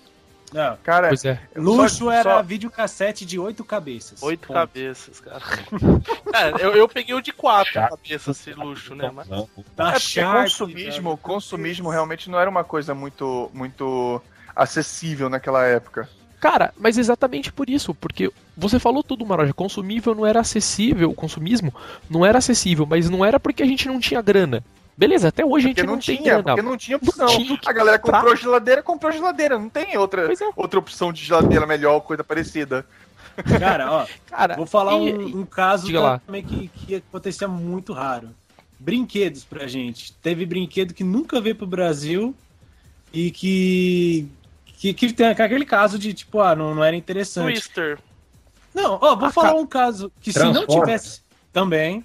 [0.54, 0.76] Não.
[0.84, 1.40] Cara, Pois é.
[1.56, 4.22] Luxo só- era só- videocassete de oito cabeças.
[4.22, 4.54] Oito Ponto.
[4.56, 5.42] cabeças, cara.
[6.32, 7.90] é, eu, eu peguei o de quatro Chato.
[7.90, 9.10] cabeças, esse luxo, né?
[9.12, 9.44] Mas, Da É
[9.90, 11.20] porque Sharp, consumismo, cara.
[11.20, 14.22] consumismo realmente não era uma coisa muito, muito
[14.54, 16.08] acessível naquela época.
[16.40, 21.14] Cara, mas exatamente por isso, porque você falou tudo, Maroja, consumível não era acessível, o
[21.14, 21.74] consumismo
[22.08, 24.62] não era acessível, mas não era porque a gente não tinha grana.
[24.96, 26.42] Beleza, até hoje a gente Porque não, não tem tinha, grana.
[26.44, 27.26] porque não tinha Não opção.
[27.26, 28.36] tinha o que A galera comprou comprar.
[28.36, 29.58] geladeira, comprou geladeira.
[29.58, 30.36] Não tem outra, é.
[30.54, 32.86] outra opção de geladeira melhor, coisa parecida.
[33.58, 35.88] Cara, ó, Cara, vou falar e- um, um caso
[36.24, 38.30] também que, que acontecia muito raro.
[38.78, 40.12] Brinquedos pra gente.
[40.22, 42.34] Teve brinquedo que nunca veio pro Brasil
[43.12, 44.28] e que.
[44.76, 47.54] Que, que tem aquele caso de, tipo, ah, não, não era interessante.
[47.54, 47.98] Twister.
[48.74, 51.22] Não, ó, vou Ah, falar um caso que se não tivesse.
[51.52, 52.04] Também.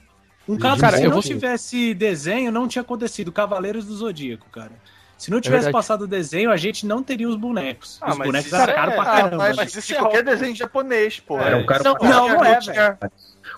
[0.50, 3.32] Um caso Cara, que se eu não vou- tivesse desenho, não tinha acontecido.
[3.32, 4.72] Cavaleiros do Zodíaco, cara.
[5.18, 5.74] Se não tivesse verdade.
[5.74, 7.97] passado o desenho, a gente não teria os bonecos.
[8.02, 9.38] Ah, os mas bonecos eram é- caros pra ah, caramba.
[9.38, 11.38] mas, mas isso é qualquer desenho japonês, pô.
[11.39, 12.97] Era um cara Não, pra não, não é, tinha,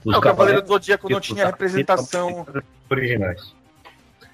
[0.03, 2.45] não, o Cavaleiro do Zodíaco não tinha representação.
[2.89, 3.53] originais.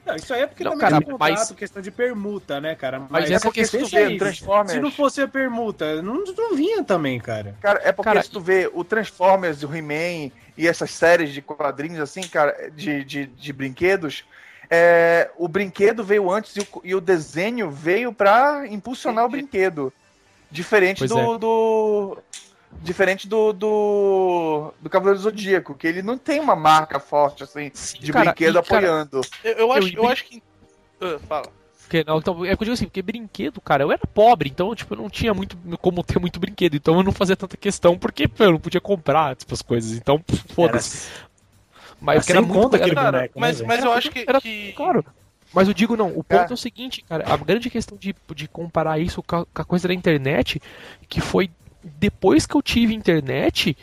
[0.08, 2.76] Não, isso aí é porque Não, também cara, tem contrato, mas- questão de permuta, né,
[2.76, 3.00] cara?
[3.00, 6.02] Mas, Mas é essa porque questão se, tu vê Transformers- se não fosse a permuta,
[6.02, 7.56] não, não vinha também, cara.
[7.62, 11.42] Cara, é porque Cara, se tu vê o Transformers, o He-Man e essas séries de
[11.42, 14.24] quadrinhos, assim, cara, de, de, de brinquedos,
[14.70, 19.92] é, o brinquedo veio antes e o, e o desenho veio pra impulsionar o brinquedo.
[20.50, 21.38] Diferente do, é.
[21.38, 22.18] do.
[22.82, 24.74] Diferente do, do.
[24.82, 28.60] do Cavaleiro do Zodíaco, que ele não tem uma marca forte, assim, de Cara, brinquedo
[28.60, 29.22] e, cara, apoiando.
[29.44, 30.44] Eu, eu acho, Eu- eu acho que.
[31.02, 31.48] Ah, fala.
[31.82, 34.50] Porque, não, então, é o que eu digo assim, porque brinquedo, cara, eu era pobre,
[34.50, 37.56] então, tipo, eu não tinha muito como ter muito brinquedo, então eu não fazia tanta
[37.56, 40.22] questão, porque pô, eu não podia comprar, tipo, as coisas, então,
[40.54, 41.10] foda-se.
[42.02, 43.68] Mas porque sem era muito aquele Cara, boneco, né, mas, velho?
[43.70, 44.26] mas eu acho que.
[44.28, 45.04] era que- Claro.
[45.54, 46.52] Mas eu digo não, o ponto Cara.
[46.52, 49.66] é o seguinte, cara, a grande questão de, de comparar isso com a, com a
[49.66, 50.62] coisa da internet,
[51.08, 51.50] que foi
[52.00, 53.78] depois que eu tive internet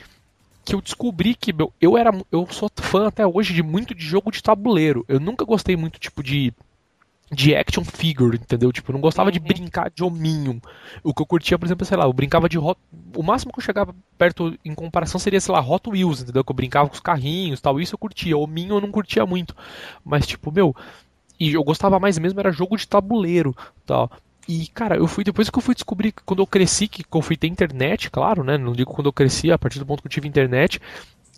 [0.65, 4.05] que eu descobri que meu, eu era eu sou fã até hoje de muito de
[4.05, 5.05] jogo de tabuleiro.
[5.09, 6.53] Eu nunca gostei muito tipo de
[7.33, 8.71] de action figure, entendeu?
[8.71, 9.47] Tipo, eu não gostava de Uhum.
[9.47, 10.61] brincar de hominho.
[11.03, 12.79] O que eu curtia, por exemplo, sei lá, eu brincava de Hot...
[13.17, 16.45] O máximo que eu chegava perto em comparação seria, sei lá, Hot Wheels, entendeu?
[16.45, 17.81] Que eu brincava com os carrinhos tal.
[17.81, 18.37] Isso eu curtia.
[18.37, 19.57] Hominho eu não curtia muito.
[20.05, 20.77] Mas, tipo, meu.
[21.41, 24.11] E eu gostava mais mesmo era jogo de tabuleiro tal.
[24.47, 27.37] E, cara, eu fui depois que eu fui descobrir, quando eu cresci, que eu fui
[27.37, 28.59] ter internet, claro, né?
[28.59, 30.81] Não digo quando eu cresci, a partir do ponto que eu tive internet,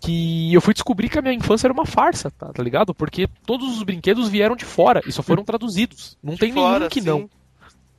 [0.01, 2.93] que eu fui descobrir que a minha infância era uma farsa, tá, tá ligado?
[2.93, 6.17] Porque todos os brinquedos vieram de fora e só foram traduzidos.
[6.21, 7.07] Não tem fora, nenhum que sim.
[7.07, 7.29] não,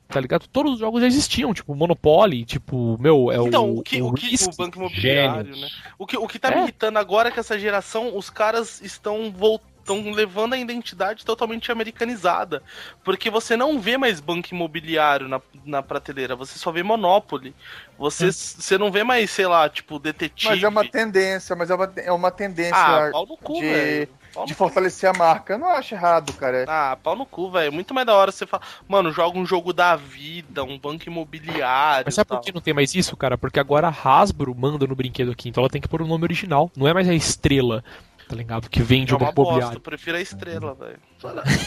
[0.07, 0.47] tá ligado?
[0.47, 4.07] Todos os jogos já existiam, tipo Monopoly, tipo, meu, é Então, o, o que o
[4.09, 5.61] o, que, o Banco Imobiliário, Gênios.
[5.61, 5.67] né?
[5.97, 6.55] O que, o que tá É.
[6.55, 9.68] me irritando agora é que essa geração, os caras estão voltando.
[9.91, 12.61] Estão levando a identidade totalmente americanizada.
[13.03, 17.55] Porque você não vê mais banco imobiliário na, na prateleira, você só vê Monopoly.
[17.97, 18.31] Você, É.
[18.31, 20.53] você não vê mais, sei lá, tipo, detetive.
[20.53, 23.61] Mas é uma tendência, mas é uma, é uma tendência Ah, pau no cu, de-
[23.61, 24.09] velho.
[24.31, 24.63] Pau de no cu.
[24.63, 25.53] fortalecer a marca.
[25.53, 26.65] Eu não acho errado, cara.
[26.67, 27.73] Ah, pau no cu, velho.
[27.73, 32.05] Muito mais da hora você falar, mano, joga um jogo da vida, um banco imobiliário.
[32.05, 32.37] Mas sabe tal.
[32.37, 33.37] por que não tem mais isso, cara?
[33.39, 36.23] Porque agora a Hasbro manda no brinquedo aqui, então ela tem que pôr o nome
[36.25, 36.71] original.
[36.77, 37.83] Não é mais a estrela,
[38.29, 38.69] tá ligado?
[38.69, 40.99] Que vende É o uma bosta, eu prefiro a estrela, velho.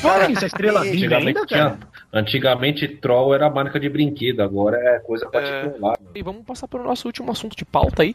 [0.01, 1.79] Cara, isso é estrela e- Antigamente, ainda, cara?
[2.13, 5.29] antigamente Troll era marca de brinquedo, agora é coisa É.
[5.29, 5.99] particular.
[6.15, 8.15] E vamos passar para o nosso último assunto de pauta aí.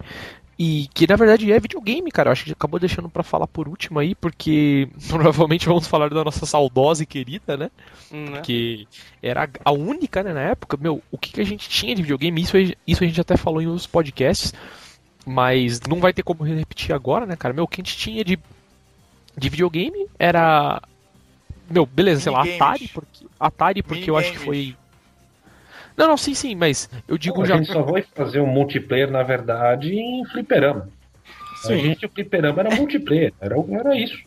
[0.59, 2.29] E que na verdade é videogame, cara.
[2.29, 6.23] Eu acho que acabou deixando pra falar por último aí, porque provavelmente vamos falar da
[6.23, 7.69] nossa saudosa e querida, né?
[8.11, 8.41] Hum, né?
[8.41, 8.87] Que
[9.21, 10.75] era a única, né, na época.
[10.81, 12.41] Meu, o que, que a gente tinha de videogame?
[12.41, 14.51] Isso, a- isso a gente até falou em outros podcasts,
[15.27, 17.53] mas não vai ter como repetir agora, né, cara?
[17.53, 18.39] Meu, o que a gente tinha de,
[19.37, 20.81] de videogame era.
[21.69, 22.43] Meu, beleza, sei lá.
[22.43, 24.73] Atari, porque, Atari, porque eu acho que foi.
[25.97, 27.57] Não, não, sim, sim, mas eu digo a já.
[27.57, 30.87] gente só vai fazer um multiplayer, na verdade, em fliperama.
[31.33, 31.79] A Sim.
[31.79, 34.23] gente, o fliperama era multiplayer, era, era isso.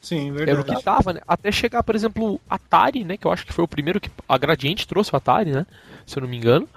[0.00, 0.76] Sim, Era o verdade.
[0.76, 1.20] que tava, né?
[1.26, 3.16] Até chegar, por exemplo, Atari, né?
[3.16, 4.08] Que eu acho que foi o primeiro que.
[4.28, 5.66] A Gradiente trouxe o Atari, né?
[6.06, 6.68] Se eu não me engano.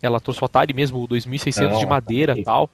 [0.00, 2.70] Ela trouxe o Atari mesmo, o 2600 Não, de madeira e tal.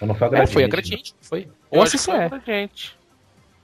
[0.00, 1.48] Então não foi a É, foi a Gradiente, Gradiente, foi.
[1.70, 2.28] Ou a acho que foi CCE.
[2.28, 2.96] pra gente.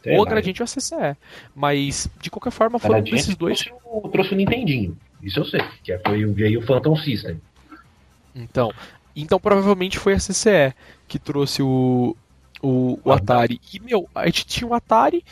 [0.03, 0.27] sei Ou a.
[0.27, 1.17] Gradiente ou a CCE.
[1.55, 3.61] Mas, de qualquer forma, A foram Gradiente desses dois.
[3.63, 4.99] Trouxe o, trouxe o Nintendinho.
[5.23, 5.63] Isso eu sei.
[5.83, 7.41] Que foi o veio o Phantom System.
[8.35, 8.71] Então,
[9.15, 10.75] então provavelmente foi a CCE
[11.09, 12.15] que trouxe o,
[12.63, 13.59] o, o Atari.
[13.73, 15.25] E, meu, a gente tinha o Atari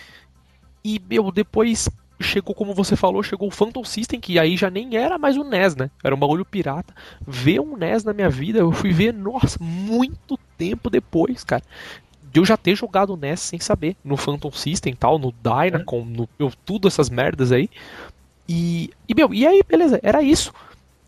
[0.82, 1.90] e, meu, depois
[2.20, 5.44] chegou, como você falou, chegou o Phantom System, que aí já nem era mais o
[5.44, 5.90] NES, né?
[6.02, 6.94] Era um bagulho pirata.
[7.26, 11.62] Ver um NES na minha vida, eu fui ver, nossa, muito tempo depois, cara.
[12.22, 15.32] De eu já ter jogado o NES sem saber, no Phantom System e tal, no
[15.32, 17.68] Dynacon, no meu, tudo essas merdas aí.
[18.48, 20.52] E, e, meu, e aí, beleza, era isso.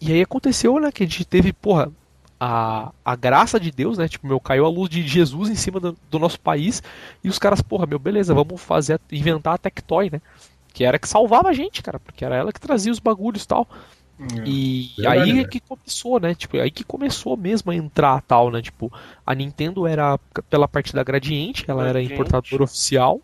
[0.00, 1.90] E aí aconteceu, né, que a gente teve, porra,
[2.38, 4.09] a, a graça de Deus, né?
[4.09, 6.82] Tipo, meu, caiu a luz de Jesus em cima do, do nosso país.
[7.24, 10.20] E os caras, porra, meu, beleza, vamos fazer, inventar a Tectoy, né?
[10.77, 13.49] Que era que salvava a gente, cara, porque era ela que trazia os bagulhos e
[13.49, 13.66] tal.
[14.45, 15.49] E Verdade, aí é velho.
[15.49, 16.35] que começou, né?
[16.35, 18.61] Tipo, aí que começou mesmo a entrar tal, né?
[18.61, 18.93] Tipo,
[19.24, 20.18] a Nintendo era
[20.51, 22.12] pela parte da Gradiente, ela era Gradiente.
[22.12, 23.22] importadora oficial.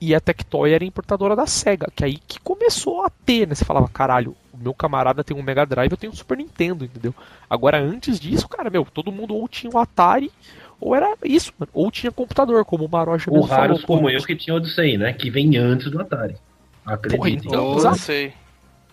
[0.00, 3.54] E a Tectoy era importadora da SEGA, que aí que começou a ter, né?
[3.54, 6.86] Você falava, caralho, o meu camarada tem um Mega Drive, eu tenho um Super Nintendo,
[6.86, 7.14] entendeu?
[7.50, 10.32] Agora, antes disso, cara, meu, todo mundo ou tinha um Atari,
[10.80, 11.70] ou era isso, mano.
[11.74, 13.76] Ou tinha computador, como o Maroja Ou mesmo falou.
[13.76, 15.12] raros como eu que tinha Odyssey, né?
[15.12, 16.36] Que vem antes do Atari.
[16.88, 17.46] Acredite.
[17.46, 18.32] então, Eu sei.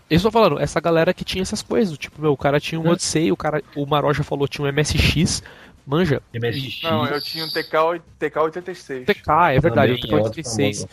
[0.10, 2.86] Eu estou falando, essa galera que tinha essas coisas, tipo, meu, o cara tinha um
[2.88, 2.91] Hum.
[2.91, 5.41] Odyssey, o cara, o Maroja falou tinha um MSX,
[5.86, 6.84] manja, MSX.
[6.84, 9.06] Não, eu tinha um TK, TK86.
[9.06, 10.89] TK, é verdade, o Também é outro TK86, famoso.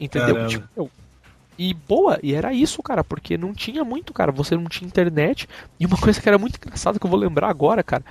[0.00, 0.46] entendeu?
[0.46, 0.90] Tipo, meu,
[1.58, 5.46] e boa, e era isso, cara, porque não tinha muito, cara, você não tinha internet,
[5.78, 8.04] e uma coisa que era muito engraçada que eu vou lembrar agora, cara,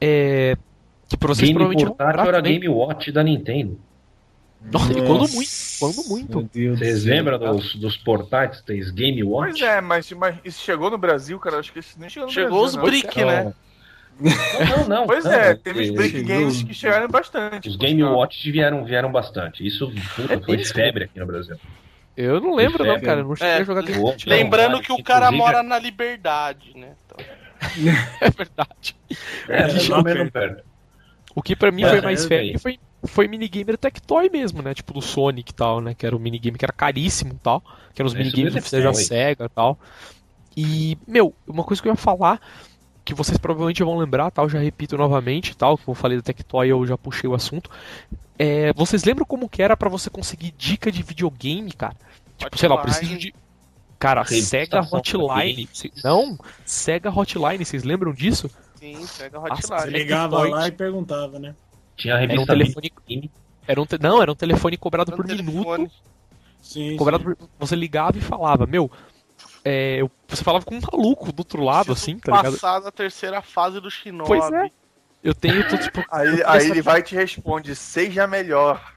[0.00, 0.56] é
[1.08, 2.58] que pra vocês Game provavelmente portátil era também.
[2.58, 3.78] Game Watch da Nintendo.
[4.72, 6.38] Nossa, e quando muito, quando muito.
[6.38, 9.50] Meu Deus do Vocês lembram dos, dos portáteis Game Watch?
[9.58, 11.58] Pois é, mas, mas isso chegou no Brasil, cara.
[11.58, 12.66] Acho que isso nem chegou no Chegou Brasil.
[12.68, 12.82] os não.
[12.84, 13.52] brick, né?
[14.20, 15.06] Não, não, não.
[15.06, 17.68] Pois não, é, é, teve os é, Brick chegou- Games que chegaram bastante.
[17.68, 18.02] Os Game.
[18.04, 19.66] Watch vieram, vieram bastante.
[19.66, 20.74] Isso puta, É foi mesmo?
[20.74, 21.56] febre aqui no Brasil.
[22.16, 23.20] Eu não lembro, não, cara.
[23.20, 25.78] Eu não cheguei É, a jogar Game Boa, Lembrando que o cara inclusive, mora na
[25.80, 26.92] liberdade, né?
[27.04, 27.26] Então,
[28.20, 28.96] É verdade.
[29.48, 30.62] É, É, mais ou menos perto.
[31.34, 34.74] O que pra mim É, foi mais eu febre foi, foi minigame Tectoy mesmo, né?
[34.74, 35.94] Tipo do Sonic e tal, né?
[35.94, 37.62] Que era o minigame que era caríssimo e tal.
[37.94, 38.94] Que eram os É, minigames oficiais da.
[38.94, 39.78] SEGA e tal.
[40.56, 42.40] E, meu, uma coisa que eu ia falar,
[43.04, 46.68] que vocês provavelmente vão lembrar, tal, já repito novamente, tal, que eu falei da Tectoy
[46.68, 47.70] eu já puxei o assunto.
[48.38, 51.96] É, vocês lembram como que era pra você conseguir dica de videogame, cara?
[52.38, 52.98] Tipo, sei lá, eu Hotline.
[52.98, 53.34] preciso de.
[53.98, 55.68] Cara, Sega Hotline.
[56.02, 58.50] Não, Sega Hotline, vocês lembram disso?
[58.78, 59.98] sim, pega Nossa, Você hotline.
[59.98, 60.50] ligava Tectoy.
[60.50, 61.54] lá e perguntava, né?
[61.96, 63.30] Tinha a Era um revista telefone.
[63.66, 65.52] Era um te- Não, era um telefone cobrado No por telefone.
[65.78, 65.92] minuto.
[66.60, 66.96] Sim.
[66.96, 67.36] Cobrado por...
[67.58, 68.90] Você ligava e falava, meu.
[69.64, 72.52] é, eu- Você falava com um maluco do outro lado, assim, tá ligado?
[72.52, 74.26] Passado a terceira fase do Shinobi.
[74.28, 74.70] Pois é.
[75.22, 76.04] Eu tenho, tô, tipo.
[76.10, 78.93] Aí, aí essa- ele vai e te responde, seja melhor.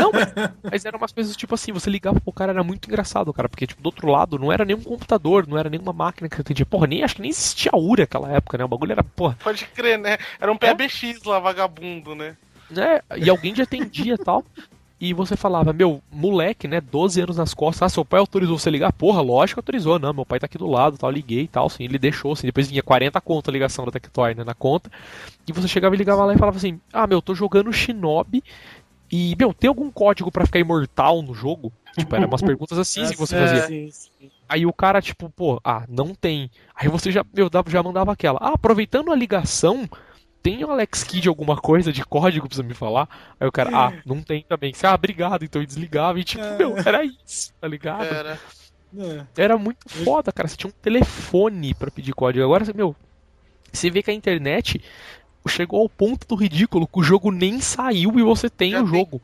[0.00, 0.32] Não, mas,
[0.62, 3.66] mas eram umas coisas tipo assim, você ligava pro cara, era muito engraçado, cara, porque
[3.66, 6.66] tipo, do outro lado não era nenhum computador, não era nenhuma máquina que você entendia.
[6.66, 8.64] Porra, nem acho que nem existia a URA naquela época, né?
[8.64, 10.18] O bagulho era, porra, Pode crer, né?
[10.40, 12.36] Era um PBX lá, vagabundo, né?
[12.70, 13.00] né?
[13.16, 14.44] E alguém já atendia e tal.
[14.98, 18.70] E você falava, meu, moleque, né, 12 anos nas costas, ah, seu pai autorizou você
[18.70, 18.92] ligar?
[18.92, 21.66] Porra, lógico que autorizou, não, meu pai tá aqui do lado, tal, liguei e tal,
[21.66, 24.90] assim, ele deixou, assim, depois vinha 40 conto a ligação da Tectoy, né, na conta,
[25.46, 28.42] e você chegava e ligava lá e falava assim, ah, meu, tô jogando Shinobi,
[29.10, 31.72] e, meu, tem algum código pra ficar imortal no jogo?
[31.96, 33.62] Tipo, eram umas perguntas assim que você É, fazia.
[33.62, 34.30] sim, sim.
[34.48, 36.50] Aí o cara, tipo, pô, ah, não tem.
[36.74, 38.38] Aí você já, meu, já mandava aquela.
[38.40, 39.88] Ah, aproveitando a ligação,
[40.46, 43.08] tem o Alex Kidd alguma coisa de código pra você me falar?
[43.40, 44.72] Aí o cara, ah, não tem também.
[44.72, 45.44] Você, ah, obrigado.
[45.44, 48.04] Então eu desligava e, tipo, meu, era isso, tá ligado?
[48.04, 48.38] Era.
[48.96, 49.26] É.
[49.36, 50.46] Era muito foda, cara.
[50.46, 52.44] Você tinha um telefone pra pedir código.
[52.44, 52.94] Agora, meu,
[53.72, 54.80] você vê que a internet
[55.48, 58.90] chegou ao ponto do ridículo que o jogo nem saiu e você tem Já o
[58.90, 59.20] tem.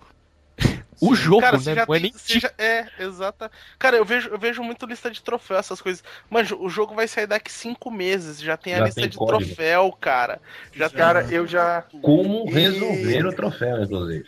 [1.04, 1.62] O jogo, Cara, né?
[1.62, 3.50] já Não é tem, nem já- É, exata.
[3.78, 6.04] Cara, eu vejo, eu vejo muito lista de troféu, essas coisas.
[6.30, 8.40] Mano, o jogo vai sair daqui cinco meses.
[8.40, 9.44] Já tem a Já lista tem de código.
[9.44, 10.40] troféu, cara.
[10.72, 10.98] Já tem.
[10.98, 11.82] Cara, eu já.
[12.00, 14.24] Como E- resolver o troféu, inclusive.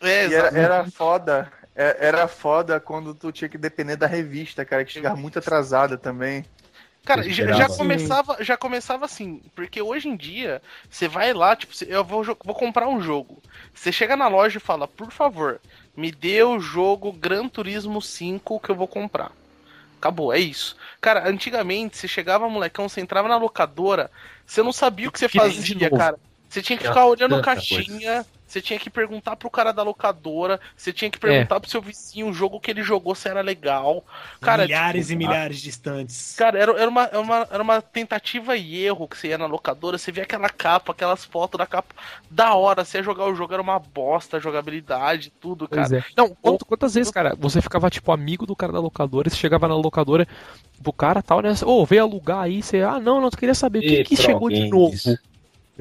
[0.00, 1.50] É, E era, era foda.
[1.74, 5.96] é- Era foda quando tu tinha que depender da revista, cara, que chegava muito atrasada
[5.98, 6.44] também.
[7.04, 11.72] Cara, já, já começava, já começava assim, porque hoje em dia, você vai lá, tipo,
[11.84, 13.42] eu vou, vou comprar um jogo.
[13.74, 15.60] Você chega na loja e fala, por favor,
[15.96, 19.32] me dê o jogo Gran Turismo 5 que eu vou comprar.
[19.98, 20.76] Acabou, é isso.
[21.00, 24.10] Cara, antigamente, você chegava, molecão, você entrava na locadora,
[24.46, 26.18] você não sabia o que você Que fazia, cara.
[26.52, 29.82] Você tinha que Tinha ficar olhando tanta caixinha, você tinha que perguntar pro cara da
[29.82, 33.40] locadora, você tinha que perguntar pro seu vizinho o jogo que ele jogou se era
[33.40, 34.04] legal.
[34.38, 36.34] Cara, milhares tipo, e milhares distantes.
[36.36, 39.46] Cara, era, era, uma, era, uma, era uma tentativa e erro que você ia na
[39.46, 41.94] locadora, você via aquela capa, aquelas fotos da capa
[42.30, 45.88] da hora, você ia jogar o jogo, era uma bosta, a jogabilidade, tudo, cara.
[45.88, 46.04] Pois é.
[46.14, 49.66] Não, quanto- quantas vezes, cara, você ficava, tipo, amigo do cara da locadora, você chegava
[49.66, 50.28] na locadora,
[50.82, 51.54] pro cara tal, né?
[51.64, 54.50] Ô, veio alugar aí, você, ah, não, não, tu queria saber o que, que chegou
[54.50, 54.92] de novo.
[54.94, 55.31] Ligado?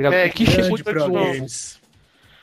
[0.09, 1.13] É, o que grande chegou de Pro novo.
[1.13, 1.79] Games.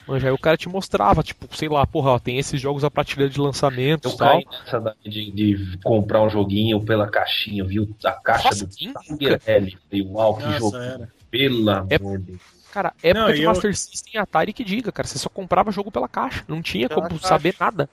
[0.06, 2.90] Manja, aí o cara te mostrava, tipo, sei lá, porra, ó, tem esses jogos a
[2.90, 4.28] prateleira de lançamento Eu e tal.
[4.42, 7.94] caí nessa daí de, de comprar um joguinho pela caixinha, viu?
[8.02, 9.78] A caixa Nossa, do Tiger L.
[10.06, 10.76] Uau, que Nossa, jogo.
[10.78, 11.09] era.
[11.30, 12.40] Pelo É- amor de Deus.
[12.72, 15.28] Cara, época Não, de e eu- Master System e Atari que diga, cara, você só
[15.28, 17.28] comprava jogo pela caixa, não tinha Pela como caixa.
[17.28, 17.88] saber nada.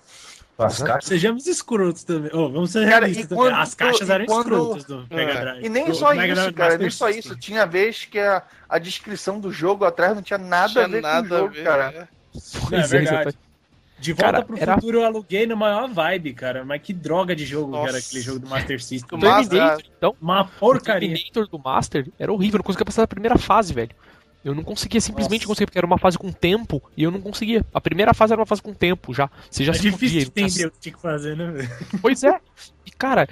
[0.57, 1.05] As caixas.
[1.09, 2.31] Sejamos escrotos também.
[2.33, 3.43] Ô, vamos ser Cara, realistas e também.
[3.43, 5.41] quando- As caixas eram quando- escrotas do Mega É.
[5.41, 5.65] Drive.
[5.65, 7.35] E nem Do só Mega isso, Drive cara, nem só isso.
[7.35, 11.01] Tinha vez que a, a descrição do jogo atrás não tinha nada Tinha a ver
[11.01, 11.83] nada com o jogo, ver, cara.
[11.93, 12.07] é.
[12.31, 13.03] Pois é verdade.
[13.05, 13.37] exatamente.
[13.97, 16.65] De volta Cara, pro era- futuro eu aluguei no maior vibe, cara.
[16.65, 17.97] Mas que droga de jogo que era Nossa.
[18.07, 19.17] aquele jogo do Master System.
[19.17, 21.09] O Terminator, então, Uma o porcaria.
[21.09, 23.91] Terminator do Master era horrível, eu não conseguia passar da primeira fase, velho.
[24.45, 25.47] Eu não conseguia simplesmente Nossa.
[25.47, 27.65] conseguir, porque era uma fase com tempo e eu não conseguia.
[27.73, 29.27] A primeira fase era uma fase com tempo já.
[29.49, 31.67] Você já É se difícil tinha entender o que tinha que fazer, né?
[31.99, 32.39] Pois é.
[32.85, 33.27] E cara,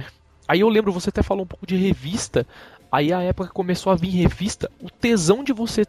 [0.48, 2.48] aí eu lembro, você até falou um pouco de revista.
[2.92, 5.86] Aí a época que começou a vir revista, o tesão de você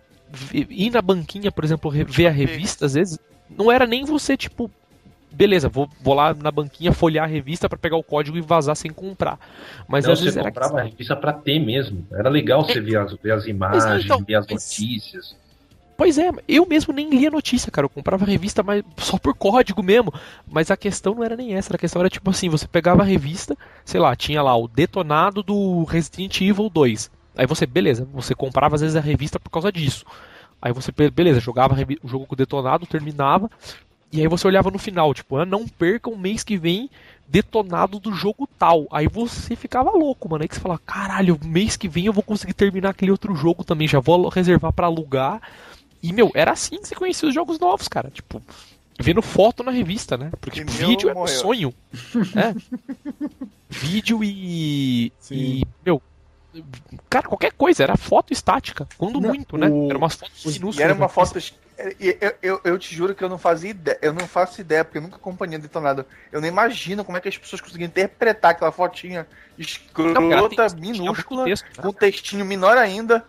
[0.53, 3.19] ir na banquinha, por exemplo, ver a revista, às vezes,
[3.49, 4.71] não era nem você, tipo,
[5.35, 8.77] beleza, vou, vou lá na banquinha folhear a revista pra pegar o código e vazar
[8.77, 9.39] sem comprar.
[9.89, 10.49] Mas Não, às você vezes era.
[10.51, 12.07] comprava a revista pra ter mesmo.
[12.13, 15.37] Era legal você ver as, ver as imagens, então, ver as mas- notícias.
[15.97, 17.85] Pois é, eu mesmo nem lia notícia, cara.
[17.85, 20.13] Eu comprava a revista mas só por código mesmo.
[20.51, 21.73] Mas a questão não era nem essa.
[21.73, 25.41] A questão era tipo assim: você pegava a revista, sei lá, tinha lá o detonado
[25.41, 27.11] do Resident Evil 2.
[27.37, 30.05] Aí você, beleza, você comprava às vezes a revista por causa disso.
[30.61, 33.49] Aí você, be- beleza, jogava o jogo com o detonado, terminava.
[34.15, 36.89] E aí você olhava no final, tipo, ah, não percam mês que vem
[37.27, 38.87] detonado do jogo tal.
[38.93, 40.43] Aí você ficava louco, mano.
[40.43, 43.65] Aí que você fala, caralho, mês que vem eu vou conseguir terminar aquele outro jogo
[43.65, 45.43] também, já vou reservar para alugar.
[46.01, 48.09] E, meu, era assim que você conhecia os jogos novos, cara.
[48.09, 48.41] Tipo,
[49.01, 50.31] vendo foto na revista, né?
[50.41, 51.75] Porque tipo, vídeo é um sonho.
[52.37, 52.55] é.
[53.69, 55.13] vídeo e.
[55.19, 55.35] Sim.
[55.35, 56.01] E, meu.
[57.11, 58.87] Cara, qualquer coisa, era foto estática.
[58.97, 59.69] Quando Não, muito, né?
[59.69, 60.79] o- Era umas fotos E minúsculas.
[60.79, 61.09] era uma né?
[61.09, 61.41] foto.
[61.77, 63.99] Eu, eu, eu, te juro que eu não fazia ideia.
[64.01, 66.07] Eu não faço ideia, porque eu nunca acompanhei detonado.
[66.31, 69.27] Eu não imagino como é que as pessoas conseguiam interpretar aquela fotinha
[69.59, 71.83] escrota, Não, muito minúscula, texto, né?
[71.83, 73.25] com um textinho menor ainda.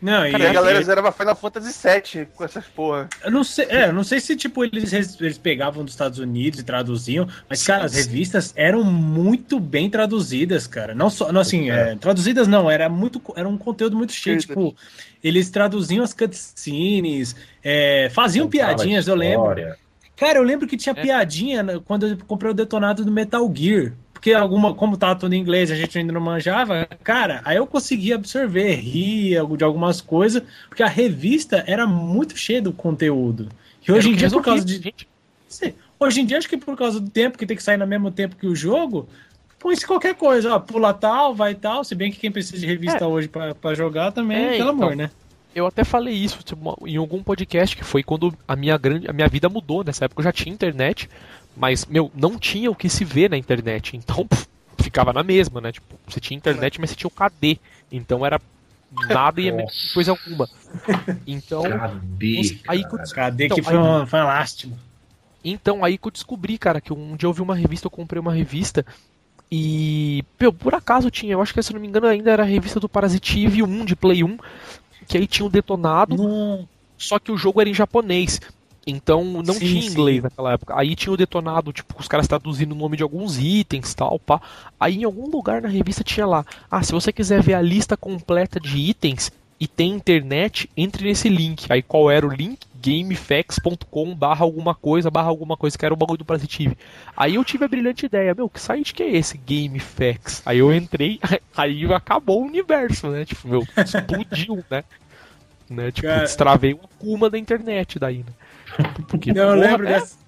[0.00, 3.08] Não, Cara, e a galera zerava Final Fantasy VII com essas porra.
[3.24, 6.60] Eu não sei, é, eu não sei se tipo eles, eles pegavam dos Estados Unidos
[6.60, 10.94] e traduziam, mas cara, as revistas eram muito bem traduzidas, cara.
[10.94, 14.74] Não só, não assim, é, traduzidas não, era muito, era um conteúdo muito cheio, tipo,
[15.22, 19.56] eles traduziam as cutscenes, é, faziam Contava piadinhas, eu lembro.
[20.16, 21.00] Cara, eu lembro que tinha É.
[21.00, 23.92] piadinha né, quando eu comprei o detonado do Metal Gear.
[24.18, 27.68] Porque alguma, como tava tudo em inglês, a gente ainda não manjava, cara, aí eu
[27.68, 33.48] conseguia absorver, ria de algumas coisas, porque a revista era muito cheia do conteúdo.
[33.86, 34.92] E hoje em dia, por causa de.
[35.46, 37.86] Sim, Hoje em dia, acho que por causa do tempo, que tem que sair no
[37.86, 39.08] mesmo tempo que o jogo,
[39.56, 43.06] põe-se qualquer coisa, ó, pula tal, vai tal, se bem que quem precisa de revista
[43.06, 44.84] hoje pra, pra jogar também, É, pelo então.
[44.84, 45.10] amor, né?
[45.54, 49.12] Eu até falei isso tipo, em algum podcast que foi quando a minha grande, a
[49.12, 49.82] minha vida mudou.
[49.82, 51.08] Nessa época eu já tinha internet,
[51.58, 53.96] mas meu, não tinha o que se ver na internet.
[53.96, 54.46] Então pff,
[54.80, 55.72] ficava na mesma, né?
[55.72, 57.58] Tipo, você tinha internet, mas você tinha o KD.
[57.90, 58.40] Então era
[59.08, 59.92] nada e Nossa.
[59.92, 60.48] coisa alguma.
[61.26, 62.40] Então, Cadê?
[62.66, 62.84] aí?
[63.14, 64.76] Cadê Então, que foi aí- uma, foi uma lástima.
[65.44, 68.20] Então, aí que eu descobri, cara, que um dia eu vi uma revista, eu comprei
[68.20, 68.84] uma revista
[69.50, 72.42] e, meu, por acaso tinha, eu acho que se eu não me engano ainda era
[72.42, 74.36] a revista do Parasitive 1 de Play 1,
[75.06, 76.68] que aí tinha o detonado, Não.
[76.98, 78.40] só que o jogo era em japonês.
[78.90, 79.88] Então não Sim, tinha sim.
[79.88, 80.74] inglês naquela época.
[80.78, 84.40] Aí tinha o detonado, tipo, os caras traduzindo o nome de alguns itens tal, pá.
[84.80, 87.96] Aí em algum lugar na revista tinha lá, ah, se você quiser ver a lista
[87.96, 91.66] completa de itens e tem internet, entre nesse link.
[91.70, 92.58] Aí qual era o link?
[92.80, 96.78] gamefax.com barra alguma coisa, barra alguma coisa, que era o bagulho do Parasitive.
[97.16, 99.36] Aí eu tive a brilhante ideia, meu, que site que é esse?
[99.38, 100.42] Gamefax.
[100.46, 101.18] Aí eu entrei,
[101.56, 103.24] aí acabou o universo, né?
[103.24, 104.84] Tipo, meu, explodiu, né?
[105.68, 105.90] né?
[105.90, 108.32] Tipo, Cara- destravei uma Kuma da internet daí, né?
[109.08, 110.18] Porque, eu lembro é, dessa.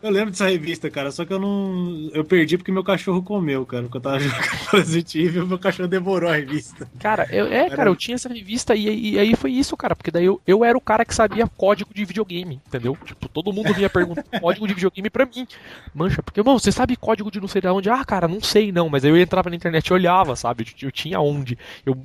[0.00, 2.08] Eu lembro dessa revista, cara, só que eu não.
[2.14, 3.82] Eu perdi porque meu cachorro comeu, cara.
[3.82, 6.88] Porque eu tava jogando Parasitive e o meu cachorro devorou a revista.
[7.00, 10.12] Cara, eu, é, cara, eu tinha essa revista e, e aí foi isso, cara, porque
[10.12, 12.96] daí eu, eu era o cara que sabia código de videogame, entendeu?
[13.04, 15.48] Tipo, todo mundo vinha perguntar código de videogame pra mim.
[15.92, 17.90] Mancha, porque, mano, você sabe código de não sei de onde?
[17.90, 20.64] Ah, cara, não sei não, mas aí eu entrava na internet e olhava, sabe?
[20.80, 21.58] Eu, eu tinha onde.
[21.84, 21.98] Eu,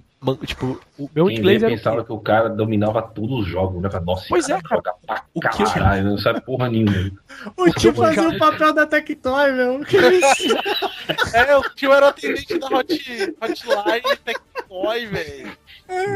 [0.46, 1.72] tipo, o meu Quem inglês era.
[1.76, 3.90] pensava que o cara dominava todos os jogos, né?
[4.06, 4.64] Nossa, Pois é, cara.
[4.78, 7.12] joga pra O que não sabe porra nenhuma.
[7.58, 9.80] O tio eu fazia o papel da Tectoy, meu.
[9.82, 10.56] Que isso?
[11.36, 15.52] É, o tio era o atendente da hot, Hotline Tectoy, velho.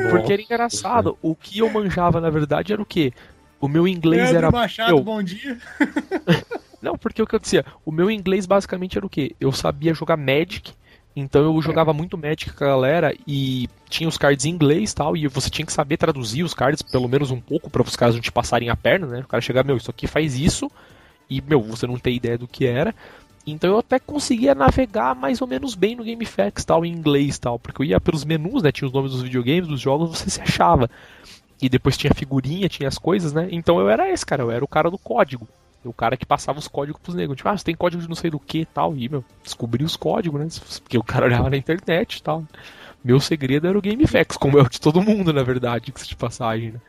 [0.09, 1.17] Porque era engraçado.
[1.21, 3.11] O que eu manjava, na verdade, era o quê?
[3.59, 4.51] O meu inglês Leandro era.
[4.51, 5.57] Machado, eu- bom dia.
[6.81, 9.35] Não, porque o que eu dizia, o meu inglês basicamente era o quê?
[9.41, 10.73] Eu sabia jogar Magic,
[11.19, 15.17] então eu jogava muito Magic com a galera e tinha os cards em inglês tal,
[15.17, 18.13] e você tinha que saber traduzir os cards pelo menos um pouco para os caras
[18.13, 19.19] não te passarem a perna, né?
[19.21, 20.69] O cara chegar, meu, isso aqui faz isso,
[21.29, 22.93] e, meu, você não tem ideia do que era.
[23.47, 27.57] Então eu até conseguia navegar mais ou menos bem no GameFAQs tal, em inglês tal,
[27.57, 28.71] porque eu ia pelos menus, né?
[28.71, 30.89] Tinha os nomes dos videogames, dos jogos, você se achava.
[31.61, 33.47] E depois tinha figurinha, tinha as coisas, né?
[33.51, 35.47] Então eu era esse, cara, eu era o cara do código.
[35.89, 37.37] O cara que passava os códigos pros negros.
[37.37, 38.95] Tipo, ah, você tem código de não sei do que e tal.
[38.95, 40.47] E, meu, descobri os códigos, né?
[40.81, 42.45] Porque o cara olhava na internet e tal.
[43.03, 46.15] Meu segredo era o GameFAQs, como é o de todo mundo, na verdade, que de
[46.15, 46.81] passagem, né?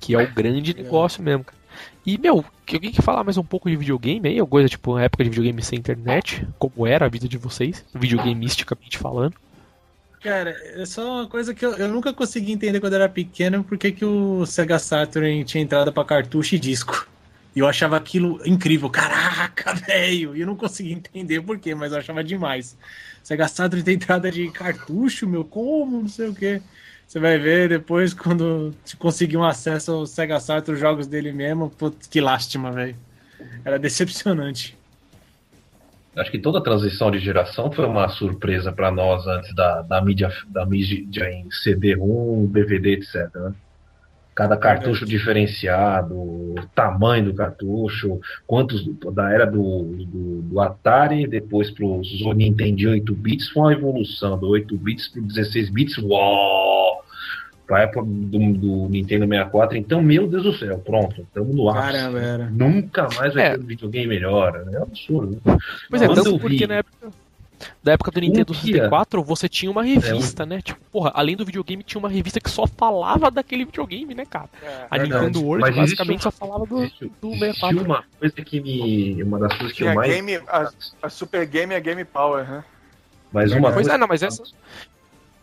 [0.00, 1.60] Que é o grande negócio mesmo, cara.
[2.04, 4.38] E, meu, que alguém quer falar mais um pouco de videogame aí?
[4.38, 6.46] Alguma coisa, tipo, uma época de videogame sem internet?
[6.58, 7.84] Como era a vida de vocês?
[7.94, 9.34] Videogamisticamente falando.
[10.22, 13.90] Cara, é só uma coisa que eu, eu nunca consegui entender quando era pequeno, porque
[13.90, 17.08] que o Sega Saturn tinha entrada pra cartucho e disco.
[17.54, 18.88] E eu achava aquilo incrível.
[18.88, 20.36] Caraca, velho!
[20.36, 22.76] E eu não conseguia entender por quê, mas eu achava demais.
[23.22, 26.02] Sega Saturn tem entrada de cartucho, meu, como?
[26.02, 26.62] Não sei o quê.
[27.06, 31.70] Você vai ver depois quando conseguir um acesso ao Sega Saturn, os jogos dele mesmo.
[31.70, 32.96] Putz, que lástima, velho.
[33.64, 34.78] Era decepcionante.
[36.16, 40.30] Acho que toda transição de geração foi uma surpresa pra nós antes da, da mídia
[40.48, 43.32] da mídia em CD-ROM, DVD, etc.
[43.34, 43.54] né?
[44.40, 51.70] Cada cartucho diferenciado, o tamanho do cartucho, quantos da era do, do, do Atari, depois
[51.70, 55.98] para os Nintendo 8 bits, foi uma evolução do 8 bits para 16 bits.
[55.98, 57.04] Uau!
[57.66, 61.92] pra época do, do Nintendo 64, então, meu Deus do céu, pronto, estamos no ar.
[62.50, 63.50] Nunca mais vai É.
[63.50, 64.64] ter um videogame melhor.
[64.64, 64.72] né?
[64.76, 65.32] É um absurdo.
[65.44, 65.56] né?
[65.90, 67.08] Pois é, Quando tanto eu porque vi- na época,
[67.82, 70.60] da época do Nintendo dia- 64 você tinha uma revista, né?
[70.62, 74.48] Tipo, porra, além do videogame tinha uma revista que só falava daquele videogame, né, cara?
[74.62, 74.86] É.
[74.90, 75.24] A Verdade.
[75.26, 77.84] Nintendo World Mas basicamente só falava do, Existe, do existe 64.
[77.84, 79.22] uma coisa que me.
[79.22, 80.12] Uma das coisas que eu mais.
[80.12, 80.70] game, a,
[81.02, 82.64] a Super Game e a Game Power, né?
[83.32, 83.92] Mas uma Pois coisa.
[83.94, 84.42] é, não, mas essa.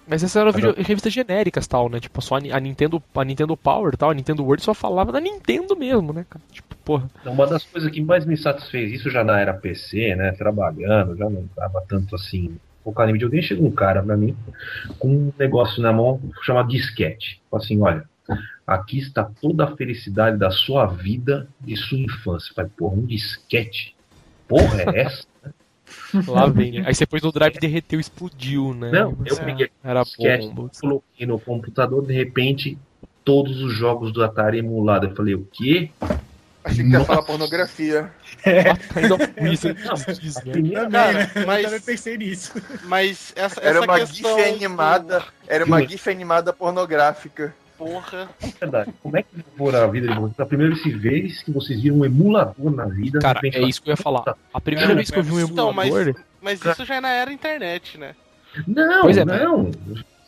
[0.08, 2.00] Mas essas eram revistas genéricas tal, né?
[2.00, 5.12] Tipo, só a, Ni- a Nintendo, a Nintendo Power tal, a Nintendo World só falava
[5.12, 6.44] da Nintendo mesmo, né, cara?
[6.52, 7.10] Tipo, porra.
[7.26, 10.32] Uma das coisas que mais me satisfez, isso já na era PC, né?
[10.32, 12.56] Trabalhando, já não tava tanto assim.
[12.84, 14.34] Focado em videogame, chega um cara pra mim
[14.98, 17.42] com um negócio na mão chamado disquete.
[17.52, 18.06] Fala assim: olha,
[18.66, 22.54] aqui está toda a felicidade da sua vida e sua infância.
[22.56, 23.94] Falei, porra, um disquete?
[24.48, 25.26] Porra, é essa?
[26.28, 26.80] Lá vem.
[26.80, 26.84] né?
[26.88, 28.92] Aí você pôs no drive derreteu, explodiu, né?
[28.92, 30.70] Não, eu Mas, peguei Era disquete, bom.
[30.80, 32.78] coloquei no computador, de repente,
[33.24, 35.10] todos os jogos do Atari emulados.
[35.10, 35.90] Eu falei, o quê?
[36.64, 38.12] Achei que ia falar pornografia.
[38.46, 39.18] Não,
[40.16, 40.90] diz, né?
[40.92, 41.32] Cara, né?
[41.46, 42.52] mas- Eu também pensei nisso.
[42.84, 45.24] Mas essa, Era essa uma questão GIF animada.
[45.48, 45.90] Era uma Juro.
[45.92, 47.56] GIF animada pornográfica.
[47.78, 48.30] Porra.
[48.60, 48.94] verdade.
[49.04, 50.40] Como é que for a vida de vocês?
[50.40, 53.94] A primeira vez que vocês viram um emulador na vida, Cara, é isso que eu
[53.94, 54.24] ia falar.
[54.54, 56.16] A primeira Cara, vez que eu vi um Então, mas, emulador.
[56.42, 58.16] mas isso já é na era internet, né?
[58.68, 59.70] Não, Pois é, não.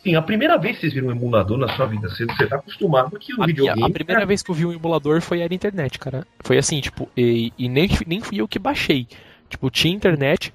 [0.02, 2.56] Sim, a primeira vez que vocês viram um emulador na sua vida, você, você tá
[2.56, 3.82] acostumado que o A, minha- videogame.
[3.82, 6.26] a primeira vez que eu vi um emulador foi era internet, cara.
[6.40, 9.06] Foi assim, tipo, e, e nem, nem fui eu que baixei.
[9.50, 10.54] Tipo, tinha internet,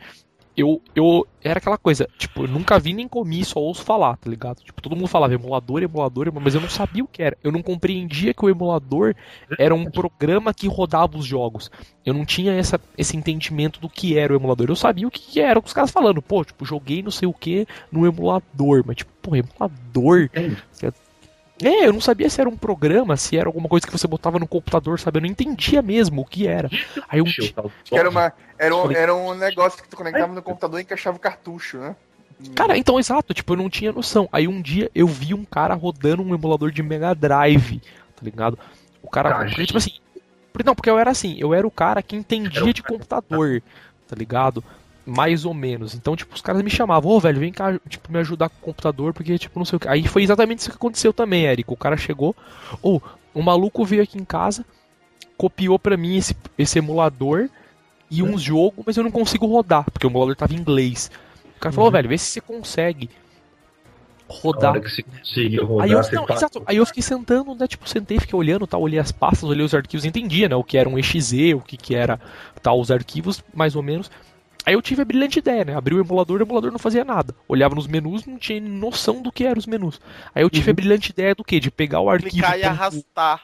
[0.58, 1.28] eu, eu.
[1.44, 4.64] Era aquela coisa, tipo, eu nunca vi nem comi, só ouço falar, tá ligado?
[4.64, 7.38] Tipo, todo mundo falava emulador, emulador, mas eu não sabia o que era.
[7.44, 9.14] Eu não compreendia que o emulador
[9.60, 11.70] era um programa que rodava os jogos.
[12.06, 14.68] Eu não tinha essa, esse entendimento do que era o emulador.
[14.70, 17.34] Eu sabia o que que era, os caras falando, pô, tipo, joguei não sei o
[17.34, 20.24] que no emulador, mas tipo, pô, emulador.
[20.24, 20.58] Entende?
[21.62, 24.38] É, eu não sabia se era um programa, se era alguma coisa que você botava
[24.38, 25.20] no computador, sabe?
[25.20, 26.70] Eu não entendia mesmo o que era.
[27.08, 27.26] Aí um
[27.92, 31.20] era, uma, era, um, era um negócio que tu conectava no computador e encaixava o
[31.20, 31.96] cartucho, né?
[32.54, 34.28] Cara, então, exato, tipo, eu não tinha noção.
[34.32, 38.60] Aí um dia eu vi um cara rodando um emulador de Mega Drive, tá ligado?
[39.02, 39.68] O cara, porque, gente.
[39.68, 39.92] tipo assim,
[40.66, 43.62] não, porque eu era assim, eu era o cara que entendia de computador,
[44.08, 44.62] tá ligado?
[45.06, 45.94] Mais ou menos.
[45.94, 48.62] Então, tipo, os caras me chamavam, ô, velho, vem cá, tipo, me ajudar com o
[48.62, 49.88] computador, porque, tipo, não sei o que.
[49.88, 51.74] Aí foi exatamente isso que aconteceu também, Érico.
[51.76, 52.36] O cara chegou,
[52.82, 53.00] ô,
[53.36, 54.66] um maluco veio aqui em casa,
[55.38, 57.50] copiou pra mim esse, esse emulador
[58.10, 61.12] e uns jogos, mas eu não consigo rodar, porque o emulador tava em inglês.
[61.56, 61.94] O cara falou, Uhum.
[61.94, 63.10] velho, vê se você consegue
[64.28, 64.74] rodar.
[64.74, 67.68] rodar, Aí eu, não, exato, aí eu fiquei sentando, né?
[67.68, 70.56] Tipo, sentei, fiquei olhando, tal, olhei as pastas, olhei os arquivos, entendia, né?
[70.56, 72.20] O que era um exe, o que, que era
[72.62, 74.10] tal, os arquivos, mais ou menos.
[74.66, 75.76] Aí eu tive a brilhante ideia, né?
[75.76, 77.36] Abri o emulador, o emulador não fazia nada.
[77.48, 80.02] Olhava nos menus, não tinha noção do que eram os menus.
[80.34, 81.60] Aí eu tive a brilhante ideia do quê?
[81.60, 82.32] De pegar o arquivo.
[82.32, 83.42] Clicar e com- arrastar.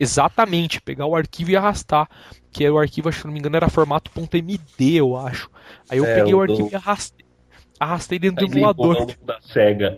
[0.00, 2.08] Exatamente, pegar o arquivo e arrastar.
[2.52, 5.50] Que era o arquivo, acho que se não me engano, era formato .md, eu acho.
[5.88, 7.26] Aí eu É, peguei o o arquivo e arrastei.
[7.80, 9.06] Arrastei dentro Aí do emulador.
[9.24, 9.96] da SEGA.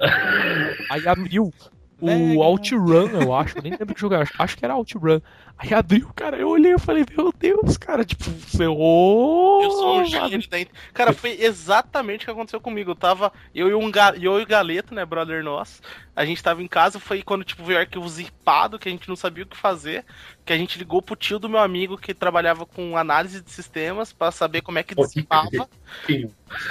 [0.90, 1.52] Aí abriu
[2.00, 2.40] o.
[2.42, 3.58] OutRun, eu acho.
[3.58, 4.22] Eu nem lembro que jogo era.
[4.24, 5.20] Acho, acho que era OutRun.
[5.58, 6.36] Aí abriu, cara.
[6.38, 8.04] Eu olhei e falei, meu Deus, cara.
[8.04, 9.62] Tipo, ferrou.
[9.62, 10.58] Eu sou um gênio da
[10.94, 12.92] Cara, foi exatamente o que aconteceu comigo.
[12.92, 13.32] Eu tava.
[13.54, 14.14] Eu e, um ga...
[14.20, 15.82] eu e o Galeto, né, brother nosso.
[16.16, 19.08] A gente tava em casa, foi quando tipo, veio o arquivo zipado, que a gente
[19.08, 20.04] não sabia o que fazer.
[20.44, 24.12] Que a gente ligou pro tio do meu amigo que trabalhava com análise de sistemas
[24.12, 25.68] pra saber como é que dissipava.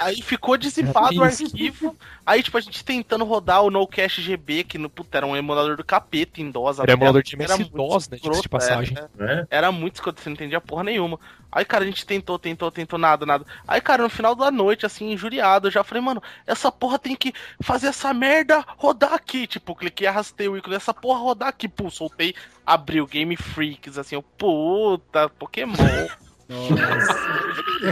[0.00, 1.96] Aí ficou dissipado o arquivo.
[2.24, 5.76] Aí, tipo, a gente tentando rodar o NoCache GB, que no, puta, era um emulador
[5.76, 6.78] do capeta em DOS.
[6.78, 8.18] Era emulador de Era MS-DOS, né?
[8.22, 8.96] Diga-se de escroto, passagem.
[8.98, 9.26] é, é.
[9.26, 9.46] Né?
[9.50, 11.18] Era muito escroto, você não entendia porra nenhuma.
[11.52, 13.44] Aí, cara, a gente tentou, tentou, tentou, nada, nada.
[13.66, 17.16] Aí, cara, no final da noite, assim, injuriado, eu já falei, mano, essa porra tem
[17.16, 19.46] que fazer essa merda rodar aqui.
[19.46, 21.68] Tipo, cliquei, arrastei o ícone, essa porra rodar aqui.
[21.68, 22.34] Pô, soltei,
[22.64, 25.74] abriu Game Freaks, assim, eu, puta, Pokémon.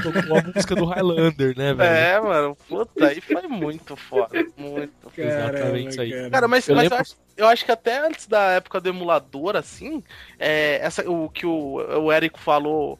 [0.03, 1.91] Tocou a música do Highlander, né, velho?
[1.95, 5.27] é, mano, puta, aí foi muito foda, muito foda.
[5.27, 6.11] Exatamente isso aí.
[6.13, 6.31] cara.
[6.31, 8.89] Cara, mas, Eu mas eu, lembro- acho, eu acho que até antes da época do
[8.89, 10.03] emulador, assim,
[10.39, 12.99] é, essa, o que o, o Érico falou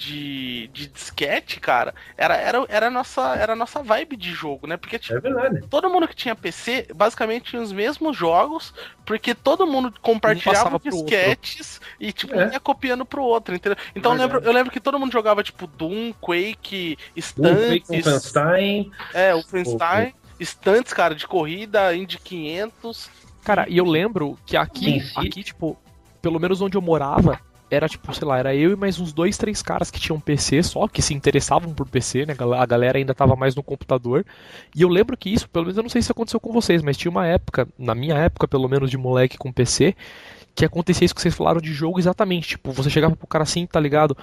[0.00, 4.66] de, de disquete, cara, era, era, era, a nossa, era a nossa vibe de jogo,
[4.66, 4.78] né?
[4.78, 8.72] Porque, tipo, É todo mundo que tinha PC, basicamente tinha os mesmos jogos,
[9.04, 12.52] porque todo mundo compartilhava disquetes e, tipo, É.
[12.54, 13.76] ia copiando pro outro, entendeu?
[13.94, 18.90] Então eu lembro, eu lembro que todo mundo jogava, tipo, Doom, Quake, Stunts, Wolfenstein.
[19.12, 23.10] é, o Frankenstein, Stunts, cara, de corrida, Indy 500.
[23.44, 25.12] Cara, e eu lembro que aqui, sim.
[25.16, 25.78] aqui, tipo,
[26.22, 27.38] pelo menos onde eu morava,
[27.70, 30.62] era tipo, sei lá, era eu e mais uns dois, três caras que tinham PC
[30.62, 32.34] só, que se interessavam por PC, né?
[32.58, 34.26] A galera ainda tava mais no computador.
[34.74, 36.96] E eu lembro que isso, pelo menos eu não sei se aconteceu com vocês, mas
[36.96, 39.94] tinha uma época, na minha época pelo menos de moleque com PC,
[40.54, 42.48] que acontecia isso que vocês falaram de jogo exatamente.
[42.48, 44.16] Tipo, você chegava pro cara assim, tá ligado?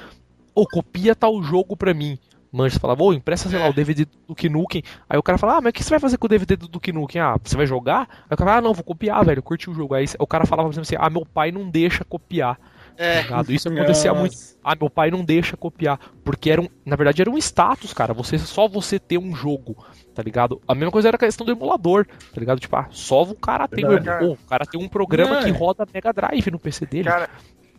[0.54, 2.20] Ô, copia tal jogo pra mim.
[2.52, 4.84] Mancha falava, ô, empresta, sei lá, o DVD do Duke.
[5.10, 6.68] Aí o cara fala, ah, mas o que você vai fazer com o DVD do
[6.68, 6.92] Duke?
[7.20, 8.08] Ah, você vai jogar?
[8.30, 9.94] Aí o cara fala, ah, não, vou copiar, velho, curti o jogo.
[9.94, 12.58] Aí o cara falava assim, ah, meu pai não deixa copiar.
[12.98, 13.24] É.
[13.24, 14.20] Tá Isso acontecia Nossa.
[14.22, 14.36] muito.
[14.64, 16.00] Ah, meu pai não deixa copiar.
[16.24, 18.14] Porque era um, na verdade era um status, cara.
[18.14, 19.78] Você, só você ter um jogo,
[20.14, 20.62] tá ligado?
[20.68, 22.60] A mesma coisa era a questão do emulador, tá ligado?
[22.60, 24.26] Tipo, ah, só o cara tem um, Verdade.
[24.26, 25.54] emu- o cara tem um programa Não, que é.
[25.54, 27.08] roda Mega Drive no PC dele.
[27.10, 27.30] Cara,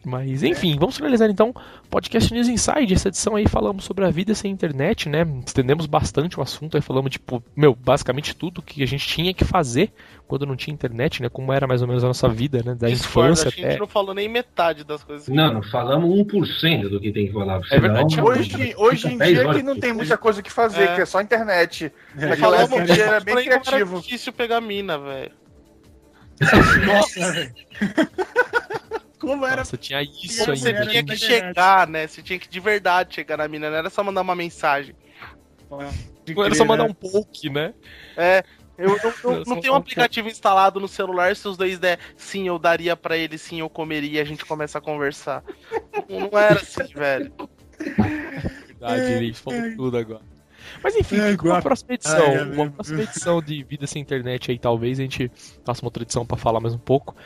[0.05, 1.53] Mas enfim, vamos finalizar então
[1.91, 2.95] podcast News Inside.
[2.95, 5.27] Essa edição aí falamos sobre a vida sem internet, né?
[5.45, 9.45] Estendemos bastante o assunto aí, falamos, tipo, meu, basicamente tudo que a gente tinha que
[9.45, 9.93] fazer
[10.27, 11.29] quando não tinha internet, né?
[11.29, 12.75] Como era mais ou menos a nossa vida, né?
[12.75, 13.79] Da infância a gente até.
[13.79, 15.27] não falou nem metade das coisas.
[15.27, 17.61] que- Não, não falamos 1% do que tem que falar.
[17.71, 20.95] É verdade, hoje, hoje em dia horas que não tem muita coisa que fazer, É.
[20.95, 21.93] que é só internet.
[22.15, 23.93] Naquela Falamos, época ele era bem criativo.
[23.97, 25.33] Era difícil pegar mina, velho.
[26.87, 27.53] Nossa, velho.
[29.19, 29.57] Como era?
[29.57, 30.59] Nossa, tinha isso Como aí.
[30.59, 32.07] você tinha que chegar, né?
[32.07, 34.95] Você tinha que de verdade chegar na mina, não era só mandar uma mensagem.
[35.71, 37.75] Não era só mandar um poke, né?
[38.17, 38.45] É.
[38.77, 38.97] Eu não,
[39.33, 42.95] não- Não, tenho um aplicativo instalado no celular, se os dois der sim, eu daria
[42.95, 45.43] pra ele, sim, eu comeria e a gente começa a conversar.
[46.09, 47.33] Não era assim, velho.
[47.77, 50.23] Verdade, ele falou tudo agora.
[50.83, 52.25] Mas enfim, É, uma próxima edição.
[52.27, 55.31] Ai, é uma próxima edição de Vida Sem Internet aí, talvez a gente
[55.65, 57.17] faça uma outra edição pra falar mais um pouco.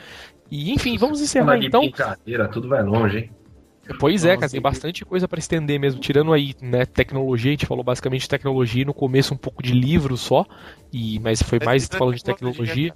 [0.53, 1.81] E enfim, vamos encerrar então.
[1.81, 3.31] brincadeira, tudo vai longe, hein?
[3.99, 5.99] Pois é, cara, tem bastante coisa pra estender mesmo.
[5.99, 9.73] Tirando aí, né, tecnologia, a gente falou basicamente de tecnologia, no começo um pouco de
[9.73, 10.45] livro só,
[10.91, 12.95] e mas foi mais falando de tecnologia, tecnologia.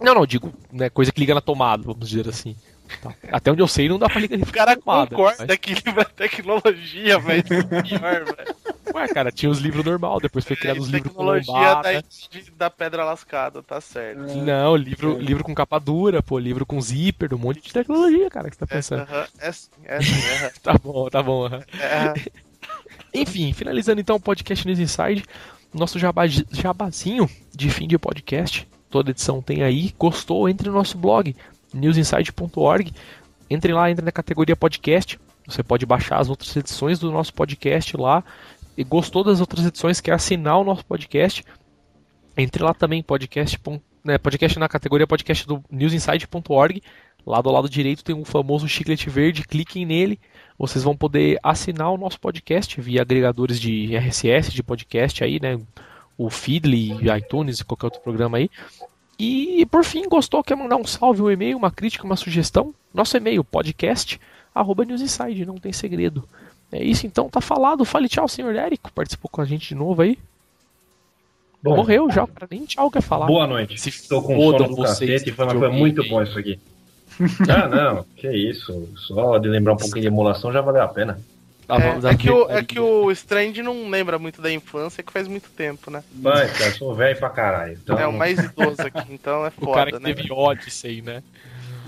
[0.00, 2.56] Não, não, digo, né, coisa que liga na tomada, vamos dizer assim.
[3.00, 3.14] Tá.
[3.32, 6.04] Até onde eu sei, não dá pra ligar O cara concorda mas- que livro é
[6.04, 7.42] tecnologia, velho.
[7.70, 8.56] É pior, velho.
[8.94, 11.92] Ué, cara, tinha os livros normal, depois foi criado os livros com Tecnologia lombada.
[11.92, 14.20] da, da pedra lascada, tá certo.
[14.36, 18.50] Não, livro, livro com capa dura, pô, livro com zíper, um monte de tecnologia, cara,
[18.50, 19.06] que você tá É, pensando.
[19.40, 21.46] é, sim, é, sim, aham, Tá bom, tá bom.
[21.46, 21.62] aham.
[21.80, 22.14] é.
[23.14, 25.24] Enfim, finalizando então o podcast News Inside,
[25.72, 29.94] nosso jaba, jabazinho de fim de podcast, toda edição tem aí.
[29.98, 30.48] Gostou?
[30.48, 31.34] Entre no nosso blog,
[31.72, 32.92] newsinside.org.
[33.48, 35.18] Entre lá, entre na categoria podcast.
[35.46, 38.24] Você pode baixar as outras edições do nosso podcast lá.
[38.76, 41.44] E gostou das outras edições, quer assinar o nosso podcast?
[42.36, 43.60] Entre lá também, podcast,
[44.02, 46.82] né, podcast na categoria podcast do newsinside.org.
[47.24, 50.18] Lá do lado direito tem um famoso chiclete verde, cliquem nele.
[50.58, 55.58] Vocês vão poder assinar o nosso podcast via agregadores de RSS, de podcast aí, né?
[56.16, 58.50] O Feedly, iTunes e qualquer outro programa aí.
[59.24, 62.74] E por fim, gostou, quer mandar um salve, um e-mail, uma crítica, uma sugestão?
[62.92, 64.20] Nosso e-mail, podcast,
[64.52, 66.28] arroba newsinside, não tem segredo.
[66.72, 67.84] É isso então, tá falado.
[67.84, 70.18] Fale tchau, senhor Érico, participou com a gente de novo aí.
[71.62, 73.26] Bom, Morreu já, cara nem tchau quer falar.
[73.26, 73.80] boa noite.
[73.80, 76.58] Se Estou com sono do cacete, foi, foi muito bom isso aqui.
[77.48, 78.88] Ah, não, que isso.
[79.06, 81.20] Só de lembrar um pouquinho de emulação já valeu a pena.
[81.78, 85.12] Tá É, é que o, é que o Strange não lembra muito da infância, que
[85.12, 86.02] faz muito tempo, né?
[86.14, 87.78] Mas, cara, eu sou velho pra caralho.
[87.82, 90.14] Então, É o mais idoso aqui, então é O cara foda, que né?
[90.14, 91.22] teve Odyssey, né?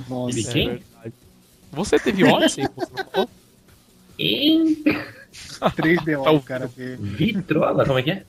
[0.08, 0.38] Nossa.
[0.38, 0.68] Ele É quem?
[0.68, 1.14] verdade.
[1.72, 2.68] Você teve Odyssey?
[2.76, 3.30] Você não falou?
[5.62, 6.96] 3DO, Tá o cara teve.
[6.96, 8.22] Vitrola, como é que é?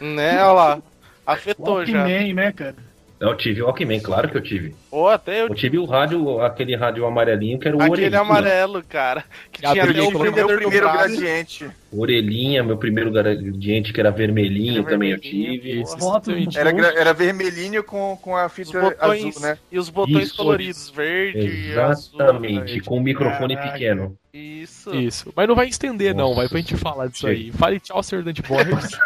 [0.00, 0.82] Né, olha lá.
[1.26, 1.98] Afetou já.
[1.98, 2.74] Walkman, né, cara?
[3.22, 4.74] Eu tive o Walkman, claro que eu tive.
[4.90, 8.20] Ou até eu Eu tive o rádio, aquele rádio amarelinho que era o Aquele Orelhinha.
[8.20, 9.24] amarelo, cara.
[9.52, 11.70] Que Que tinha até o Meu primeiro gradiente.
[11.92, 15.86] Orelhinha, meu primeiro gradiente que era vermelhinho Era também eu vermelhinho, tive.
[16.00, 16.58] Foto Exatamente.
[16.58, 16.70] Era,
[17.00, 19.58] era vermelhinho com, com a Os fita botões, azul, né?
[19.70, 22.14] E os botões Isso, coloridos, verde e azul.
[22.16, 22.84] Exatamente, velho.
[22.84, 23.72] com um microfone Caraca.
[23.72, 24.18] pequeno.
[24.34, 24.92] Isso.
[24.96, 25.32] Isso.
[25.36, 26.30] Mas não vai estender, não.
[26.30, 27.52] Nossa Vai pra gente falar disso aí.
[27.52, 28.98] Fale tchau, senhor Dante Borges.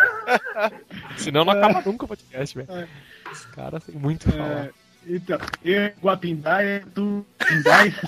[1.19, 2.89] Senão não acaba nunca o podcast, velho.
[3.39, 4.67] Os caras têm muito falar.
[4.67, 4.71] É,
[5.07, 7.95] então, eu, Guapindai, tu, Pindai.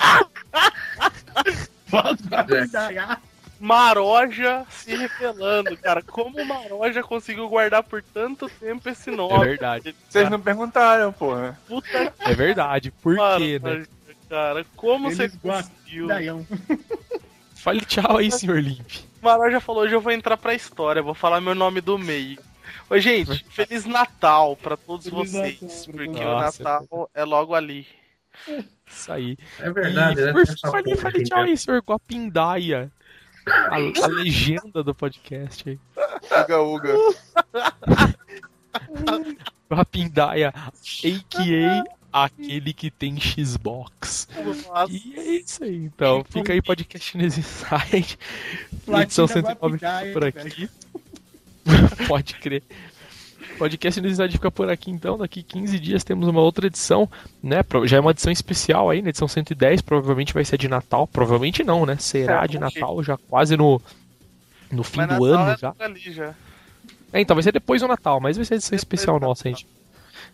[3.60, 6.02] Maroja se revelando, cara.
[6.02, 9.44] Como o Maroja conseguiu guardar por tanto tempo esse É nome?
[9.44, 9.94] verdade.
[10.08, 11.58] Vocês não perguntaram, porra.
[11.66, 12.90] Puta É verdade.
[13.02, 13.84] Por quê, né?
[14.28, 14.64] Cara.
[14.76, 15.70] Como você Eles guardam.
[15.70, 16.06] conseguiu?
[16.06, 16.46] Daião.
[17.56, 18.90] Fale tchau aí, senhor Limp.
[19.20, 22.38] Maroja falou, hoje eu vou entrar pra história, vou falar meu nome do meio.
[22.90, 26.20] Oi, gente, Feliz Natal pra todos Feliz vocês, Natal porque todos.
[26.20, 27.86] o Nossa, Natal é logo ali.
[28.86, 29.36] Isso aí.
[29.58, 30.32] É verdade, e, né?
[30.32, 32.90] por Essa fim, fale, porra fale de tchau aí, senhor Guapindaia.
[33.46, 35.78] A, a legenda do podcast aí.
[36.42, 36.94] Uga, uga.
[39.70, 41.84] Guapindaia, a.k.a.
[42.10, 44.26] aquele que tem Xbox.
[44.42, 44.90] Nossa.
[44.90, 45.76] E é isso aí.
[45.76, 48.18] Então, fica aí podcast nesse site.
[49.02, 50.70] Edição vai 109 picar, por hein, aqui.
[52.08, 52.62] Pode crer.
[53.58, 55.18] Podcast Necessidade fica por aqui então.
[55.18, 57.08] Daqui 15 dias temos uma outra edição,
[57.42, 57.56] né?
[57.84, 59.82] Já é uma edição especial aí, na edição 110.
[59.82, 61.06] Provavelmente vai ser de Natal.
[61.06, 61.96] Provavelmente não, né?
[61.98, 62.80] Será de Certamente.
[62.80, 63.80] Natal já quase no,
[64.70, 65.74] no fim Mas do Natal ano é já.
[65.80, 66.34] ali já.
[67.12, 69.66] É, então vai ser depois do Natal, mas vai ser edição Depois especial nossa, gente.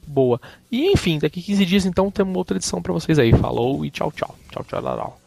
[0.06, 0.40] Boa.
[0.70, 3.32] E enfim, daqui 15 dias então temos uma outra edição pra vocês aí.
[3.32, 4.36] Falou e tchau, tchau.
[4.50, 4.96] Tchau, tchau, tchau.
[4.96, 5.23] tchau.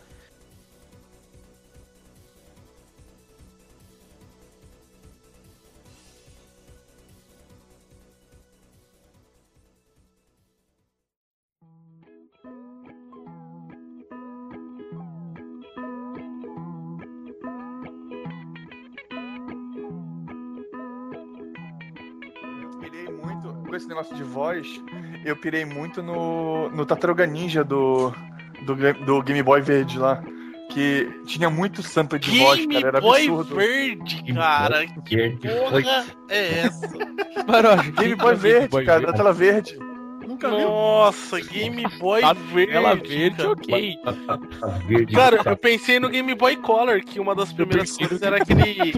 [23.77, 24.81] Com esse negócio de voz.
[25.23, 28.11] Eu pirei muito no, no Tartaruga Ninja do,
[28.65, 28.75] do,
[29.05, 30.23] do Game Boy Verde lá.
[30.69, 32.87] Que tinha muito sample de voz, Game cara.
[32.87, 33.55] Era Boy absurdo.
[33.55, 34.85] Verde, cara.
[35.05, 36.89] Que porra é essa?
[37.47, 39.77] Maroja, Game Boy Verde, cara, da tela verde.
[40.27, 40.67] Nunca viu?
[40.67, 42.73] Nossa, Game Boy Tá Verde.
[42.73, 43.51] Ela verde, cara.
[43.51, 43.99] ok.
[44.61, 48.37] A verde Cara, eu pensei no Game Boy Color, que uma das primeiras coisas era
[48.37, 48.93] aquele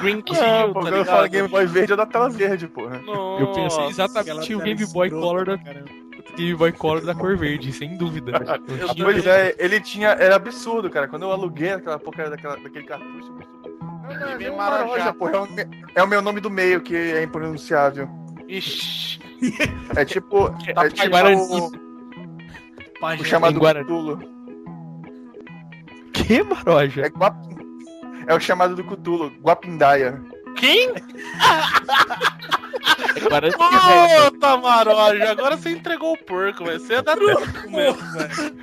[0.00, 1.28] Green Kill, Não, tá quando eu falo?
[1.28, 2.98] Game Boy Verde é da tela verde, porra.
[2.98, 3.42] Nossa.
[3.42, 6.02] Eu pensei exatamente o Game Boy Color da caramba.
[6.36, 8.32] Game Boy Color da cor verde, sem dúvida.
[8.68, 10.08] Eu Não Pois é, ele tinha.
[10.10, 11.06] Era absurdo, cara.
[11.06, 13.32] Quando eu aluguei aquela porcaria daquela, daquele cartucho.
[13.80, 14.84] Não, não, é Bem nem marajá.
[14.86, 15.32] Maroja, porra.
[15.32, 15.48] É o,
[15.96, 18.08] é o meu nome do meio que é impronunciável.
[18.52, 19.18] Ixi.
[19.96, 20.54] É tipo.
[20.66, 21.36] É tipo Guarani.
[21.40, 21.70] o,
[23.20, 23.58] o chamado.
[23.58, 24.18] Cthulhu.
[26.12, 27.06] Que, Maroja?
[27.06, 27.34] É, Guap...
[28.26, 30.22] é o chamado do Cthulhu, Guapindaia.
[30.62, 30.92] Quem?
[33.28, 34.30] Guarani, velho.
[34.30, 36.78] Puta, Maroja, agora você entregou o porco, velho.
[36.78, 38.56] Você é da tempo mesmo, velho.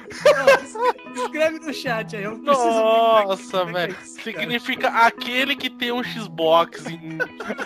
[1.13, 2.23] Não, Escreve no chat aí.
[2.23, 3.97] Eu preciso Nossa, Como é que velho.
[3.99, 4.23] é isso, cara?
[4.23, 7.17] Significa aquele que tem um Xbox em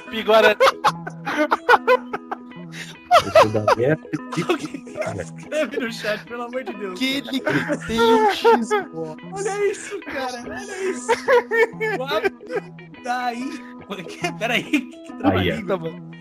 [0.10, 0.56] Piguarani.
[3.78, 3.94] É.
[5.22, 6.94] Escreve no chat, pelo amor de Deus.
[6.94, 9.24] Aquele que tem um Xbox.
[9.32, 10.44] Olha isso, cara.
[10.48, 11.08] Olha isso.
[13.04, 13.73] Daí.
[14.40, 14.64] Peraí.
[14.64, 14.80] Que
[15.24, 15.56] Aí, ó.
[15.66, 15.78] trava-língua.
[15.78, 16.12] mano.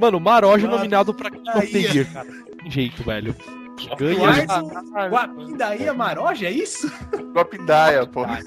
[0.00, 2.28] Mano, Maroja Guap- nominado pra Aí, Year, cara.
[2.62, 3.34] Tem jeito, velho.
[5.56, 6.90] Ganha é Maroja, é isso?
[7.32, 8.38] Guapindaia, porra.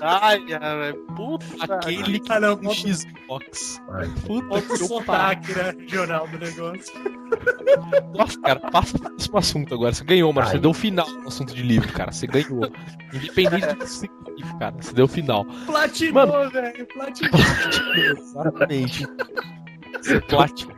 [0.00, 1.06] Ai, velho.
[1.16, 1.44] Puta.
[1.60, 3.82] Aquele que Ah, não, tem um Xbox.
[4.26, 5.74] Puta Outro que sotaque, né?
[5.78, 6.92] Regional do negócio.
[8.14, 9.92] Nossa, cara, passa pro próximo assunto agora.
[9.94, 10.48] Você ganhou, mano.
[10.48, 12.12] Você deu o final no assunto de livro, cara.
[12.12, 12.70] Você ganhou.
[13.12, 14.76] Independente do que significa, cara.
[14.80, 15.44] Você deu o final.
[15.66, 16.86] Platinou, velho.
[16.86, 17.40] Platinou.
[17.96, 19.06] Exatamente.
[20.02, 20.76] Você platinou.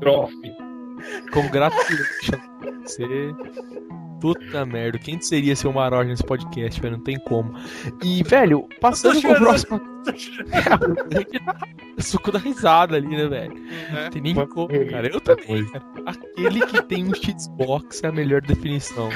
[0.00, 0.67] Trofe.
[1.32, 2.40] Congratulations.
[2.84, 3.34] Você.
[4.20, 4.98] Puta merda.
[4.98, 6.96] Quem seria seu Maroja nesse podcast, velho?
[6.96, 7.54] Não tem como.
[8.02, 9.80] E, velho, passando pro próximo.
[10.50, 13.54] É, o suco da risada ali, né, velho?
[13.92, 15.06] Não tem nem como, cara.
[15.06, 15.84] Eu também, cara.
[16.06, 19.08] Aquele que tem um Xbox é a melhor definição.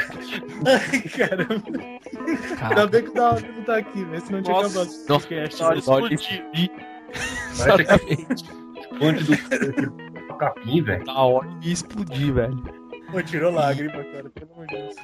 [0.66, 1.62] Ai, caramba.
[2.60, 4.22] Ainda bem que o Davi não tá aqui, velho.
[4.22, 4.82] Senão tinha Nossa.
[4.82, 5.28] acabado o Nossa.
[5.28, 5.62] podcast.
[5.78, 6.70] Explodir.
[7.52, 8.44] Exatamente.
[9.00, 10.11] Antes do
[10.42, 11.04] capim, velho.
[11.04, 12.62] Da hora de explodir, velho.
[13.10, 14.30] Pô, tirou lágrima, cara.
[14.30, 14.96] Pelo amor de Deus.